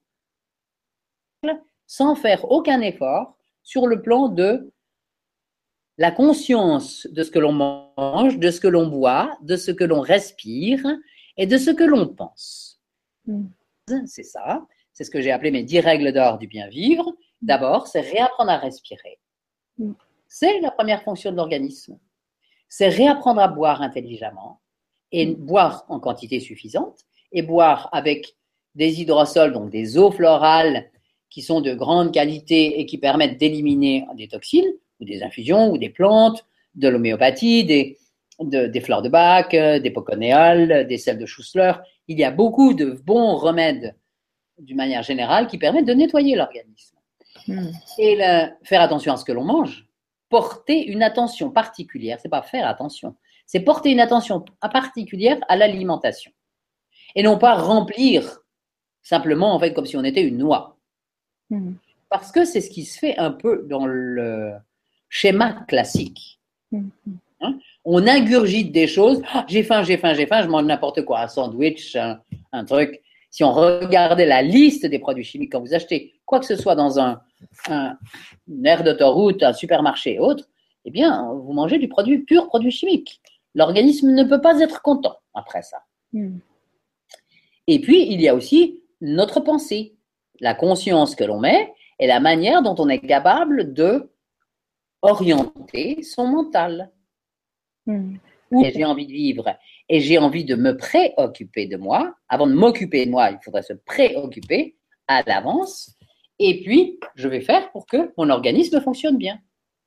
Sans 1.91 2.15
faire 2.15 2.49
aucun 2.49 2.79
effort 2.79 3.35
sur 3.63 3.85
le 3.85 4.01
plan 4.01 4.29
de 4.29 4.71
la 5.97 6.09
conscience 6.09 7.05
de 7.11 7.21
ce 7.21 7.31
que 7.31 7.37
l'on 7.37 7.51
mange, 7.51 8.39
de 8.39 8.49
ce 8.49 8.61
que 8.61 8.69
l'on 8.69 8.87
boit, 8.87 9.37
de 9.41 9.57
ce 9.57 9.71
que 9.71 9.83
l'on 9.83 9.99
respire 9.99 10.81
et 11.35 11.47
de 11.47 11.57
ce 11.57 11.69
que 11.69 11.83
l'on 11.83 12.07
pense. 12.07 12.79
Mm. 13.25 13.47
C'est 14.05 14.23
ça. 14.23 14.65
C'est 14.93 15.03
ce 15.03 15.11
que 15.11 15.19
j'ai 15.19 15.31
appelé 15.31 15.51
mes 15.51 15.63
dix 15.63 15.81
règles 15.81 16.13
d'or 16.13 16.37
du 16.37 16.47
bien 16.47 16.69
vivre. 16.69 17.13
D'abord, 17.41 17.87
c'est 17.87 17.99
réapprendre 17.99 18.51
à 18.51 18.57
respirer. 18.57 19.19
Mm. 19.77 19.91
C'est 20.29 20.61
la 20.61 20.71
première 20.71 21.03
fonction 21.03 21.31
de 21.31 21.35
l'organisme. 21.35 21.99
C'est 22.69 22.87
réapprendre 22.87 23.41
à 23.41 23.49
boire 23.49 23.81
intelligemment 23.81 24.61
et 25.11 25.25
boire 25.25 25.83
en 25.89 25.99
quantité 25.99 26.39
suffisante 26.39 27.01
et 27.33 27.41
boire 27.41 27.89
avec 27.91 28.37
des 28.75 29.01
hydrosols, 29.01 29.51
donc 29.51 29.69
des 29.71 29.97
eaux 29.97 30.11
florales 30.11 30.89
qui 31.31 31.41
sont 31.41 31.61
de 31.61 31.73
grande 31.73 32.13
qualité 32.13 32.79
et 32.79 32.85
qui 32.85 32.99
permettent 32.99 33.39
d'éliminer 33.39 34.05
des 34.15 34.27
toxines 34.27 34.71
ou 34.99 35.05
des 35.05 35.23
infusions 35.23 35.71
ou 35.71 35.77
des 35.79 35.89
plantes, 35.89 36.45
de 36.75 36.87
l'homéopathie, 36.89 37.63
des, 37.63 37.97
de- 38.39 38.67
des 38.67 38.81
fleurs 38.81 39.01
de 39.01 39.09
bac, 39.09 39.53
euh, 39.53 39.79
des 39.79 39.89
poconéoles, 39.91 40.85
des 40.87 40.97
sels 40.99 41.17
de 41.17 41.25
Schussler. 41.25 41.73
Il 42.07 42.19
y 42.19 42.23
a 42.23 42.31
beaucoup 42.31 42.73
de 42.73 42.91
bons 42.91 43.35
remèdes 43.37 43.95
d'une 44.59 44.77
manière 44.77 45.01
générale 45.03 45.47
qui 45.47 45.57
permettent 45.57 45.87
de 45.87 45.93
nettoyer 45.93 46.35
l'organisme. 46.35 46.97
Hmm. 47.47 47.71
Et 47.97 48.15
le- 48.17 48.49
faire 48.63 48.81
attention 48.81 49.13
à 49.13 49.17
ce 49.17 49.25
que 49.25 49.31
l'on 49.31 49.45
mange. 49.45 49.87
Porter 50.29 50.85
une 50.85 51.01
attention 51.03 51.49
particulière, 51.49 52.19
c'est 52.21 52.29
pas 52.29 52.41
faire 52.41 52.67
attention, 52.67 53.15
c'est 53.45 53.59
porter 53.61 53.89
une 53.91 53.99
attention 53.99 54.45
particulière 54.71 55.37
à 55.49 55.55
l'alimentation. 55.57 56.31
Et 57.15 57.23
non 57.23 57.37
pas 57.37 57.55
remplir 57.55 58.39
simplement, 59.01 59.53
en 59.53 59.59
fait, 59.59 59.73
comme 59.73 59.85
si 59.85 59.97
on 59.97 60.03
était 60.03 60.23
une 60.23 60.37
noix. 60.37 60.77
Hmm. 61.51 61.73
Parce 62.09 62.31
que 62.31 62.43
c'est 62.43 62.61
ce 62.61 62.71
qui 62.71 62.85
se 62.85 62.97
fait 62.97 63.17
un 63.17 63.31
peu 63.31 63.67
dans 63.69 63.85
le 63.85 64.53
schéma 65.09 65.53
classique. 65.67 66.39
Hmm. 66.71 66.89
On 67.85 68.07
ingurgite 68.07 68.71
des 68.71 68.87
choses. 68.87 69.21
Ah, 69.33 69.45
j'ai 69.47 69.63
faim, 69.63 69.83
j'ai 69.83 69.97
faim, 69.97 70.13
j'ai 70.13 70.25
faim, 70.25 70.41
je 70.41 70.47
mange 70.47 70.65
n'importe 70.65 71.03
quoi, 71.03 71.21
un 71.21 71.27
sandwich, 71.27 71.95
un, 71.95 72.19
un 72.51 72.65
truc. 72.65 73.01
Si 73.29 73.43
on 73.43 73.51
regardait 73.53 74.25
la 74.25 74.41
liste 74.41 74.85
des 74.85 74.99
produits 74.99 75.23
chimiques 75.23 75.51
quand 75.51 75.61
vous 75.61 75.73
achetez 75.73 76.13
quoi 76.25 76.39
que 76.39 76.45
ce 76.45 76.55
soit 76.55 76.75
dans 76.75 76.99
un, 76.99 77.21
un 77.69 77.97
une 78.47 78.65
aire 78.65 78.83
d'autoroute, 78.83 79.43
un 79.43 79.53
supermarché 79.53 80.15
et 80.15 80.19
autres, 80.19 80.47
eh 80.85 80.91
bien, 80.91 81.31
vous 81.33 81.53
mangez 81.53 81.77
du 81.77 81.87
produit 81.87 82.19
pur 82.19 82.47
produit 82.47 82.71
chimique. 82.71 83.21
L'organisme 83.55 84.11
ne 84.11 84.23
peut 84.23 84.41
pas 84.41 84.59
être 84.59 84.81
content 84.81 85.17
après 85.33 85.61
ça. 85.61 85.83
Hmm. 86.13 86.37
Et 87.67 87.79
puis, 87.79 88.11
il 88.11 88.21
y 88.21 88.27
a 88.27 88.35
aussi 88.35 88.81
notre 89.01 89.39
pensée, 89.39 89.95
la 90.41 90.55
conscience 90.55 91.15
que 91.15 91.23
l'on 91.23 91.39
met 91.39 91.71
et 91.99 92.07
la 92.07 92.19
manière 92.19 92.61
dont 92.61 92.75
on 92.79 92.89
est 92.89 92.99
capable 92.99 93.73
de 93.73 94.11
orienter 95.01 96.03
son 96.03 96.27
mental. 96.27 96.91
Hmm. 97.87 98.17
et 98.63 98.71
j'ai 98.71 98.85
envie 98.85 99.07
de 99.07 99.11
vivre 99.11 99.57
et 99.89 100.01
j'ai 100.01 100.19
envie 100.19 100.45
de 100.45 100.53
me 100.53 100.77
préoccuper 100.77 101.65
de 101.65 101.77
moi, 101.77 102.13
avant 102.29 102.45
de 102.45 102.53
m'occuper 102.53 103.07
de 103.07 103.11
moi, 103.11 103.31
il 103.31 103.39
faudrait 103.43 103.63
se 103.63 103.73
préoccuper 103.73 104.77
à 105.07 105.23
l'avance. 105.23 105.95
Et 106.37 106.61
puis, 106.61 106.99
je 107.15 107.27
vais 107.27 107.41
faire 107.41 107.71
pour 107.71 107.87
que 107.87 108.13
mon 108.17 108.29
organisme 108.29 108.79
fonctionne 108.81 109.17
bien. 109.17 109.39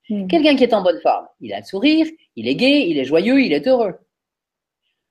Hmm. 0.09 0.27
Quelqu'un 0.27 0.57
qui 0.57 0.65
est 0.65 0.75
en 0.75 0.83
bonne 0.83 1.01
forme, 1.01 1.27
il 1.41 1.53
a 1.53 1.61
le 1.61 1.65
sourire, 1.65 2.07
il 2.37 2.49
est 2.49 2.57
gai, 2.57 2.89
il 2.89 2.99
est 2.99 3.05
joyeux, 3.05 3.41
il 3.41 3.53
est 3.53 3.67
heureux. 3.67 3.95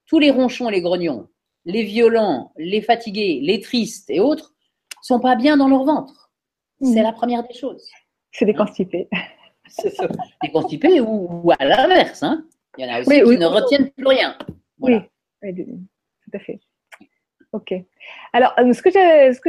Tous 0.08 0.20
les 0.20 0.32
ronchons 0.32 0.70
et 0.70 0.74
les 0.74 0.82
grognons, 0.82 1.28
les 1.66 1.84
violents, 1.84 2.52
les 2.58 2.82
fatigués, 2.82 3.39
les 3.41 3.62
tristes 3.62 4.10
et 4.10 4.20
autres 4.20 4.53
sont 5.04 5.20
pas 5.20 5.36
bien 5.36 5.58
dans 5.58 5.68
leur 5.68 5.84
ventre. 5.84 6.32
C'est 6.82 7.04
la 7.04 7.14
première 7.14 7.43
des 7.43 7.54
choses. 7.54 7.88
C'est 8.32 8.45
des 8.45 8.54
constipés. 8.54 9.08
C'est 9.68 9.91
ça. 9.91 10.08
Les 10.41 10.51
constipés 10.51 10.99
ou, 10.99 11.41
ou 11.45 11.51
à 11.51 11.64
l'inverse. 11.64 12.24
Hein. 12.24 12.45
Il 12.78 12.86
y 12.86 12.89
en 12.89 12.93
a 12.93 12.99
aussi 12.99 13.10
Oui, 13.10 13.18
qui 13.18 13.24
oui. 13.24 13.38
ne 13.38 13.45
retiennent 13.45 13.89
plus 13.91 14.08
rien. 14.08 14.38
Voilà. 14.78 15.06
Oui, 15.41 15.56
tout 15.56 16.32
à 16.34 16.39
fait. 16.39 16.60
Ok. 17.54 17.74
Alors, 18.34 18.54
euh, 18.60 18.74
ce 18.74 18.82
que 18.82 18.89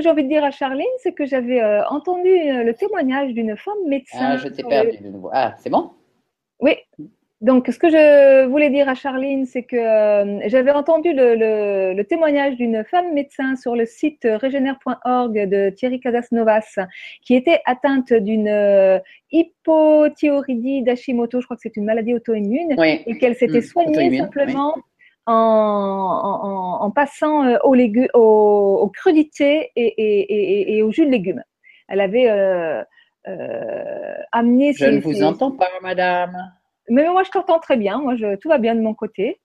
j'ai 0.01 0.09
envie 0.11 0.25
de 0.25 0.29
dire 0.29 0.45
à 0.45 0.51
Charline, 0.51 0.85
c'est 0.99 1.15
que 1.15 1.25
j'avais 1.25 1.61
euh, 1.63 1.85
entendu 1.89 2.29
euh, 2.29 2.63
le 2.63 2.75
témoignage 2.75 3.33
d'une 3.33 3.57
femme 3.57 3.79
médecin. 3.87 4.19
Ah, 4.21 4.37
je 4.37 4.49
t'ai 4.49 4.63
perdu 4.63 4.99
de 4.99 5.09
nouveau. 5.09 5.31
Ah, 5.33 5.55
c'est 5.59 5.71
bon? 5.71 5.91
Oui. 6.61 6.77
Donc, 7.45 7.69
ce 7.69 7.79
que 7.79 7.91
je 7.91 8.47
voulais 8.47 8.71
dire 8.71 8.89
à 8.89 8.95
Charline, 8.95 9.45
c'est 9.45 9.65
que 9.65 9.77
euh, 9.77 10.41
j'avais 10.49 10.71
entendu 10.71 11.13
le, 11.13 11.35
le- 11.35 11.93
le 11.95 12.05
témoignage 12.05 12.57
d'une 12.57 12.83
femme 12.85 13.13
médecin 13.13 13.55
sur 13.57 13.77
le 13.77 13.85
site 13.85 14.27
régénère.org 14.27 15.35
de 15.55 15.69
Thierry 15.69 16.01
Casasnovas, 16.01 16.79
qui 17.23 17.35
était 17.35 17.61
atteinte 17.67 18.15
d'une 18.15 18.49
euh, 18.49 18.99
hypothyroïdie 19.31 20.83
d'Hashimoto, 20.85 21.41
je 21.41 21.45
crois 21.47 21.57
que 21.57 21.63
c'est 21.63 21.77
une 21.77 21.85
maladie 21.85 22.15
auto-immune, 22.15 22.75
Oui. 22.79 23.03
et 23.05 23.19
qu'elle 23.19 23.37
s'était 23.37 23.59
Mm, 23.59 23.63
soignée 23.73 24.19
simplement 24.19 24.75
en, 25.27 25.33
en, 25.35 26.49
en- 26.49 26.83
en 26.83 26.91
passant 26.91 27.45
euh, 27.45 27.59
aux, 27.63 27.75
légumes, 27.75 28.09
aux, 28.15 28.79
aux 28.85 28.89
crudités 28.89 29.71
et, 29.77 29.87
et, 29.87 30.21
et, 30.33 30.77
et 30.79 30.83
aux 30.83 30.93
jus 30.93 31.05
de 31.05 31.11
légumes. 31.11 31.43
Elle 31.89 32.01
avait 32.01 32.31
euh, 32.31 32.83
amené 34.33 34.73
Je 34.73 34.85
ses- 34.87 34.93
ne 34.93 35.01
vous 35.01 35.13
ses- 35.13 35.25
entends 35.25 35.51
pas, 35.53 35.69
madame. 35.83 36.33
Mais 36.89 37.09
moi, 37.09 37.23
je 37.25 37.31
t'entends 37.31 37.59
très 37.59 37.77
bien. 37.77 37.99
Moi, 37.99 38.17
je, 38.17 38.37
tout 38.37 38.49
va 38.49 38.59
bien 38.59 38.75
de 38.75 38.81
mon 38.81 38.95
côté. 38.95 39.41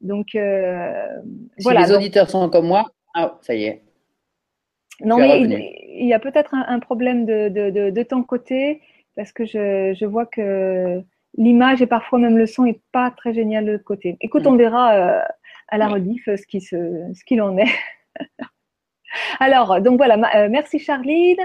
Donc, 0.00 0.34
euh, 0.34 1.06
Si 1.58 1.64
voilà. 1.64 1.80
les 1.82 1.88
Donc, 1.88 1.96
auditeurs 1.98 2.28
sont 2.30 2.48
comme 2.50 2.66
moi, 2.66 2.86
ah, 3.14 3.38
ça 3.42 3.54
y 3.54 3.64
est. 3.64 3.82
non, 5.00 5.16
mais 5.18 5.40
il, 5.40 5.52
il 6.02 6.06
y 6.08 6.14
a 6.14 6.18
peut-être 6.18 6.54
un, 6.54 6.64
un 6.68 6.78
problème 6.80 7.24
de, 7.26 7.48
de, 7.48 7.70
de, 7.70 7.90
de 7.90 8.02
ton 8.02 8.22
côté 8.22 8.82
parce 9.16 9.32
que 9.32 9.44
je, 9.44 9.94
je 9.98 10.04
vois 10.06 10.26
que 10.26 11.00
l'image 11.38 11.80
et 11.82 11.86
parfois 11.86 12.18
même 12.18 12.36
le 12.38 12.46
son 12.46 12.64
est 12.66 12.80
pas 12.92 13.10
très 13.10 13.32
génial 13.32 13.64
de 13.64 13.72
l'autre 13.72 13.84
côté. 13.84 14.16
Écoute, 14.20 14.44
Mm. 14.44 14.48
on 14.48 14.56
verra 14.56 14.94
euh, 14.94 15.22
à 15.68 15.78
la 15.78 15.88
rediff 15.88 16.24
ce 16.26 16.46
qui 16.46 16.60
se, 16.60 16.76
ce 17.14 17.24
qu'il 17.24 17.40
en 17.42 17.56
est. 17.58 17.70
Alors, 19.40 19.80
donc 19.80 19.96
voilà, 19.96 20.16
ma- 20.16 20.34
euh, 20.36 20.48
merci 20.50 20.78
Charline. 20.78 21.38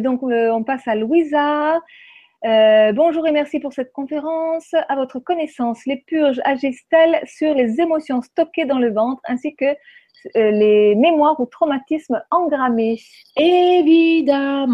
Donc, 0.00 0.22
on 0.22 0.62
passe 0.64 0.86
à 0.88 0.94
Louisa. 0.94 1.80
Euh, 2.46 2.92
bonjour 2.92 3.26
et 3.26 3.32
merci 3.32 3.60
pour 3.60 3.74
cette 3.74 3.92
conférence. 3.92 4.72
À 4.88 4.96
votre 4.96 5.18
connaissance, 5.18 5.84
les 5.84 5.98
purges 6.06 6.40
agissent-elles 6.44 7.20
sur 7.26 7.52
les 7.52 7.80
émotions 7.82 8.22
stockées 8.22 8.64
dans 8.64 8.78
le 8.78 8.90
ventre 8.90 9.20
ainsi 9.28 9.54
que 9.54 9.66
euh, 9.66 10.50
les 10.50 10.94
mémoires 10.94 11.38
ou 11.38 11.44
traumatismes 11.44 12.22
engrammés? 12.30 12.98
Évidemment, 13.36 14.64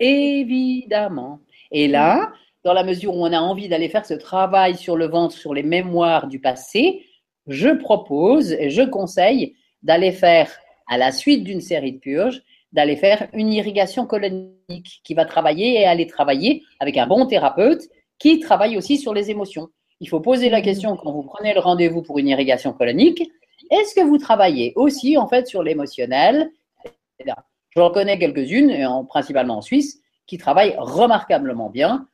évidemment. 0.00 1.40
Et 1.72 1.88
là, 1.88 2.32
dans 2.64 2.72
la 2.72 2.84
mesure 2.84 3.14
où 3.14 3.22
on 3.22 3.32
a 3.34 3.40
envie 3.40 3.68
d'aller 3.68 3.90
faire 3.90 4.06
ce 4.06 4.14
travail 4.14 4.74
sur 4.74 4.96
le 4.96 5.08
ventre, 5.08 5.34
sur 5.34 5.52
les 5.52 5.62
mémoires 5.62 6.26
du 6.26 6.40
passé, 6.40 7.04
je 7.46 7.68
propose 7.68 8.52
et 8.52 8.70
je 8.70 8.82
conseille 8.82 9.56
d'aller 9.82 10.12
faire, 10.12 10.50
à 10.86 10.96
la 10.96 11.12
suite 11.12 11.44
d'une 11.44 11.60
série 11.60 11.92
de 11.92 11.98
purges, 11.98 12.42
d'aller 12.72 12.96
faire 12.96 13.28
une 13.32 13.52
irrigation 13.52 14.06
colonique 14.06 15.00
qui 15.04 15.14
va 15.14 15.24
travailler 15.24 15.80
et 15.80 15.84
aller 15.84 16.06
travailler 16.06 16.62
avec 16.80 16.96
un 16.96 17.06
bon 17.06 17.26
thérapeute 17.26 17.82
qui 18.18 18.40
travaille 18.40 18.76
aussi 18.76 18.98
sur 18.98 19.14
les 19.14 19.30
émotions. 19.30 19.68
Il 20.00 20.08
faut 20.08 20.20
poser 20.20 20.48
la 20.48 20.60
question 20.60 20.96
quand 20.96 21.12
vous 21.12 21.22
prenez 21.22 21.54
le 21.54 21.60
rendez-vous 21.60 22.02
pour 22.02 22.18
une 22.18 22.28
irrigation 22.28 22.72
colonique, 22.72 23.22
est-ce 23.70 23.94
que 23.94 24.00
vous 24.00 24.18
travaillez 24.18 24.72
aussi 24.76 25.16
en 25.16 25.28
fait 25.28 25.46
sur 25.46 25.62
l'émotionnel? 25.62 26.50
Etc. 26.84 27.34
Je 27.70 27.80
reconnais 27.80 28.18
quelques-unes, 28.18 28.72
principalement 29.08 29.58
en 29.58 29.62
Suisse, 29.62 30.00
qui 30.26 30.38
travaillent 30.38 30.76
remarquablement 30.78 31.70
bien. 31.70 32.08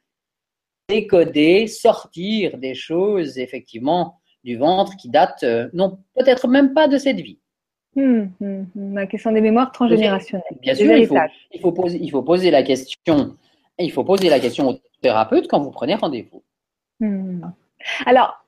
Décoder, 0.88 1.66
sortir 1.66 2.59
des 2.59 2.74
choses, 2.74 3.38
effectivement, 3.38 4.20
du 4.42 4.57
ventre 4.57 4.96
qui 4.96 5.09
datent, 5.09 5.42
euh, 5.42 5.68
non, 5.72 5.98
peut-être 6.14 6.46
même 6.48 6.74
pas 6.74 6.88
de 6.88 6.98
cette 6.98 7.20
vie. 7.20 7.38
Hmm, 7.97 8.24
hmm, 8.40 8.64
hmm. 8.74 8.95
La 8.95 9.07
question 9.07 9.32
des 9.32 9.40
mémoires 9.40 9.70
transgénérationnelles. 9.72 10.45
Bien 10.61 10.74
sûr, 10.74 10.84
il 10.97 11.07
faut, 11.07 11.14
héritages. 11.14 11.49
il, 11.53 11.61
faut 11.61 11.72
poser, 11.72 11.99
il 12.01 12.11
faut 12.11 12.22
poser 12.22 12.51
la 12.51 12.62
question. 12.62 13.36
Il 13.78 13.90
faut 13.92 14.05
poser 14.05 14.28
la 14.28 14.40
question 14.40 14.68
au 14.68 14.74
thérapeute 15.01 15.49
quand 15.49 15.61
vous 15.61 15.70
prenez 15.70 15.95
rendez-vous. 15.95 16.42
Hmm. 17.01 17.42
Alors, 18.07 18.45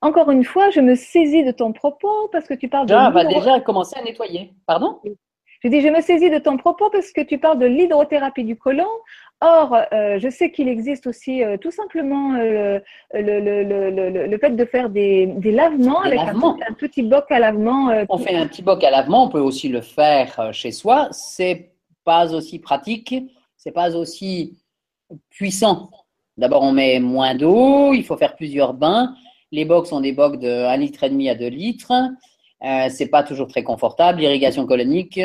encore 0.00 0.30
une 0.30 0.44
fois, 0.44 0.70
je 0.70 0.80
me 0.80 0.94
saisis 0.94 1.44
de 1.44 1.52
ton 1.52 1.72
propos 1.72 2.28
parce 2.32 2.46
que 2.46 2.54
tu 2.54 2.68
parles 2.68 2.86
de 2.86 2.94
on 2.94 3.10
va 3.10 3.22
l'hydro- 3.22 3.38
déjà 3.40 3.60
commencer 3.60 3.96
à 3.98 4.02
nettoyer. 4.02 4.52
Pardon? 4.66 5.00
Je 5.62 5.68
dis, 5.68 5.80
je 5.80 5.88
me 5.88 6.00
saisis 6.00 6.28
de 6.30 6.38
ton 6.38 6.56
propos 6.56 6.90
parce 6.90 7.12
que 7.12 7.20
tu 7.20 7.38
parles 7.38 7.58
de 7.58 7.66
l'hydrothérapie 7.66 8.44
du 8.44 8.56
côlon. 8.56 8.86
Or, 9.40 9.76
euh, 9.92 10.18
je 10.20 10.28
sais 10.28 10.50
qu'il 10.50 10.68
existe 10.68 11.06
aussi 11.06 11.42
euh, 11.42 11.56
tout 11.56 11.70
simplement 11.70 12.34
euh, 12.34 12.78
le, 13.12 13.40
le, 13.40 13.62
le, 13.90 14.26
le, 14.26 14.38
fait 14.38 14.50
de 14.50 14.64
faire 14.64 14.88
des, 14.88 15.26
des 15.26 15.50
lavements 15.52 16.02
Des 16.02 16.08
avec 16.08 16.20
un 16.20 16.24
lavements. 16.26 16.54
petit- 16.54 16.64
Un, 16.68 16.74
petit 16.74 17.02
boc 17.02 17.24
à 17.30 17.38
lavement. 17.38 17.90
euh, 17.90 18.04
On 18.08 18.18
fait 18.18 18.34
un 18.36 18.46
petit 18.46 18.62
boc 18.62 18.82
à 18.84 18.90
lavement, 18.90 19.24
on 19.24 19.28
peut 19.28 19.40
aussi 19.40 19.68
le 19.68 19.80
faire 19.80 20.38
euh, 20.38 20.52
chez 20.52 20.70
soi. 20.72 21.08
C'est 21.12 21.70
pas 22.04 22.32
aussi 22.32 22.58
pratique, 22.58 23.14
c'est 23.56 23.72
pas 23.72 23.94
aussi 23.96 24.58
puissant. 25.30 25.90
D'abord, 26.36 26.62
on 26.62 26.72
met 26.72 26.98
moins 27.00 27.34
d'eau, 27.34 27.92
il 27.94 28.04
faut 28.04 28.16
faire 28.16 28.34
plusieurs 28.36 28.74
bains. 28.74 29.14
Les 29.50 29.64
bocs 29.64 29.86
sont 29.86 30.00
des 30.00 30.12
bocs 30.12 30.38
de 30.38 30.48
1 30.66 30.76
litre 30.78 31.04
à 31.04 31.08
2 31.08 31.46
litres. 31.48 31.92
Euh, 32.64 32.86
c'est 32.90 33.08
pas 33.08 33.22
toujours 33.22 33.48
très 33.48 33.62
confortable. 33.64 34.20
L'irrigation 34.20 34.66
colonique, 34.66 35.20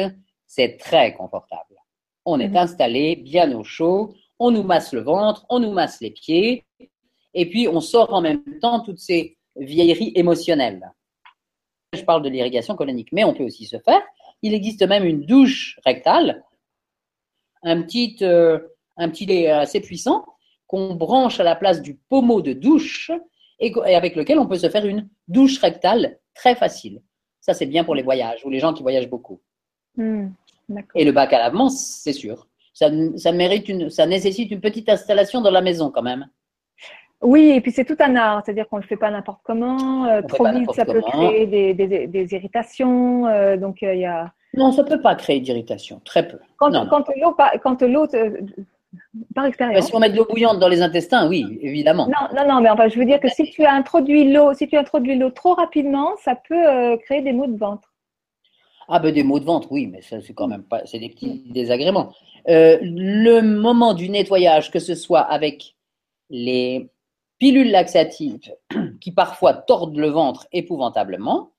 c'est 0.48 0.78
très 0.78 1.14
confortable. 1.14 1.76
On 2.26 2.40
est 2.40 2.48
Mhm. 2.48 2.58
installé 2.58 3.16
bien 3.16 3.56
au 3.56 3.64
chaud, 3.64 4.14
on 4.40 4.52
nous 4.52 4.64
masse 4.64 4.94
le 4.94 5.02
ventre, 5.02 5.46
on 5.50 5.60
nous 5.60 5.72
masse 5.72 6.02
les 6.02 6.12
pieds, 6.12 6.66
et 7.34 7.50
puis 7.50 7.68
on 7.68 7.80
sort 7.82 8.14
en 8.14 8.22
même 8.22 8.44
temps 8.60 8.80
toutes 8.80 9.00
ces 9.00 9.38
vieilleries 9.56 10.12
émotionnelles. 10.16 10.92
Je 11.94 12.04
parle 12.04 12.22
de 12.22 12.30
l'irrigation 12.30 12.76
colonique, 12.76 13.10
mais 13.12 13.24
on 13.24 13.34
peut 13.34 13.44
aussi 13.46 13.66
se 13.66 13.78
faire. 13.80 14.02
Il 14.42 14.54
existe 14.54 14.84
même 14.88 15.04
une 15.06 15.26
douche 15.26 15.80
rectale, 15.86 16.44
un 17.64 17.82
petit, 17.82 18.18
euh, 18.22 18.60
un 18.98 19.10
petit 19.10 19.26
lait 19.26 19.48
assez 19.50 19.80
puissant 19.82 20.26
qu'on 20.68 20.96
branche 20.96 21.40
à 21.40 21.44
la 21.44 21.56
place 21.56 21.82
du 21.82 21.96
pommeau 21.96 22.42
de 22.42 22.54
douche 22.54 23.10
et 23.60 23.74
avec 23.96 24.16
lequel 24.16 24.38
on 24.38 24.48
peut 24.48 24.58
se 24.58 24.70
faire 24.70 24.86
une 24.86 25.10
douche 25.28 25.60
rectale 25.60 26.20
très 26.36 26.56
facile. 26.56 27.02
Ça, 27.42 27.54
c'est 27.54 27.66
bien 27.66 27.84
pour 27.84 27.96
les 27.96 28.04
voyages 28.04 28.46
ou 28.46 28.50
les 28.50 28.60
gens 28.60 28.74
qui 28.74 28.84
voyagent 28.84 29.10
beaucoup. 29.10 29.42
Hmm. 29.98 30.30
Et 30.96 31.06
le 31.06 31.12
bac 31.12 31.32
à 31.34 31.40
lavement, 31.40 31.70
c'est 31.70 32.14
sûr. 32.14 32.48
Ça, 32.74 32.90
ça, 33.16 33.32
mérite 33.32 33.70
une, 33.70 33.90
ça 33.90 34.06
nécessite 34.06 34.52
une 34.52 34.62
petite 34.62 34.90
installation 34.90 35.42
dans 35.42 35.52
la 35.52 35.62
maison 35.62 35.90
quand 35.92 36.04
même. 36.04 36.28
Oui, 37.22 37.50
et 37.50 37.62
puis 37.62 37.72
c'est 37.72 37.86
tout 37.86 37.96
un 38.00 38.16
art, 38.16 38.44
c'est-à-dire 38.46 38.68
qu'on 38.68 38.78
ne 38.78 38.84
le 38.84 38.88
fait 38.88 38.98
pas 38.98 39.10
n'importe 39.10 39.40
comment. 39.44 40.06
euh, 40.06 40.22
trop 40.22 40.48
vite, 40.52 40.72
ça 40.74 40.86
peut 40.86 41.02
créer 41.02 41.48
des, 41.48 41.74
des, 41.74 42.08
des 42.08 42.34
irritations. 42.34 43.26
euh, 43.26 43.58
donc, 43.58 43.82
euh, 43.82 43.96
il 43.96 44.02
y 44.02 44.06
a. 44.06 44.32
Non, 44.54 44.72
ça 44.72 44.84
ne 44.84 44.88
peut 44.88 45.02
pas 45.02 45.16
créer 45.16 45.40
d'irritation, 45.40 46.00
très 46.06 46.28
peu. 46.28 46.38
Quand, 46.58 46.70
Non, 46.70 46.84
non. 46.84 46.90
quand 46.90 47.06
l'eau, 47.20 47.32
par, 47.32 47.52
quand 47.64 47.82
l'eau, 47.82 48.06
par 48.08 49.44
Mais 49.44 49.50
expérience. 49.50 49.88
si 49.88 49.96
on 49.96 50.00
met 50.00 50.10
de 50.10 50.16
l'eau 50.16 50.28
bouillante 50.30 50.60
dans 50.60 50.68
les 50.68 50.82
intestins, 50.82 51.28
oui, 51.28 51.58
évidemment. 51.62 52.08
Non, 52.08 52.28
non, 52.36 52.48
non, 52.48 52.62
mais 52.62 52.70
enfin, 52.70 52.88
je 52.88 53.00
veux 53.00 53.06
dire 53.06 53.20
que 53.20 53.30
si 53.30 53.46
tu 53.50 53.66
as 53.66 53.74
introduit 53.74 54.32
l'eau, 54.32 54.54
si 54.54 54.68
tu 54.68 54.78
introduis 54.78 55.18
l'eau 55.18 55.32
trop 55.32 55.56
rapidement, 55.56 56.12
ça 56.24 56.36
peut 56.36 56.98
créer 57.04 57.22
des 57.22 57.34
maux 57.34 57.48
de 57.48 57.58
ventre. 57.58 57.87
Ah 58.88 59.00
ben 59.00 59.14
des 59.14 59.24
maux 59.24 59.40
de 59.40 59.46
ventre, 59.46 59.72
oui, 59.72 59.88
mais 59.88 60.02
ça 60.02 60.22
c'est 60.22 60.34
quand 60.34 60.48
même 60.48 60.64
pas, 60.64 60.86
c'est 60.86 61.00
des 61.00 61.10
petits 61.10 61.44
désagréments. 61.50 62.14
Euh, 62.48 62.78
le 62.82 63.42
moment 63.42 63.94
du 63.94 64.10
nettoyage, 64.10 64.72
que 64.72 64.80
ce 64.80 64.96
soit 64.96 65.22
avec 65.22 65.76
les 66.30 66.90
pilules 67.40 67.72
laxatives 67.72 68.54
qui 69.02 69.12
parfois 69.12 69.54
tordent 69.54 69.98
le 69.98 70.08
ventre 70.08 70.48
épouvantablement, 70.54 71.52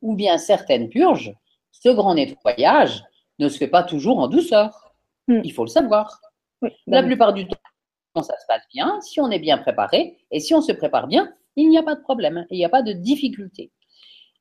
ou 0.00 0.14
bien 0.14 0.38
certaines 0.38 0.88
purges, 0.88 1.34
ce 1.70 1.90
grand 1.90 2.14
nettoyage 2.14 3.04
ne 3.38 3.48
se 3.48 3.58
fait 3.58 3.68
pas 3.68 3.82
toujours 3.82 4.18
en 4.18 4.28
douceur. 4.28 4.94
Mm. 5.28 5.40
Il 5.44 5.52
faut 5.52 5.64
le 5.64 5.70
savoir. 5.70 6.20
Oui, 6.62 6.70
La 6.86 7.02
bah, 7.02 7.06
plupart 7.06 7.32
du 7.32 7.46
temps, 7.46 8.22
ça 8.22 8.38
se 8.38 8.46
passe 8.46 8.64
bien, 8.72 9.00
si 9.00 9.20
on 9.20 9.30
est 9.30 9.38
bien 9.38 9.58
préparé, 9.58 10.18
et 10.30 10.40
si 10.40 10.54
on 10.54 10.60
se 10.60 10.72
prépare 10.72 11.06
bien, 11.06 11.32
il 11.56 11.68
n'y 11.68 11.78
a 11.78 11.82
pas 11.82 11.94
de 11.94 12.02
problème, 12.02 12.46
il 12.50 12.56
n'y 12.56 12.64
a 12.64 12.68
pas 12.68 12.82
de 12.82 12.92
difficulté. 12.92 13.70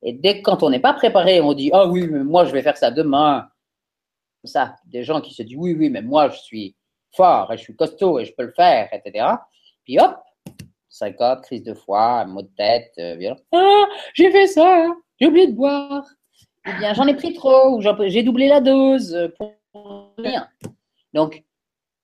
Et 0.01 0.13
dès 0.13 0.39
que 0.39 0.43
quand 0.43 0.63
on 0.63 0.69
n'est 0.69 0.79
pas 0.79 0.93
préparé, 0.93 1.41
on 1.41 1.53
dit 1.53 1.69
Ah 1.73 1.87
oui, 1.87 2.07
mais 2.07 2.23
moi 2.23 2.45
je 2.45 2.51
vais 2.51 2.61
faire 2.61 2.77
ça 2.77 2.91
demain. 2.91 3.49
Ça, 4.45 4.75
des 4.85 5.03
gens 5.03 5.21
qui 5.21 5.33
se 5.33 5.43
disent 5.43 5.57
Oui, 5.57 5.75
oui, 5.77 5.89
mais 5.89 6.01
moi 6.01 6.29
je 6.29 6.37
suis 6.39 6.75
fort 7.15 7.51
et 7.51 7.57
je 7.57 7.63
suis 7.63 7.75
costaud 7.75 8.19
et 8.19 8.25
je 8.25 8.33
peux 8.33 8.43
le 8.43 8.53
faire, 8.53 8.89
etc. 8.93 9.25
Puis 9.83 9.99
hop, 9.99 10.17
Psychope, 10.89 11.43
crise 11.43 11.63
de 11.63 11.73
foie, 11.73 12.25
maux 12.25 12.41
de 12.41 12.51
tête, 12.57 12.91
euh. 12.99 13.35
Ah, 13.51 13.85
j'ai 14.13 14.31
fait 14.31 14.47
ça, 14.47 14.87
j'ai 15.19 15.27
oublié 15.27 15.47
de 15.47 15.53
boire. 15.53 16.03
Eh 16.65 16.73
bien, 16.79 16.93
j'en 16.93 17.07
ai 17.07 17.15
pris 17.15 17.33
trop, 17.33 17.77
ou 17.77 17.81
j'ai 18.07 18.23
doublé 18.23 18.47
la 18.47 18.59
dose 18.59 19.15
euh, 19.15 19.27
pour 19.37 20.13
rien. 20.17 20.47
Donc, 21.13 21.43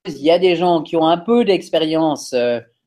il 0.05 0.21
y 0.21 0.31
a 0.31 0.39
des 0.39 0.55
gens 0.55 0.81
qui 0.81 0.95
ont 0.95 1.07
un 1.07 1.17
peu 1.17 1.43
d'expérience, 1.45 2.35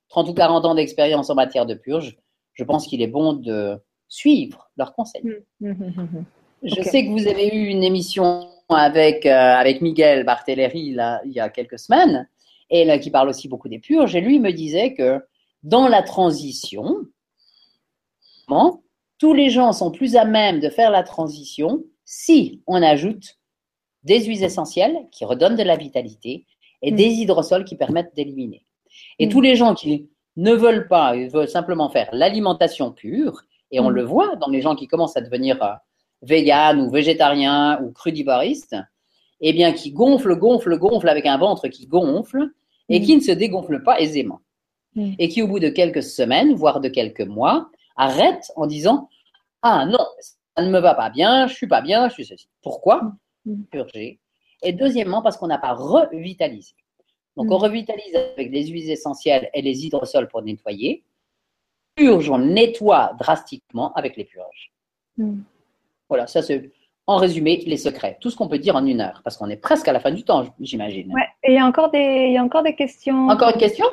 30 0.09 0.29
ou 0.29 0.35
40 0.35 0.65
ans 0.65 0.75
d'expérience 0.75 1.31
en 1.31 1.35
matière 1.35 1.67
de 1.67 1.75
purge. 1.75 2.17
Je 2.55 2.65
pense 2.65 2.87
qu'il 2.87 3.03
est 3.03 3.09
bon 3.09 3.33
de 3.33 3.79
suivre 4.09 4.71
leurs 4.77 4.95
conseils. 4.95 5.23
Mmh, 5.61 5.69
mmh, 5.69 5.73
mmh, 5.73 6.25
Je 6.63 6.83
sais 6.83 7.05
que 7.05 7.11
vous 7.11 7.29
avez 7.29 7.49
eu 7.55 7.67
une 7.67 7.85
émission 7.85 8.49
avec, 8.69 9.27
avec 9.27 9.81
Miguel 9.81 10.25
Barthéléry 10.25 10.93
là, 10.93 11.21
il 11.25 11.33
y 11.33 11.41
a 11.41 11.49
quelques 11.49 11.79
semaines 11.79 12.29
et 12.71 12.85
là, 12.85 12.99
qui 12.99 13.11
parle 13.11 13.29
aussi 13.29 13.49
beaucoup 13.49 13.69
des 13.69 13.79
purges, 13.79 14.15
et 14.15 14.21
lui 14.21 14.39
me 14.41 14.53
disait 14.53 14.95
que 14.95 15.21
dans 15.63 15.89
la 15.89 16.03
transition, 16.03 17.07
tous 19.19 19.35
les 19.35 19.51
gens 19.51 19.73
sont 19.73 19.91
plus 19.91 20.17
à 20.17 20.25
même 20.25 20.61
de 20.61 20.69
faire 20.69 20.91
la 20.91 21.03
transition 21.03 21.85
si 22.05 22.63
on 22.67 22.83
ajoute 22.83 23.39
des 24.05 24.25
huiles 24.25 24.45
essentielles 24.45 25.07
qui 25.11 25.25
redonnent 25.25 25.57
de 25.57 25.63
la 25.63 25.77
vitalité 25.77 26.47
et 26.83 26.93
des 26.93 27.09
hydrosols 27.09 27.65
qui 27.65 27.77
permettent 27.77 28.15
d'éliminer. 28.15 28.65
Et 29.19 29.29
tous 29.29 29.41
les 29.41 29.57
gens 29.57 29.75
qui 29.75 30.09
ne 30.37 30.53
veulent 30.53 30.89
pas, 30.89 31.17
ils 31.17 31.29
veulent 31.29 31.49
simplement 31.49 31.91
faire 31.91 32.09
l'alimentation 32.13 32.93
pure, 32.93 33.43
et 33.71 33.81
on 33.81 33.91
mm. 33.91 33.95
le 33.95 34.03
voit 34.03 34.37
dans 34.37 34.49
les 34.49 34.61
gens 34.61 34.75
qui 34.75 34.87
commencent 34.87 35.17
à 35.17 35.21
devenir 35.21 35.63
euh, 35.63 35.75
véganes 36.23 36.81
ou 36.81 36.91
végétariens 36.91 37.81
ou 37.83 37.93
crudivoristes, 37.93 38.77
eh 39.41 39.53
bien, 39.53 39.73
qui 39.73 39.93
gonfle, 39.93 40.37
gonfle, 40.37 40.77
gonfle 40.79 41.09
avec 41.09 41.27
un 41.27 41.39
ventre 41.39 41.69
qui 41.69 41.87
gonfle 41.87 42.51
et 42.89 43.01
mm. 43.01 43.03
qui 43.03 43.17
ne 43.17 43.21
se 43.21 43.33
dégonfle 43.33 43.83
pas 43.83 44.01
aisément. 44.01 44.41
Mm. 44.95 45.13
Et 45.19 45.29
qui, 45.29 45.43
au 45.43 45.49
bout 45.49 45.61
de 45.61 45.69
quelques 45.69 46.03
semaines, 46.03 46.55
voire 46.55 46.81
de 46.81 46.89
quelques 46.89 47.27
mois, 47.27 47.71
arrête 47.97 48.51
en 48.57 48.67
disant 48.67 49.09
Ah 49.63 49.87
non, 49.87 50.05
ça 50.21 50.63
ne 50.63 50.71
me 50.71 50.81
va 50.81 50.95
pas 50.95 51.11
bien, 51.11 51.47
je 51.47 51.55
suis 51.55 51.69
pas 51.69 51.81
bien, 51.81 52.09
je 52.09 52.15
suis 52.15 52.27
ceci. 52.27 52.49
Pourquoi. 52.63 53.13
Purger. 53.71 54.19
Et 54.63 54.73
deuxièmement, 54.73 55.23
parce 55.23 55.37
qu'on 55.37 55.47
n'a 55.47 55.59
pas 55.59 55.73
revitalisé. 55.73 56.75
Donc, 57.37 57.53
on 57.53 57.59
revitalise 57.59 58.17
avec 58.17 58.51
les 58.51 58.67
huiles 58.67 58.91
essentielles 58.91 59.49
et 59.55 59.63
les 59.63 59.87
hydrosols 59.87 60.27
pour 60.27 60.43
nettoyer. 60.43 61.05
Purge, 61.99 62.31
on 62.31 62.39
nettoie 62.39 63.13
drastiquement 63.19 63.93
avec 63.95 64.17
les 64.17 64.25
purges. 64.25 64.73
Voilà, 66.09 66.27
ça 66.27 66.43
c'est 66.43 66.71
en 67.09 67.17
résumé, 67.17 67.63
les 67.67 67.77
secrets. 67.77 68.19
Tout 68.21 68.31
ce 68.31 68.37
qu'on 68.37 68.49
peut 68.49 68.59
dire 68.59 68.77
en 68.77 68.87
une 68.87 69.01
heure, 69.01 69.21
parce 69.25 69.37
qu'on 69.37 69.49
est 69.49 69.57
presque 69.57 69.89
à 69.89 69.93
la 69.93 69.99
fin 69.99 70.13
du 70.13 70.25
temps, 70.25 70.45
j'imagine. 70.61 71.13
Ouais, 71.13 71.27
et 71.43 71.53
il 71.53 71.55
y, 71.57 71.59
a 71.59 71.65
encore 71.65 71.91
des, 71.91 72.27
il 72.29 72.33
y 72.35 72.39
a 72.39 72.45
encore 72.45 72.63
des 72.63 72.75
questions. 72.75 73.29
Encore 73.29 73.51
une 73.51 73.61
question? 73.61 73.87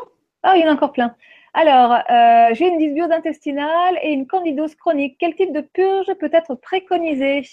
Ah, 0.43 0.55
il 0.55 0.61
y 0.61 0.65
en 0.65 0.69
a 0.69 0.73
encore 0.73 0.91
plein. 0.91 1.15
Alors, 1.53 1.93
euh, 1.93 2.53
j'ai 2.53 2.67
une 2.67 2.77
dysbiose 2.77 3.11
intestinale 3.11 3.97
et 4.03 4.11
une 4.11 4.27
candidose 4.27 4.75
chronique. 4.75 5.15
Quel 5.17 5.33
type 5.35 5.53
de 5.53 5.61
purge 5.61 6.13
peut 6.19 6.29
être 6.33 6.53
préconisé? 6.55 7.43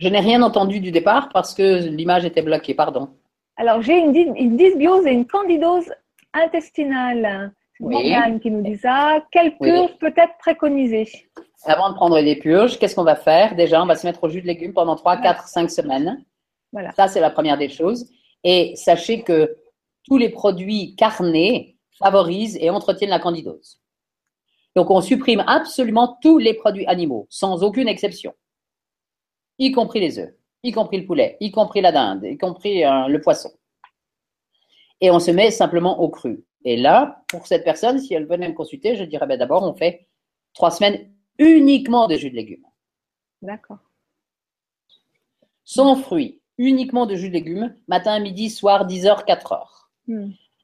Je 0.00 0.08
n'ai 0.08 0.20
rien 0.20 0.42
entendu 0.42 0.80
du 0.80 0.90
départ 0.90 1.28
parce 1.28 1.54
que 1.54 1.86
l'image 1.86 2.24
était 2.24 2.42
bloquée, 2.42 2.74
pardon. 2.74 3.10
Alors, 3.56 3.82
j'ai 3.82 3.98
une, 3.98 4.56
dysbiose 4.56 5.06
et 5.06 5.12
une 5.12 5.26
candidose 5.26 5.92
intestinale. 6.32 7.52
Qui 8.40 8.50
nous 8.50 8.62
dit 8.62 8.76
ça. 8.78 9.24
Quelle 9.30 9.56
purge 9.56 9.96
peut 9.98 10.12
être 10.16 10.36
préconisée? 10.38 11.08
Avant 11.64 11.90
de 11.90 11.94
prendre 11.94 12.20
des 12.20 12.36
purges, 12.36 12.78
qu'est-ce 12.78 12.94
qu'on 12.94 13.04
va 13.04 13.16
faire? 13.16 13.54
Déjà, 13.54 13.82
on 13.82 13.86
va 13.86 13.96
se 13.96 14.06
mettre 14.06 14.22
au 14.24 14.28
jus 14.28 14.42
de 14.42 14.46
légumes 14.46 14.72
pendant 14.72 14.96
3, 14.96 15.18
4, 15.18 15.48
5 15.48 15.70
semaines. 15.70 16.24
Voilà. 16.72 16.92
Ça, 16.92 17.08
c'est 17.08 17.20
la 17.20 17.30
première 17.30 17.56
des 17.56 17.68
choses. 17.68 18.10
Et 18.42 18.74
sachez 18.76 19.22
que 19.22 19.56
tous 20.04 20.18
les 20.18 20.28
produits 20.28 20.94
carnés 20.96 21.78
favorisent 21.98 22.58
et 22.60 22.70
entretiennent 22.70 23.10
la 23.10 23.18
candidose. 23.18 23.80
Donc, 24.76 24.90
on 24.90 25.00
supprime 25.00 25.44
absolument 25.46 26.18
tous 26.20 26.38
les 26.38 26.54
produits 26.54 26.86
animaux, 26.86 27.26
sans 27.30 27.62
aucune 27.62 27.88
exception, 27.88 28.34
y 29.58 29.70
compris 29.70 30.00
les 30.00 30.18
œufs, 30.18 30.34
y 30.62 30.72
compris 30.72 30.98
le 30.98 31.06
poulet, 31.06 31.36
y 31.40 31.52
compris 31.52 31.80
la 31.80 31.92
dinde, 31.92 32.24
y 32.24 32.36
compris 32.36 32.84
euh, 32.84 33.06
le 33.06 33.20
poisson. 33.20 33.50
Et 35.00 35.10
on 35.10 35.20
se 35.20 35.30
met 35.30 35.50
simplement 35.50 36.00
au 36.00 36.08
cru. 36.08 36.44
Et 36.64 36.76
là, 36.76 37.22
pour 37.28 37.46
cette 37.46 37.64
personne, 37.64 37.98
si 37.98 38.14
elle 38.14 38.26
venait 38.26 38.48
me 38.48 38.54
consulter, 38.54 38.96
je 38.96 39.04
dirais 39.04 39.26
ben, 39.26 39.38
d'abord, 39.38 39.62
on 39.62 39.74
fait 39.74 40.06
trois 40.54 40.70
semaines 40.70 41.10
uniquement 41.38 42.06
de 42.06 42.16
jus 42.16 42.30
de 42.30 42.36
légumes. 42.36 42.64
D'accord. 43.42 43.78
Sans 45.64 45.96
fruits, 45.96 46.40
uniquement 46.58 47.06
de 47.06 47.14
jus 47.14 47.28
de 47.28 47.34
légumes, 47.34 47.74
matin, 47.88 48.18
midi, 48.20 48.50
soir, 48.50 48.86
10h, 48.86 49.26
4h. 49.26 49.66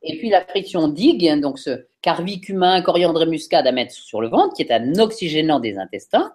Et 0.02 0.18
puis 0.18 0.30
la 0.30 0.44
friction 0.44 0.88
digue, 0.88 1.40
donc 1.40 1.58
ce 1.58 1.86
carvicumin, 2.02 2.80
coriandre 2.82 3.22
et 3.22 3.26
muscade 3.26 3.66
à 3.66 3.72
mettre 3.72 3.92
sur 3.92 4.20
le 4.20 4.28
ventre, 4.28 4.54
qui 4.54 4.62
est 4.62 4.72
un 4.72 4.98
oxygénant 4.98 5.60
des 5.60 5.78
intestins. 5.78 6.32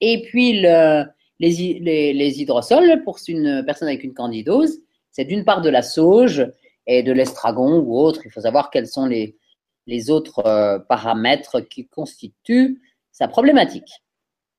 Et 0.00 0.22
puis 0.22 0.60
le, 0.60 1.04
les, 1.38 2.12
les, 2.14 2.40
hydrosols, 2.40 3.02
pour 3.04 3.18
une 3.28 3.62
personne 3.64 3.88
avec 3.88 4.04
une 4.04 4.14
candidose, 4.14 4.78
c'est 5.10 5.24
d'une 5.24 5.44
part 5.44 5.60
de 5.60 5.70
la 5.70 5.82
sauge 5.82 6.46
et 6.86 7.02
de 7.02 7.12
l'estragon 7.12 7.78
ou 7.78 7.98
autre. 7.98 8.20
Il 8.24 8.30
faut 8.30 8.40
savoir 8.40 8.70
quels 8.70 8.86
sont 8.86 9.06
les, 9.06 9.38
les 9.86 10.10
autres 10.10 10.46
euh, 10.46 10.78
paramètres 10.78 11.60
qui 11.60 11.88
constituent 11.88 12.80
sa 13.12 13.28
problématique. 13.28 14.02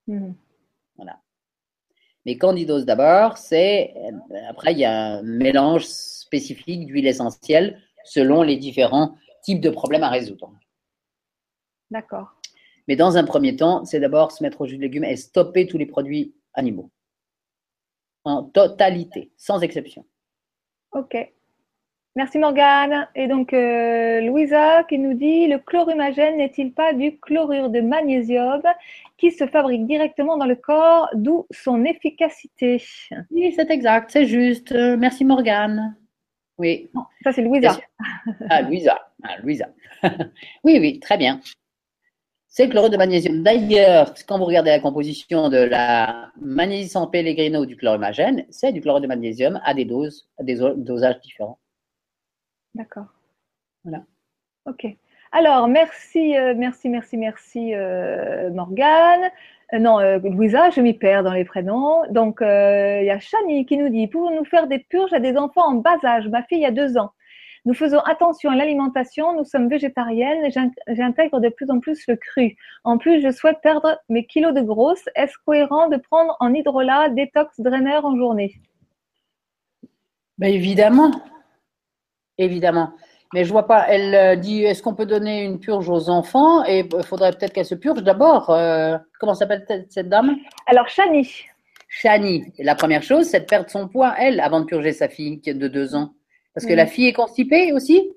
Mhm. 0.08 0.36
Voilà. 0.96 1.20
Mais 2.26 2.38
candidose 2.38 2.86
d'abord, 2.86 3.38
c'est 3.38 3.94
après 4.50 4.74
il 4.74 4.80
y 4.80 4.86
a 4.86 5.18
un 5.18 5.24
mélange 5.24 5.86
spécifique 5.86 6.86
d'huile 6.86 7.08
essentielle 7.08 7.82
selon 8.04 8.42
les 8.42 8.58
différents 8.58 9.16
types 9.44 9.62
de 9.62 9.70
problèmes 9.70 10.04
à 10.04 10.10
résoudre. 10.10 10.52
D'accord. 11.92 12.34
Mais 12.88 12.96
dans 12.96 13.18
un 13.18 13.24
premier 13.24 13.56
temps, 13.56 13.86
c'est 13.86 14.00
d'abord 14.00 14.32
se 14.32 14.44
mettre 14.44 14.62
au 14.62 14.66
jus 14.66 14.78
de 14.78 14.82
légumes 14.82 15.04
et 15.04 15.16
stopper 15.16 15.68
tous 15.68 15.78
les 15.78 15.86
produits 15.86 16.36
animaux. 16.54 16.90
En 18.24 18.44
totalité, 18.44 19.32
sans 19.38 19.62
exception. 19.62 20.06
Ok. 20.92 21.16
Merci 22.18 22.40
Morgane. 22.40 23.08
Et 23.14 23.28
donc 23.28 23.54
euh, 23.54 24.22
Louisa 24.22 24.84
qui 24.86 24.98
nous 24.98 25.14
dit 25.14 25.46
le 25.46 25.60
chlorumagène 25.60 26.38
n'est-il 26.38 26.74
pas 26.74 26.92
du 26.92 27.20
chlorure 27.20 27.70
de 27.70 27.80
magnésium 27.80 28.64
qui 29.18 29.30
se 29.30 29.46
fabrique 29.46 29.86
directement 29.86 30.36
dans 30.36 30.48
le 30.48 30.56
corps, 30.56 31.10
d'où 31.14 31.46
son 31.52 31.86
efficacité? 31.86 32.82
Oui, 33.30 33.54
c'est 33.56 33.70
exact, 33.70 34.10
c'est 34.10 34.26
juste. 34.26 34.72
Euh, 34.72 34.98
merci 34.98 35.26
Morgane. 35.26 35.96
Oui. 36.58 36.90
ça 37.24 37.32
c'est 37.34 37.44
Louisa. 37.44 37.78
Ah 38.50 38.64
Louisa. 38.64 38.98
Ah, 39.22 39.38
Louisa. 39.44 39.68
oui, 40.64 40.80
oui, 40.80 41.00
très 41.00 41.20
bien. 41.20 41.40
C'est 42.48 42.66
le 42.66 42.72
chlorure 42.72 42.90
de 42.90 42.98
magnésium. 42.98 43.44
D'ailleurs, 43.44 44.12
quand 44.28 44.40
vous 44.40 44.46
regardez 44.46 44.72
la 44.72 44.80
composition 44.80 45.50
de 45.50 45.58
la 45.58 46.32
magnésie 46.42 46.90
sans 46.90 47.06
pellegrino 47.06 47.68
du 47.68 47.78
chlorumagène, 47.78 48.48
c'est 48.50 48.72
du 48.72 48.82
chlorure 48.82 49.02
de 49.02 49.08
magnésium 49.08 49.62
à 49.64 49.76
des 49.76 49.86
doses, 49.86 50.28
à 50.40 50.44
des 50.44 50.56
dosages 50.56 51.20
différents. 51.20 51.60
D'accord. 52.78 53.08
Voilà. 53.84 54.04
Ok. 54.68 54.86
Alors, 55.32 55.68
merci, 55.68 56.38
euh, 56.38 56.54
merci, 56.56 56.90
merci, 56.90 57.18
merci, 57.18 57.74
euh, 57.74 58.52
Morgane. 58.52 59.32
Euh, 59.74 59.80
non, 59.80 60.00
Louisa, 60.20 60.70
je 60.70 60.80
m'y 60.80 60.94
perds 60.94 61.24
dans 61.24 61.34
les 61.34 61.44
prénoms. 61.44 62.04
Donc, 62.12 62.38
il 62.42 63.04
y 63.04 63.10
a 63.10 63.20
Chani 63.20 63.66
qui 63.66 63.78
nous 63.78 63.90
dit 63.90 64.08
Pouvons-nous 64.08 64.46
faire 64.46 64.68
des 64.68 64.78
purges 64.78 65.12
à 65.12 65.20
des 65.20 65.38
enfants 65.38 65.68
en 65.68 65.74
bas 65.74 65.98
âge 66.04 66.28
Ma 66.28 66.44
fille 66.44 66.66
a 66.66 66.72
deux 66.72 66.98
ans. 67.00 67.12
Nous 67.66 67.74
faisons 67.74 68.00
attention 68.00 68.52
à 68.52 68.56
l'alimentation, 68.56 69.36
nous 69.36 69.44
sommes 69.44 69.68
végétariennes 69.68 70.50
j'intègre 70.88 71.42
de 71.42 71.50
plus 71.50 71.70
en 71.70 71.80
plus 71.80 72.06
le 72.08 72.16
cru. 72.16 72.56
En 72.86 72.98
plus, 72.98 73.22
je 73.22 73.32
souhaite 73.32 73.60
perdre 73.62 74.00
mes 74.08 74.26
kilos 74.26 74.54
de 74.54 74.62
grosse. 74.62 75.04
Est-ce 75.16 75.34
cohérent 75.46 75.90
de 75.90 75.98
prendre 75.98 76.38
en 76.40 76.54
hydrolat 76.54 77.10
détox 77.10 77.60
draineur 77.60 78.06
en 78.06 78.16
journée? 78.16 78.54
Ben 80.38 80.54
Évidemment, 80.54 81.12
Évidemment. 82.38 82.92
Mais 83.34 83.44
je 83.44 83.52
vois 83.52 83.68
pas. 83.68 83.86
Elle 83.90 84.16
euh, 84.16 84.36
dit 84.36 84.64
est-ce 84.64 84.82
qu'on 84.82 84.96
peut 84.96 85.06
donner 85.06 85.44
une 85.44 85.60
purge 85.60 85.90
aux 85.90 86.10
enfants? 86.10 86.64
Et 86.66 86.88
il 86.92 87.04
faudrait 87.04 87.32
peut-être 87.32 87.54
qu'elle 87.54 87.66
se 87.66 87.76
purge 87.76 88.04
d'abord. 88.04 88.50
Euh, 88.50 88.98
comment 89.20 89.34
s'appelle 89.34 89.66
cette 89.90 90.10
dame? 90.10 90.36
Alors, 90.66 90.88
Chani. 90.88 91.30
Chani. 91.90 92.54
La 92.60 92.76
première 92.76 93.04
chose, 93.04 93.26
c'est 93.26 93.42
de 93.42 93.46
perdre 93.46 93.70
son 93.70 93.88
poids, 93.88 94.16
elle, 94.18 94.40
avant 94.40 94.62
de 94.62 94.66
purger 94.66 94.94
sa 94.94 95.10
fille 95.10 95.42
qui 95.42 95.50
est 95.50 95.56
de 95.56 95.68
deux 95.68 95.96
ans. 95.96 96.14
Parce 96.54 96.66
que 96.66 96.74
la 96.74 96.88
fille 96.88 97.08
est 97.08 97.14
constipée 97.14 97.72
aussi. 97.74 98.12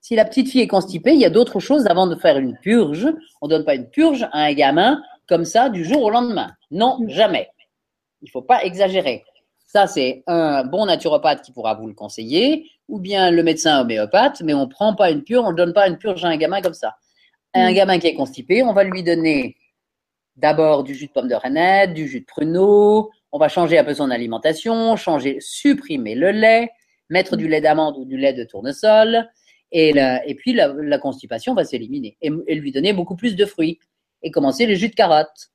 Si 0.00 0.16
la 0.16 0.24
petite 0.24 0.48
fille 0.48 0.62
est 0.62 0.68
constipée, 0.68 1.12
il 1.12 1.20
y 1.20 1.24
a 1.24 1.30
d'autres 1.30 1.60
choses 1.60 1.86
avant 1.86 2.06
de 2.06 2.16
faire 2.16 2.38
une 2.38 2.56
purge. 2.58 3.06
On 3.40 3.46
ne 3.46 3.50
donne 3.50 3.64
pas 3.64 3.74
une 3.74 3.88
purge 3.88 4.26
à 4.32 4.44
un 4.44 4.52
gamin 4.52 5.00
comme 5.28 5.44
ça 5.44 5.68
du 5.68 5.84
jour 5.84 6.02
au 6.02 6.10
lendemain. 6.10 6.52
Non, 6.70 6.98
jamais. 7.06 7.48
Il 8.22 8.26
ne 8.26 8.30
faut 8.30 8.42
pas 8.42 8.64
exagérer. 8.64 9.24
Ça, 9.66 9.86
c'est 9.86 10.22
un 10.26 10.64
bon 10.64 10.86
naturopathe 10.86 11.42
qui 11.42 11.52
pourra 11.52 11.74
vous 11.74 11.86
le 11.86 11.94
conseiller, 11.94 12.68
ou 12.92 13.00
bien 13.00 13.30
le 13.30 13.42
médecin 13.42 13.80
homéopathe, 13.80 14.42
mais 14.42 14.54
on 14.54 14.66
ne 14.66 14.70
prend 14.70 14.94
pas 14.94 15.10
une 15.10 15.22
purge, 15.24 15.44
on 15.46 15.52
ne 15.52 15.56
donne 15.56 15.72
pas 15.72 15.88
une 15.88 15.98
purge 15.98 16.24
à 16.24 16.28
un 16.28 16.36
gamin 16.36 16.60
comme 16.60 16.74
ça. 16.74 16.94
Un 17.54 17.70
mm. 17.70 17.74
gamin 17.74 17.98
qui 17.98 18.06
est 18.06 18.14
constipé, 18.14 18.62
on 18.62 18.72
va 18.72 18.84
lui 18.84 19.02
donner 19.02 19.56
d'abord 20.36 20.84
du 20.84 20.94
jus 20.94 21.06
de 21.06 21.12
pomme 21.12 21.28
de 21.28 21.34
renette, 21.34 21.94
du 21.94 22.06
jus 22.06 22.20
de 22.20 22.26
pruneau, 22.26 23.10
on 23.32 23.38
va 23.38 23.48
changer 23.48 23.78
un 23.78 23.84
peu 23.84 23.94
son 23.94 24.10
alimentation, 24.10 24.96
changer, 24.96 25.38
supprimer 25.40 26.14
le 26.14 26.30
lait, 26.30 26.70
mettre 27.08 27.36
du 27.36 27.48
lait 27.48 27.60
d'amande 27.60 27.96
ou 27.98 28.04
du 28.04 28.16
lait 28.16 28.34
de 28.34 28.44
tournesol, 28.44 29.28
Et, 29.72 29.92
la- 29.94 30.26
et 30.26 30.34
puis, 30.34 30.52
la, 30.52 30.68
la 30.68 30.98
constipation 30.98 31.54
va 31.54 31.64
s'éliminer. 31.64 32.16
Et, 32.20 32.30
et 32.46 32.54
lui 32.54 32.72
donner 32.72 32.92
beaucoup 32.92 33.16
plus 33.16 33.36
de 33.36 33.46
fruits. 33.46 33.78
Et 34.22 34.30
commencer 34.30 34.66
les 34.66 34.76
jus 34.76 34.90
de 34.90 34.94
carotte. 34.94 35.50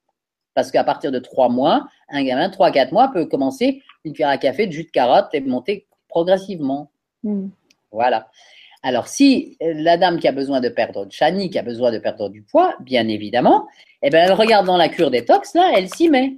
Parce 0.55 0.71
qu'à 0.71 0.83
partir 0.83 1.11
de 1.11 1.19
trois 1.19 1.49
mois, 1.49 1.87
un 2.09 2.23
gamin, 2.23 2.49
trois, 2.49 2.71
quatre 2.71 2.91
mois, 2.91 3.11
peut 3.13 3.27
commencer 3.27 3.83
une 4.03 4.13
cuillère 4.13 4.29
à 4.29 4.37
café 4.39 4.65
de 4.65 4.71
jus 4.71 4.85
de 4.85 4.89
carotte 4.89 5.29
et 5.33 5.39
monter 5.41 5.87
progressivement. 6.09 6.91
Mm. 7.23 7.47
Voilà. 7.91 8.29
Alors, 8.83 9.07
si 9.07 9.57
la 9.59 9.97
dame 9.97 10.19
qui 10.19 10.27
a 10.27 10.31
besoin 10.31 10.61
de 10.61 10.69
perdre, 10.69 11.07
Chani, 11.09 11.49
qui 11.49 11.57
a 11.59 11.63
besoin 11.63 11.91
de 11.91 11.97
perdre 11.99 12.29
du 12.29 12.43
poids, 12.43 12.75
bien 12.81 13.07
évidemment, 13.07 13.67
eh 14.01 14.09
ben, 14.09 14.25
elle 14.25 14.33
regarde 14.33 14.65
dans 14.65 14.77
la 14.77 14.87
cure 14.89 15.09
détox, 15.11 15.53
là, 15.55 15.71
elle 15.75 15.89
s'y 15.89 16.09
met. 16.09 16.37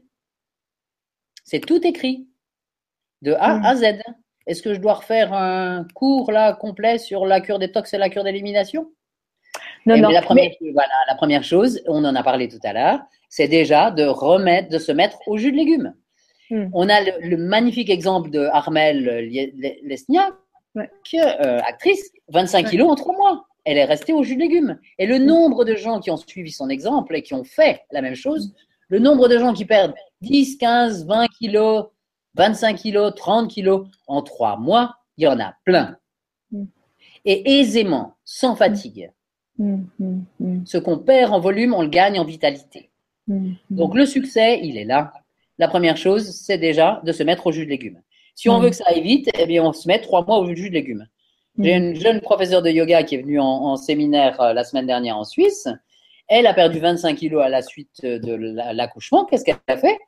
C'est 1.44 1.60
tout 1.60 1.86
écrit. 1.86 2.28
De 3.22 3.34
A 3.34 3.56
Mm. 3.58 3.66
à 3.66 3.76
Z. 3.76 3.84
Est-ce 4.48 4.62
que 4.64 4.74
je 4.74 4.80
dois 4.80 4.94
refaire 4.94 5.34
un 5.34 5.86
cours, 5.94 6.32
là, 6.32 6.54
complet 6.54 6.98
sur 6.98 7.26
la 7.26 7.42
cure 7.42 7.60
détox 7.60 7.94
et 7.94 7.98
la 7.98 8.10
cure 8.10 8.24
d'élimination? 8.24 8.90
Non, 9.86 9.96
Eh 9.96 10.02
non. 10.02 10.10
la, 10.10 10.22
première, 10.22 10.52
mais- 10.62 10.72
voilà, 10.72 10.94
la 11.08 11.16
première 11.16 11.44
chose, 11.44 11.82
on 11.88 12.04
en 12.06 12.16
a 12.16 12.24
parlé 12.24 12.48
tout 12.48 12.60
à 12.64 12.74
l'heure, 12.74 13.00
c'est 13.28 13.48
déjà 13.48 13.92
de 13.92 14.04
remettre, 14.06 14.70
de 14.70 14.80
se 14.80 14.92
mettre 14.92 15.20
au 15.28 15.38
jus 15.38 15.52
de 15.52 15.58
légumes. 15.58 15.94
Hmm. 16.50 16.70
On 16.74 16.90
a 16.90 17.02
le, 17.02 17.12
le 17.30 17.38
magnifique 17.38 17.90
exemple 17.90 18.30
de 18.32 18.40
Armel 18.52 19.08
euh, 19.08 19.22
Ouais. 20.80 21.20
euh, 21.46 21.60
actrice, 21.68 22.12
25 22.30 22.64
Ouais. 22.66 22.70
kilos 22.72 22.90
en 22.90 22.96
trois 22.96 23.16
mois. 23.16 23.46
Elle 23.66 23.78
est 23.78 23.86
restée 23.86 24.14
au 24.14 24.24
jus 24.24 24.36
de 24.36 24.42
légumes. 24.42 24.80
Et 24.98 25.06
le 25.06 25.18
nombre 25.18 25.66
de 25.66 25.76
gens 25.76 26.00
qui 26.00 26.10
ont 26.12 26.18
suivi 26.18 26.52
son 26.52 26.70
exemple 26.70 27.16
et 27.16 27.22
qui 27.22 27.34
ont 27.34 27.44
fait 27.44 27.82
la 27.92 28.02
même 28.02 28.16
chose, 28.16 28.54
le 28.88 29.00
nombre 29.00 29.28
de 29.28 29.38
gens 29.38 29.54
qui 29.54 29.66
perdent 29.66 29.94
10, 30.22 30.58
15, 30.58 31.06
20 31.06 31.28
kilos, 31.28 31.86
25 32.36 32.76
kilos, 32.78 33.14
30 33.16 33.50
kilos 33.50 33.88
en 34.08 34.22
trois 34.22 34.58
mois, 34.58 34.96
il 35.18 35.26
y 35.26 35.28
en 35.28 35.40
a 35.40 35.54
plein. 35.66 35.98
Mm. 36.52 36.64
Et 37.26 37.60
aisément, 37.60 38.16
sans 38.24 38.56
fatigue. 38.56 39.12
Mm, 39.58 39.82
mm, 40.00 40.22
mm, 40.40 40.66
Ce 40.66 40.78
qu'on 40.78 40.98
perd 40.98 41.34
en 41.34 41.40
volume, 41.40 41.74
on 41.74 41.82
le 41.82 41.90
gagne 41.90 42.20
en 42.20 42.24
vitalité. 42.26 42.90
mm, 43.28 43.36
mm. 43.50 43.56
Donc 43.70 43.94
le 43.96 44.06
succès, 44.06 44.60
il 44.64 44.78
est 44.78 44.86
là. 44.86 45.12
La 45.58 45.68
première 45.68 45.98
chose, 45.98 46.32
c'est 46.32 46.58
déjà 46.58 47.02
de 47.04 47.12
se 47.12 47.22
mettre 47.24 47.46
au 47.48 47.52
jus 47.52 47.66
de 47.66 47.70
légumes. 47.70 48.02
Si 48.40 48.48
on 48.48 48.58
Mm. 48.58 48.64
veut 48.64 48.70
que 48.70 48.76
ça 48.78 48.86
aille 48.88 49.02
vite, 49.02 49.30
eh 49.38 49.46
bien, 49.46 49.62
on 49.66 49.74
se 49.74 49.86
met 49.86 50.00
trois 50.00 50.24
mois 50.26 50.40
au 50.40 50.54
jus 50.56 50.70
de 50.70 50.74
légumes. 50.76 51.06
J'ai 51.58 51.78
Mm. 51.78 51.84
une 51.84 51.96
jeune 51.96 52.22
professeure 52.22 52.62
de 52.62 52.70
yoga 52.70 53.04
qui 53.04 53.16
est 53.16 53.22
venue 53.22 53.38
en, 53.38 53.46
en 53.46 53.76
séminaire 53.76 54.40
euh, 54.40 54.54
la 54.54 54.64
semaine 54.64 54.86
dernière 54.88 55.18
en 55.18 55.26
Suisse. 55.26 55.68
Elle 56.30 56.48
a 56.48 56.54
perdu 56.54 56.80
25 56.80 57.18
kilos 57.18 57.44
à 57.44 57.50
la 57.50 57.62
suite 57.62 58.02
de 58.02 58.34
la- 58.36 58.72
l'accouchement. 58.72 59.26
Qu'est-ce 59.26 59.44
qu'elle 59.44 59.58
a 59.68 59.76
fait? 59.76 60.00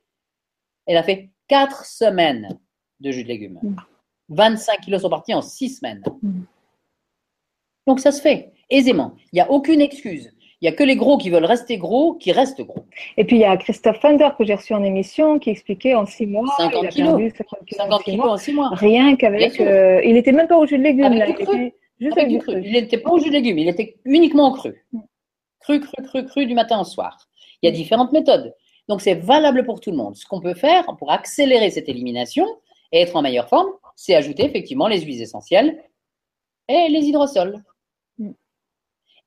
Elle 0.86 0.95
a 0.95 1.03
fait 1.03 1.29
quatre 1.49 1.84
semaines 1.86 2.57
de 3.01 3.11
jus 3.11 3.23
de 3.23 3.27
légumes. 3.27 3.59
Mm. 3.61 3.75
25 4.29 4.79
kilos 4.79 5.01
sont 5.01 5.09
partis 5.09 5.34
en 5.34 5.41
six 5.41 5.67
semaines. 5.79 6.01
Mm. 6.21 6.43
Donc 7.86 7.99
ça 7.99 8.13
se 8.13 8.21
fait 8.21 8.53
aisément. 8.69 9.15
Il 9.34 9.36
n'y 9.36 9.41
a 9.41 9.51
aucune 9.51 9.82
excuse. 9.82 10.32
Il 10.62 10.66
n'y 10.70 10.74
a 10.74 10.78
que 10.78 10.84
les 10.84 10.95
gros 10.95 11.18
qui 11.18 11.32
veulent 11.32 11.45
rester 11.45 11.78
gros 11.78 12.14
qui 12.14 12.32
restent 12.32 12.62
gros. 12.62 12.86
Et 13.18 13.24
puis 13.26 13.38
il 13.38 13.39
y 13.39 13.45
a 13.45 13.57
Christophe 13.57 13.99
Fender 13.99 14.30
que 14.38 14.45
j'ai 14.45 14.53
reçu 14.53 14.74
en 14.76 14.84
émission 14.84 15.39
qui 15.39 15.49
expliquait 15.49 15.95
en 15.95 16.05
six 16.05 16.28
mois, 16.28 16.45
50 16.57 16.84
il 16.84 16.86
a 16.86 16.89
kilos. 16.89 17.09
perdu 17.18 17.30
50 17.36 17.66
kilos 17.66 17.82
en 17.82 17.89
50 17.89 18.03
six 18.05 18.18
mois. 18.18 18.32
en 18.34 18.38
six 18.38 18.53
mois. 18.53 18.70
Rien 18.74 19.16
qu'avec. 19.16 19.59
euh, 19.59 20.01
il 20.03 20.18
était 20.18 20.32
même 20.32 20.47
pas 20.47 20.57
au 20.57 20.66
jus 20.68 20.78
de 20.78 20.84
légumes 20.84 21.05
Avec 21.05 21.20
là, 21.20 21.26
du 21.26 21.32
il 21.39 21.45
cru. 21.45 21.55
était 21.66 21.76
juste 21.99 22.18
Avec 22.18 22.26
avec 22.26 22.28
du 22.30 22.38
du 22.38 22.43
cru. 22.43 22.51
cru. 22.53 22.62
Il 22.64 22.72
n'était 22.74 22.97
pas 22.99 23.09
au 23.12 23.18
jus 23.20 23.30
de 23.30 23.34
légumes, 23.34 23.57
il 23.57 23.70
était 23.70 23.95
uniquement 24.05 24.51
cru. 24.51 24.86
Mm. 24.93 24.99
Cru, 25.62 25.80
cru, 25.80 26.03
cru, 26.03 26.26
cru 26.26 26.45
du 26.45 26.53
matin 26.53 26.80
au 26.80 26.84
soir. 26.84 27.18
Il 27.62 27.66
y 27.66 27.70
a 27.70 27.72
différentes 27.76 28.12
méthodes. 28.12 28.53
Donc 28.88 29.01
c'est 29.01 29.16
valable 29.16 29.66
pour 29.66 29.80
tout 29.80 29.89
le 29.91 29.97
monde. 29.97 30.16
Ce 30.16 30.26
qu'on 30.28 30.41
peut 30.41 30.53
faire 30.55 30.86
pour 30.99 31.12
accélérer 31.12 31.70
cette 31.72 31.89
élimination 31.89 32.45
et 32.91 33.01
être 33.01 33.16
en 33.16 33.22
meilleure 33.24 33.47
forme, 33.49 33.70
c'est 33.95 34.14
ajouter 34.16 34.43
effectivement 34.45 34.88
les 34.88 35.01
huiles 35.01 35.22
essentielles 35.22 35.82
et 36.68 36.88
les 36.89 36.99
hydrosols. 37.07 37.64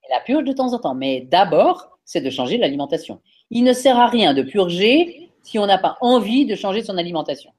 Et 0.07 0.12
la 0.12 0.20
purge 0.20 0.44
de 0.44 0.52
temps 0.52 0.72
en 0.72 0.78
temps. 0.78 0.94
Mais 0.94 1.22
d'abord, 1.22 1.98
c'est 2.05 2.20
de 2.20 2.30
changer 2.30 2.59
l'alimentation. 2.59 3.20
Il 3.50 3.64
ne 3.64 3.72
sert 3.72 3.98
à 3.98 4.07
rien 4.07 4.34
de 4.34 4.42
purger 4.42 5.30
si 5.42 5.59
on 5.59 5.66
n'a 5.66 5.78
pas 5.78 5.96
envie 6.00 6.46
de 6.46 6.55
changer 6.55 6.82
son 6.82 6.96
alimentation. 6.98 7.50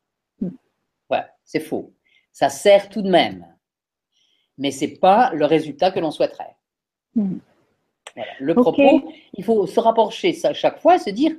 Voilà, 1.10 1.30
c'est 1.44 1.60
faux. 1.60 1.94
Ça 2.32 2.50
sert 2.50 2.90
tout 2.90 3.02
de 3.02 3.10
même. 3.10 3.46
Mais 4.58 4.72
ce 4.72 4.86
n'est 4.86 4.96
pas 4.96 5.32
le 5.34 5.46
résultat 5.46 5.92
que 5.92 6.00
l'on 6.00 6.12
souhaiterait. 6.12 6.56
Mm. 7.16 7.36
Voilà. 8.16 8.32
Le 8.40 8.54
propos, 8.56 9.12
il 9.34 9.44
faut 9.44 9.68
se 9.68 9.80
rapprocher 9.80 10.34
ça 10.34 10.54
chaque 10.54 10.80
fois, 10.80 10.98
se 10.98 11.10
dire 11.10 11.34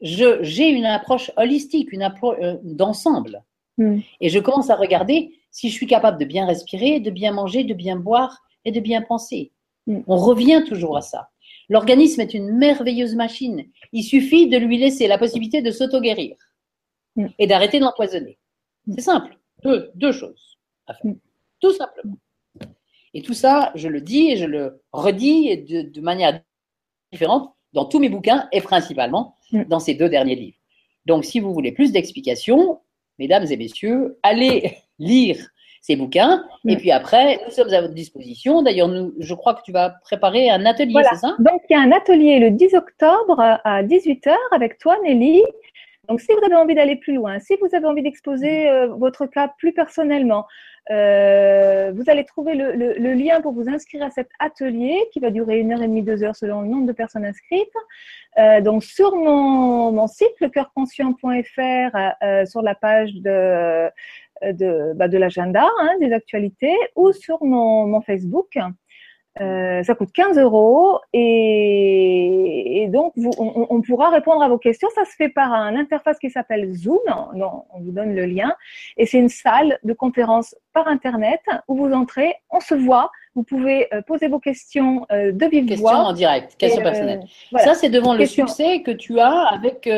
je- 0.00 0.42
j'ai 0.42 0.68
une 0.68 0.86
approche 0.86 1.30
holistique, 1.36 1.92
une 1.92 2.02
approche 2.02 2.36
euh, 2.42 2.56
d'ensemble. 2.62 3.42
Mm. 3.78 3.98
Et 4.20 4.28
je 4.28 4.38
commence 4.38 4.70
à 4.70 4.76
regarder 4.76 5.34
si 5.50 5.68
je 5.68 5.74
suis 5.74 5.86
capable 5.86 6.18
de 6.18 6.24
bien 6.24 6.46
respirer, 6.46 7.00
de 7.00 7.10
bien 7.10 7.32
manger, 7.32 7.64
de 7.64 7.74
bien 7.74 7.96
boire 7.96 8.42
et 8.64 8.72
de 8.72 8.80
bien 8.80 9.02
penser. 9.02 9.52
Mm. 9.86 10.00
On 10.06 10.16
revient 10.16 10.64
toujours 10.66 10.96
à 10.96 11.02
ça. 11.02 11.30
L'organisme 11.68 12.20
est 12.20 12.34
une 12.34 12.52
merveilleuse 12.56 13.14
machine. 13.14 13.64
Il 13.92 14.02
suffit 14.02 14.48
de 14.48 14.58
lui 14.58 14.78
laisser 14.78 15.06
la 15.06 15.18
possibilité 15.18 15.62
de 15.62 15.70
s'auto-guérir 15.70 16.36
Mm. 17.16 17.26
et 17.38 17.46
d'arrêter 17.46 17.78
de 17.78 17.84
l'empoisonner. 17.84 18.38
Mm. 18.86 18.94
C'est 18.96 19.02
simple. 19.02 19.38
Deux, 19.62 19.90
deux 19.94 20.12
choses 20.12 20.58
à 20.86 20.94
faire. 20.94 21.12
Tout 21.60 21.72
simplement. 21.72 22.18
Et 23.14 23.22
tout 23.22 23.34
ça, 23.34 23.70
je 23.76 23.88
le 23.88 24.00
dis 24.00 24.30
et 24.32 24.36
je 24.36 24.44
le 24.44 24.82
redis 24.92 25.58
de, 25.58 25.82
de 25.82 26.00
manière 26.00 26.40
différente 27.12 27.54
dans 27.72 27.84
tous 27.84 28.00
mes 28.00 28.08
bouquins 28.08 28.48
et 28.52 28.60
principalement 28.60 29.36
dans 29.68 29.78
ces 29.78 29.94
deux 29.94 30.08
derniers 30.08 30.34
livres. 30.34 30.58
Donc, 31.06 31.24
si 31.24 31.38
vous 31.38 31.52
voulez 31.54 31.70
plus 31.70 31.92
d'explications, 31.92 32.80
mesdames 33.18 33.46
et 33.48 33.56
messieurs, 33.56 34.18
allez 34.22 34.76
lire 34.98 35.38
ces 35.86 35.96
bouquins. 35.96 36.42
Et 36.66 36.78
puis 36.78 36.90
après, 36.92 37.40
nous 37.44 37.50
sommes 37.52 37.68
à 37.74 37.82
votre 37.82 37.92
disposition. 37.92 38.62
D'ailleurs, 38.62 38.88
nous, 38.88 39.12
je 39.18 39.34
crois 39.34 39.52
que 39.52 39.60
tu 39.62 39.70
vas 39.70 39.90
préparer 40.02 40.48
un 40.48 40.64
atelier, 40.64 40.92
Voilà. 40.92 41.10
c'est 41.10 41.18
ça? 41.26 41.36
Donc, 41.38 41.60
il 41.68 41.74
y 41.74 41.76
a 41.76 41.80
un 41.82 41.92
atelier 41.92 42.38
le 42.38 42.50
10 42.50 42.72
octobre 42.74 43.38
à 43.38 43.82
18h 43.82 44.34
avec 44.50 44.78
toi, 44.78 44.96
Nelly. 45.04 45.42
Donc, 46.08 46.20
si 46.22 46.28
vous 46.32 46.42
avez 46.44 46.54
envie 46.54 46.74
d'aller 46.74 46.96
plus 46.96 47.12
loin, 47.14 47.38
si 47.38 47.56
vous 47.60 47.68
avez 47.74 47.84
envie 47.86 48.02
d'exposer 48.02 48.68
euh, 48.70 48.86
votre 48.88 49.26
cas 49.26 49.52
plus 49.58 49.72
personnellement, 49.74 50.46
euh, 50.90 51.92
vous 51.94 52.04
allez 52.08 52.24
trouver 52.24 52.54
le, 52.54 52.72
le- 52.72 52.94
le 52.98 53.12
lien 53.14 53.40
pour 53.42 53.52
vous 53.52 53.68
inscrire 53.68 54.02
à 54.04 54.10
cet 54.10 54.28
atelier 54.38 54.96
qui 55.12 55.20
va 55.20 55.30
durer 55.30 55.58
une 55.58 55.72
heure 55.72 55.82
et 55.82 55.86
demie, 55.86 56.02
deux 56.02 56.22
heures 56.22 56.36
selon 56.36 56.60
le 56.62 56.68
nombre 56.68 56.86
de 56.86 56.92
personnes 56.92 57.24
inscrites. 57.26 57.68
Euh, 58.38 58.60
donc, 58.62 58.84
sur 58.84 59.14
mon, 59.16 59.92
mon 59.92 60.06
site, 60.06 60.32
lecoeurconscient.fr, 60.40 62.46
sur 62.46 62.62
la 62.62 62.74
page 62.74 63.12
de, 63.14 63.88
de, 64.52 64.92
bah, 64.94 65.08
de 65.08 65.18
l'agenda, 65.18 65.66
hein, 65.80 65.90
des 66.00 66.12
actualités, 66.12 66.74
ou 66.96 67.12
sur 67.12 67.42
mon, 67.44 67.86
mon 67.86 68.00
Facebook. 68.00 68.58
Euh, 69.40 69.82
ça 69.82 69.96
coûte 69.96 70.12
15 70.12 70.38
euros 70.38 71.00
et, 71.12 72.82
et 72.84 72.86
donc 72.88 73.12
vous, 73.16 73.32
on, 73.36 73.66
on 73.68 73.80
pourra 73.82 74.10
répondre 74.10 74.40
à 74.42 74.48
vos 74.48 74.58
questions. 74.58 74.88
Ça 74.94 75.04
se 75.04 75.10
fait 75.16 75.28
par 75.28 75.52
un 75.52 75.74
interface 75.74 76.20
qui 76.20 76.30
s'appelle 76.30 76.72
Zoom. 76.72 77.00
Non, 77.34 77.64
on 77.72 77.80
vous 77.80 77.90
donne 77.90 78.14
le 78.14 78.26
lien 78.26 78.54
et 78.96 79.06
c'est 79.06 79.18
une 79.18 79.28
salle 79.28 79.78
de 79.82 79.92
conférence 79.92 80.54
par 80.72 80.86
internet 80.86 81.40
où 81.66 81.76
vous 81.76 81.92
entrez, 81.92 82.34
on 82.50 82.60
se 82.60 82.74
voit. 82.74 83.10
Vous 83.34 83.42
pouvez 83.42 83.92
euh, 83.92 84.02
poser 84.02 84.28
vos 84.28 84.38
questions 84.38 85.04
euh, 85.10 85.32
de 85.32 85.46
vive 85.46 85.66
Question 85.66 85.88
voix. 85.88 85.96
en 86.04 86.12
direct, 86.12 86.54
question 86.56 86.78
Et, 86.82 86.86
euh, 86.86 86.90
personnelle. 86.90 87.20
voilà. 87.50 87.66
Ça, 87.66 87.74
c'est 87.74 87.88
devant 87.90 88.12
le 88.12 88.20
Question. 88.20 88.46
succès 88.46 88.82
que 88.82 88.92
tu 88.92 89.18
as 89.18 89.48
avec, 89.48 89.90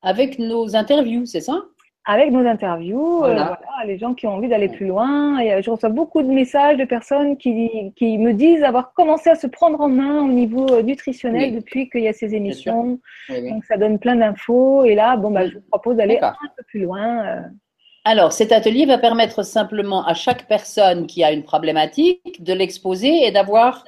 avec 0.00 0.38
nos 0.38 0.74
interviews, 0.74 1.26
c'est 1.26 1.42
ça? 1.42 1.62
Avec 2.04 2.32
nos 2.32 2.44
interviews, 2.46 3.22
euh, 3.24 3.32
Voilà. 3.34 3.60
les 3.86 3.96
gens 3.98 4.12
qui 4.14 4.26
ont 4.26 4.34
envie 4.34 4.48
d'aller 4.48 4.68
plus 4.68 4.86
loin. 4.86 5.38
Et, 5.38 5.52
euh, 5.52 5.62
je 5.62 5.70
reçois 5.70 5.88
beaucoup 5.88 6.22
de 6.22 6.28
messages 6.28 6.76
de 6.76 6.84
personnes 6.84 7.36
qui, 7.36 7.92
qui 7.96 8.18
me 8.18 8.32
disent 8.32 8.64
avoir 8.64 8.92
commencé 8.92 9.30
à 9.30 9.36
se 9.36 9.46
prendre 9.46 9.80
en 9.80 9.88
main 9.88 10.24
au 10.24 10.28
niveau 10.28 10.68
euh, 10.72 10.82
nutritionnel 10.82 11.50
Oui. 11.50 11.56
depuis 11.56 11.88
qu'il 11.88 12.02
y 12.02 12.08
a 12.08 12.12
ces 12.12 12.34
émissions. 12.34 12.98
Oui, 13.28 13.36
oui. 13.42 13.50
Donc 13.50 13.64
ça 13.64 13.76
donne 13.76 13.98
plein 14.00 14.16
d'infos. 14.16 14.84
Et 14.84 14.94
là, 14.96 15.16
bon, 15.16 15.30
bah, 15.30 15.46
je 15.46 15.54
vous 15.54 15.64
propose 15.70 15.96
d'aller 15.96 16.18
un 16.20 16.32
peu 16.56 16.64
plus 16.66 16.80
loin. 16.80 17.42
Alors, 18.04 18.32
cet 18.32 18.50
atelier 18.50 18.84
va 18.84 18.98
permettre 18.98 19.44
simplement 19.44 20.04
à 20.04 20.14
chaque 20.14 20.48
personne 20.48 21.06
qui 21.06 21.22
a 21.22 21.30
une 21.30 21.44
problématique 21.44 22.42
de 22.42 22.52
l'exposer 22.52 23.26
et 23.26 23.30
d'avoir 23.30 23.84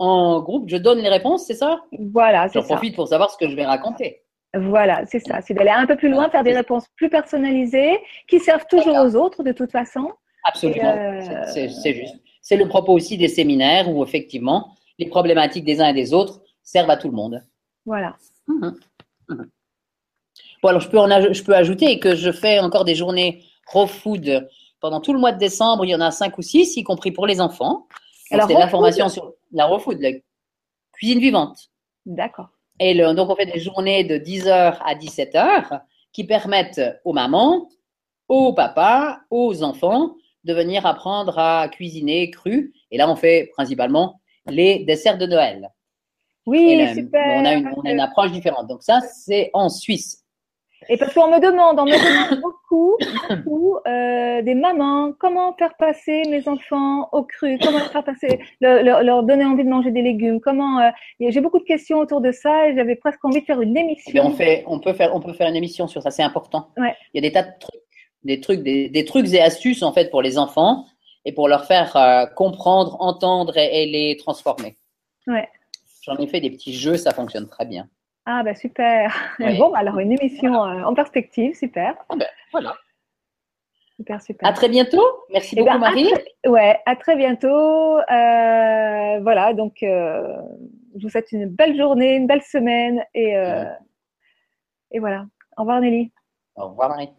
en 0.00 0.40
groupe, 0.40 0.68
je 0.68 0.76
donne 0.76 0.98
les 0.98 1.08
réponses, 1.08 1.44
c'est 1.46 1.54
ça? 1.54 1.80
Voilà, 1.96 2.48
c'est 2.48 2.54
J'en 2.60 2.62
ça. 2.66 2.74
profite 2.74 2.96
pour 2.96 3.06
savoir 3.06 3.30
ce 3.30 3.36
que 3.36 3.48
je 3.48 3.54
vais 3.54 3.64
raconter. 3.64 4.21
Voilà, 4.54 5.06
c'est 5.06 5.18
ça. 5.20 5.40
C'est 5.40 5.54
d'aller 5.54 5.70
un 5.70 5.86
peu 5.86 5.96
plus 5.96 6.10
loin, 6.10 6.28
faire 6.28 6.44
des 6.44 6.52
réponses 6.54 6.86
plus 6.96 7.08
personnalisées 7.08 7.98
qui 8.28 8.38
servent 8.38 8.66
toujours 8.68 8.96
aux 8.96 9.14
autres 9.16 9.42
de 9.42 9.52
toute 9.52 9.70
façon. 9.70 10.12
Absolument, 10.44 10.94
Euh, 10.94 11.44
C'est- 11.52 11.94
juste. 11.94 12.16
C'est 12.42 12.56
le 12.56 12.66
propos 12.68 12.92
aussi 12.92 13.16
des 13.16 13.28
séminaires 13.28 13.88
où 13.88 14.02
effectivement 14.02 14.74
les 14.98 15.06
problématiques 15.08 15.64
des 15.64 15.80
uns 15.80 15.88
et 15.88 15.94
des 15.94 16.12
autres 16.12 16.42
servent 16.62 16.90
à 16.90 16.96
tout 16.96 17.08
le 17.08 17.14
monde. 17.14 17.42
Voilà. 17.86 18.16
Mhm. 18.48 18.74
Mhm. 19.28 19.50
Bon, 20.62 20.68
alors 20.68 20.80
je 20.80 20.88
peux, 20.88 20.98
en 20.98 21.08
je 21.32 21.42
peux 21.44 21.54
ajouter 21.54 21.98
que 21.98 22.14
je 22.14 22.30
fais 22.32 22.58
encore 22.58 22.84
des 22.84 22.94
journées 22.94 23.44
raw 23.66 23.86
food 23.86 24.48
pendant 24.80 25.00
tout 25.00 25.12
le 25.12 25.18
mois 25.20 25.32
de 25.32 25.38
décembre. 25.38 25.84
Il 25.84 25.90
y 25.90 25.94
en 25.94 26.00
a 26.00 26.10
cinq 26.10 26.36
ou 26.38 26.42
six, 26.42 26.76
y 26.76 26.82
compris 26.84 27.12
pour 27.12 27.26
les 27.26 27.40
enfants. 27.40 27.86
C'est 28.14 28.36
l'information 28.36 29.08
sur 29.08 29.34
la 29.52 29.66
raw 29.66 29.78
food, 29.78 29.98
la 30.00 30.10
cuisine 30.92 31.20
vivante. 31.20 31.70
D'accord. 32.06 32.48
Et 32.82 32.94
le- 32.94 33.14
donc, 33.14 33.30
on 33.30 33.36
fait 33.36 33.46
des 33.46 33.60
journées 33.60 34.02
de 34.02 34.16
10h 34.18 34.82
à 34.84 34.94
17h 34.96 35.82
qui 36.12 36.24
permettent 36.24 36.80
aux 37.04 37.12
mamans, 37.12 37.68
aux 38.28 38.52
papas, 38.52 39.18
aux 39.30 39.62
enfants 39.62 40.14
de 40.42 40.52
venir 40.52 40.84
apprendre 40.84 41.38
à 41.38 41.68
cuisiner 41.68 42.30
cru. 42.30 42.72
Et 42.90 42.98
là, 42.98 43.08
on 43.08 43.14
fait 43.14 43.50
principalement 43.54 44.20
les 44.46 44.80
desserts 44.84 45.16
de 45.18 45.26
Noël. 45.26 45.70
Oui, 46.44 46.84
super. 46.94 47.22
On 47.36 47.44
a, 47.44 47.52
une, 47.54 47.70
on 47.76 47.82
a 47.82 47.92
une 47.92 48.00
approche 48.00 48.32
différente. 48.32 48.66
Donc 48.66 48.82
ça, 48.82 49.00
c'est 49.00 49.50
en 49.54 49.68
Suisse. 49.68 50.21
Et 50.88 50.96
parce 50.96 51.14
qu'on 51.14 51.28
me 51.28 51.40
demande, 51.40 51.78
on 51.78 51.84
me 51.84 51.92
demande 51.92 52.40
beaucoup, 52.40 52.96
beaucoup 53.28 53.76
euh, 53.86 54.42
des 54.42 54.54
mamans, 54.54 55.12
comment 55.18 55.54
faire 55.54 55.74
passer 55.78 56.22
mes 56.28 56.46
enfants 56.48 57.08
au 57.12 57.22
cru, 57.22 57.58
comment 57.62 57.78
faire 57.78 58.04
passer, 58.04 58.40
leur, 58.60 59.02
leur 59.02 59.22
donner 59.22 59.44
envie 59.44 59.64
de 59.64 59.68
manger 59.68 59.90
des 59.90 60.02
légumes, 60.02 60.40
comment. 60.40 60.80
Euh, 60.80 60.90
J'ai 61.20 61.40
beaucoup 61.40 61.58
de 61.58 61.64
questions 61.64 61.98
autour 61.98 62.20
de 62.20 62.32
ça 62.32 62.68
et 62.68 62.74
j'avais 62.74 62.96
presque 62.96 63.24
envie 63.24 63.40
de 63.40 63.46
faire 63.46 63.60
une 63.60 63.76
émission. 63.76 64.12
Eh 64.14 64.20
on 64.20 64.30
fait, 64.32 64.64
on 64.66 64.78
peut 64.78 64.92
faire, 64.92 65.14
on 65.14 65.20
peut 65.20 65.32
faire 65.32 65.48
une 65.48 65.56
émission 65.56 65.86
sur 65.86 66.02
ça, 66.02 66.10
c'est 66.10 66.22
important. 66.22 66.68
Ouais. 66.76 66.94
Il 67.14 67.22
y 67.22 67.26
a 67.26 67.28
des 67.28 67.32
tas 67.32 67.42
de 67.42 67.52
trucs, 67.58 67.82
des 68.24 68.40
trucs, 68.40 68.62
des, 68.62 68.88
des, 68.88 69.04
trucs 69.04 69.32
et 69.32 69.40
astuces 69.40 69.82
en 69.82 69.92
fait 69.92 70.10
pour 70.10 70.22
les 70.22 70.38
enfants 70.38 70.86
et 71.24 71.32
pour 71.32 71.48
leur 71.48 71.66
faire 71.66 71.96
euh, 71.96 72.26
comprendre, 72.26 72.96
entendre 73.00 73.56
et, 73.56 73.82
et 73.82 73.86
les 73.86 74.16
transformer. 74.16 74.76
Ouais. 75.26 75.48
J'en 76.02 76.16
ai 76.16 76.26
fait 76.26 76.40
des 76.40 76.50
petits 76.50 76.74
jeux, 76.74 76.96
ça 76.96 77.12
fonctionne 77.12 77.46
très 77.48 77.64
bien. 77.64 77.88
Ah, 78.24 78.42
bah 78.44 78.54
super. 78.54 79.12
Oui. 79.40 79.58
Bon, 79.58 79.72
alors 79.74 79.98
une 79.98 80.12
émission 80.12 80.54
euh, 80.64 80.82
en 80.84 80.94
perspective, 80.94 81.54
super. 81.56 81.94
Ah 82.08 82.16
ben, 82.16 82.26
voilà. 82.52 82.74
Super, 83.96 84.22
super. 84.22 84.48
À 84.48 84.52
très 84.52 84.68
bientôt. 84.68 85.02
Merci 85.30 85.54
Eh 85.56 85.60
beaucoup, 85.60 85.70
ben, 85.70 85.76
à 85.76 85.78
Marie. 85.90 86.10
très- 86.10 86.50
ouais, 86.50 86.80
à 86.86 86.96
très 86.96 87.14
bientôt. 87.16 87.98
Euh, 87.98 89.20
voilà, 89.22 89.52
donc 89.54 89.82
euh, 89.82 90.36
je 90.96 91.02
vous 91.02 91.08
souhaite 91.08 91.30
une 91.32 91.46
belle 91.46 91.76
journée, 91.76 92.14
une 92.16 92.26
belle 92.26 92.42
semaine 92.42 93.04
et, 93.14 93.36
euh, 93.36 93.64
et 94.92 94.98
voilà. 94.98 95.26
Au 95.56 95.62
revoir 95.62 95.80
Nelly. 95.80 96.10
Au 96.56 96.68
revoir, 96.68 96.88
Marie. 96.88 97.10